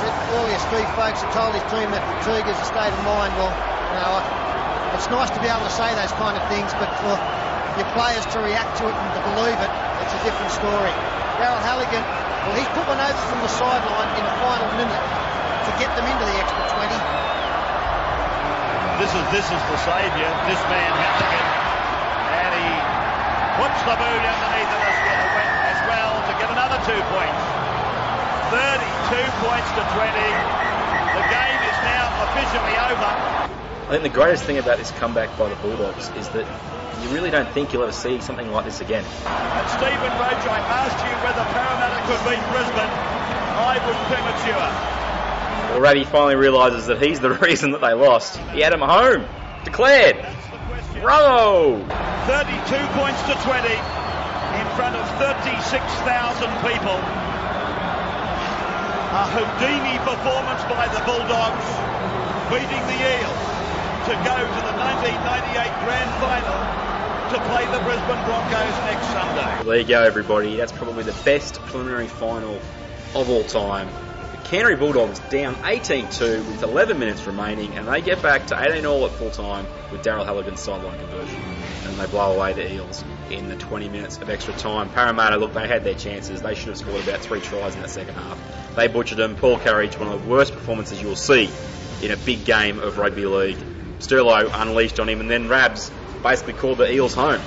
Said 0.00 0.14
earlier, 0.40 0.56
Steve 0.72 0.88
Folkes 0.96 1.20
had 1.20 1.32
told 1.36 1.52
his 1.52 1.64
team 1.68 1.92
that 1.92 2.00
fatigue 2.24 2.48
is 2.48 2.56
a 2.56 2.68
state 2.68 2.88
of 2.88 3.02
mind. 3.04 3.28
Well, 3.36 3.52
you 3.52 3.96
know, 4.00 4.24
it's 4.96 5.08
nice 5.12 5.28
to 5.36 5.40
be 5.44 5.48
able 5.52 5.68
to 5.68 5.76
say 5.76 5.92
those 6.00 6.16
kind 6.16 6.32
of 6.32 6.42
things, 6.48 6.72
but 6.80 6.88
for 7.04 7.12
your 7.76 7.84
players 7.92 8.24
to 8.32 8.40
react 8.40 8.80
to 8.80 8.88
it 8.88 8.96
and 8.96 9.08
to 9.12 9.22
believe 9.36 9.60
it, 9.60 9.72
it's 10.00 10.16
a 10.16 10.20
different 10.24 10.48
story. 10.48 10.92
Daryl 11.36 11.60
Halligan, 11.60 12.00
well, 12.00 12.56
he's 12.56 12.72
put 12.72 12.88
one 12.88 13.04
over 13.04 13.20
from 13.28 13.44
the 13.44 13.52
sideline 13.52 14.10
in 14.16 14.24
the 14.24 14.36
final 14.40 14.68
minute 14.80 15.04
to 15.68 15.70
get 15.76 15.92
them 15.92 16.08
into 16.08 16.24
the 16.24 16.36
extra 16.40 16.64
20. 16.72 16.88
This 18.96 19.12
is 19.12 19.24
this 19.28 19.44
is 19.52 19.62
the 19.68 19.78
saviour, 19.84 20.30
this 20.48 20.62
man 20.72 20.88
Halligan, 20.88 21.46
and 22.32 22.52
he 22.56 22.68
puts 23.60 23.78
the 23.84 23.94
boot 24.00 24.24
underneath 24.24 24.72
it 24.72 24.85
32 26.86 27.02
points. 27.10 27.42
32 28.54 29.18
points 29.42 29.70
to 29.74 29.82
20. 29.82 30.06
The 31.18 31.24
game 31.34 31.60
is 31.66 31.78
now 31.82 32.06
officially 32.30 32.76
over. 32.78 33.10
I 33.10 33.88
think 33.90 34.02
the 34.04 34.08
greatest 34.08 34.44
thing 34.44 34.58
about 34.58 34.78
this 34.78 34.92
comeback 34.92 35.36
by 35.36 35.48
the 35.48 35.56
Bulldogs 35.56 36.10
is 36.10 36.28
that 36.28 36.46
you 37.02 37.08
really 37.10 37.30
don't 37.30 37.50
think 37.50 37.72
you'll 37.72 37.82
ever 37.82 37.90
see 37.90 38.20
something 38.20 38.52
like 38.52 38.66
this 38.66 38.80
again. 38.80 39.02
And 39.02 39.68
Stephen 39.68 40.14
Roach, 40.14 40.46
I 40.46 40.62
asked 40.62 41.02
you 41.02 41.10
whether 41.26 41.42
Parramatta 41.50 42.06
could 42.06 42.22
beat 42.22 42.42
Brisbane. 42.54 42.94
I 43.58 43.82
was 43.82 43.96
premature. 44.06 45.74
Already 45.74 46.04
finally 46.04 46.36
realises 46.36 46.86
that 46.86 47.02
he's 47.02 47.18
the 47.18 47.30
reason 47.42 47.72
that 47.72 47.80
they 47.80 47.94
lost. 47.94 48.36
He 48.54 48.60
had 48.60 48.72
him 48.72 48.80
home. 48.80 49.26
Declared. 49.64 50.24
Bravo! 51.02 51.78
32 52.26 52.86
points 52.94 53.22
to 53.22 53.34
20 53.42 54.06
in 54.54 54.66
front 54.78 54.94
of 54.94 55.04
36,000 55.18 56.46
people. 56.62 56.98
A 59.16 59.24
Houdini 59.32 59.96
performance 60.04 60.62
by 60.70 60.86
the 60.92 61.00
Bulldogs, 61.08 61.68
beating 62.52 62.84
the 62.86 62.98
Eels 63.00 63.42
to 64.06 64.14
go 64.22 64.36
to 64.38 64.60
the 64.62 64.74
1998 64.78 65.66
Grand 65.82 66.12
Final 66.22 66.86
to 67.30 67.40
play 67.50 67.66
the 67.66 67.82
Brisbane 67.82 68.22
Broncos 68.24 68.76
next 68.86 69.06
Sunday. 69.10 69.64
There 69.64 69.78
you 69.78 69.84
go, 69.84 70.02
everybody. 70.02 70.56
That's 70.56 70.70
probably 70.70 71.02
the 71.02 71.16
best 71.24 71.58
preliminary 71.62 72.06
final 72.06 72.60
of 73.14 73.28
all 73.28 73.42
time. 73.44 73.88
The 74.42 74.48
Canterbury 74.50 74.76
Bulldogs 74.76 75.18
down 75.30 75.56
18-2 75.56 76.46
with 76.46 76.62
11 76.62 76.98
minutes 76.98 77.26
remaining, 77.26 77.76
and 77.76 77.88
they 77.88 78.00
get 78.00 78.22
back 78.22 78.46
to 78.48 78.60
18 78.60 78.86
all 78.86 79.04
at 79.04 79.10
full 79.12 79.30
time 79.30 79.66
with 79.90 80.02
Daryl 80.02 80.24
Halligan's 80.24 80.60
sideline 80.60 80.98
conversion, 80.98 81.40
and 81.84 81.98
they 81.98 82.06
blow 82.06 82.34
away 82.34 82.52
the 82.52 82.72
Eels 82.72 83.04
in 83.30 83.48
the 83.48 83.56
20 83.56 83.88
minutes 83.88 84.18
of 84.18 84.30
extra 84.30 84.54
time. 84.54 84.88
Parramatta, 84.90 85.36
look, 85.36 85.52
they 85.52 85.66
had 85.66 85.82
their 85.82 85.94
chances. 85.94 86.42
They 86.42 86.54
should 86.54 86.68
have 86.68 86.78
scored 86.78 87.02
about 87.02 87.20
three 87.20 87.40
tries 87.40 87.74
in 87.74 87.82
that 87.82 87.90
second 87.90 88.14
half. 88.14 88.38
They 88.76 88.86
butchered 88.86 89.18
them. 89.18 89.34
Paul 89.36 89.58
Carige, 89.58 89.98
one 89.98 90.12
of 90.12 90.22
the 90.22 90.28
worst 90.28 90.52
performances 90.52 91.00
you 91.00 91.08
will 91.08 91.16
see 91.16 91.50
in 92.02 92.10
a 92.10 92.16
big 92.16 92.44
game 92.44 92.78
of 92.78 92.98
rugby 92.98 93.26
league. 93.26 93.58
Sterlo 93.98 94.50
unleashed 94.54 95.00
on 95.00 95.08
him, 95.08 95.20
and 95.20 95.30
then 95.30 95.48
Rabs 95.48 95.90
basically 96.22 96.52
called 96.52 96.78
the 96.78 96.92
Eels 96.92 97.14
home. 97.14 97.40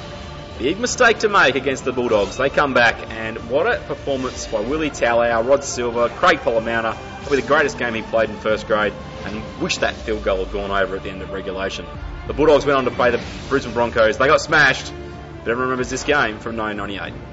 Big 0.59 0.77
mistake 0.77 1.19
to 1.19 1.29
make 1.29 1.55
against 1.55 1.85
the 1.85 1.93
Bulldogs. 1.93 2.35
They 2.35 2.49
come 2.49 2.73
back, 2.73 3.09
and 3.11 3.37
what 3.49 3.73
a 3.73 3.79
performance 3.79 4.45
by 4.45 4.59
Willie 4.59 4.89
Talau, 4.89 5.47
Rod 5.47 5.63
Silva, 5.63 6.09
Craig 6.09 6.41
Polla-Mounter, 6.41 6.97
probably 7.21 7.39
the 7.39 7.47
greatest 7.47 7.79
game 7.79 7.93
he 7.93 8.01
played 8.01 8.29
in 8.29 8.35
first 8.35 8.67
grade, 8.67 8.91
and 9.23 9.41
wish 9.61 9.77
that 9.77 9.95
field 9.95 10.21
goal 10.21 10.43
had 10.43 10.51
gone 10.51 10.69
over 10.69 10.97
at 10.97 11.03
the 11.03 11.11
end 11.11 11.21
of 11.21 11.31
regulation. 11.31 11.85
The 12.27 12.33
Bulldogs 12.33 12.65
went 12.65 12.77
on 12.77 12.83
to 12.83 12.91
play 12.91 13.09
the 13.09 13.23
Brisbane 13.47 13.73
Broncos. 13.73 14.17
They 14.17 14.27
got 14.27 14.41
smashed, 14.41 14.91
but 14.91 15.49
everyone 15.49 15.69
remembers 15.69 15.89
this 15.89 16.03
game 16.03 16.39
from 16.39 16.57
1998. 16.57 17.28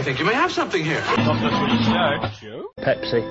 I 0.00 0.02
think 0.02 0.18
you 0.18 0.24
may 0.24 0.32
have 0.32 0.50
something 0.50 0.82
here. 0.82 1.02
Pepsi. 2.78 3.20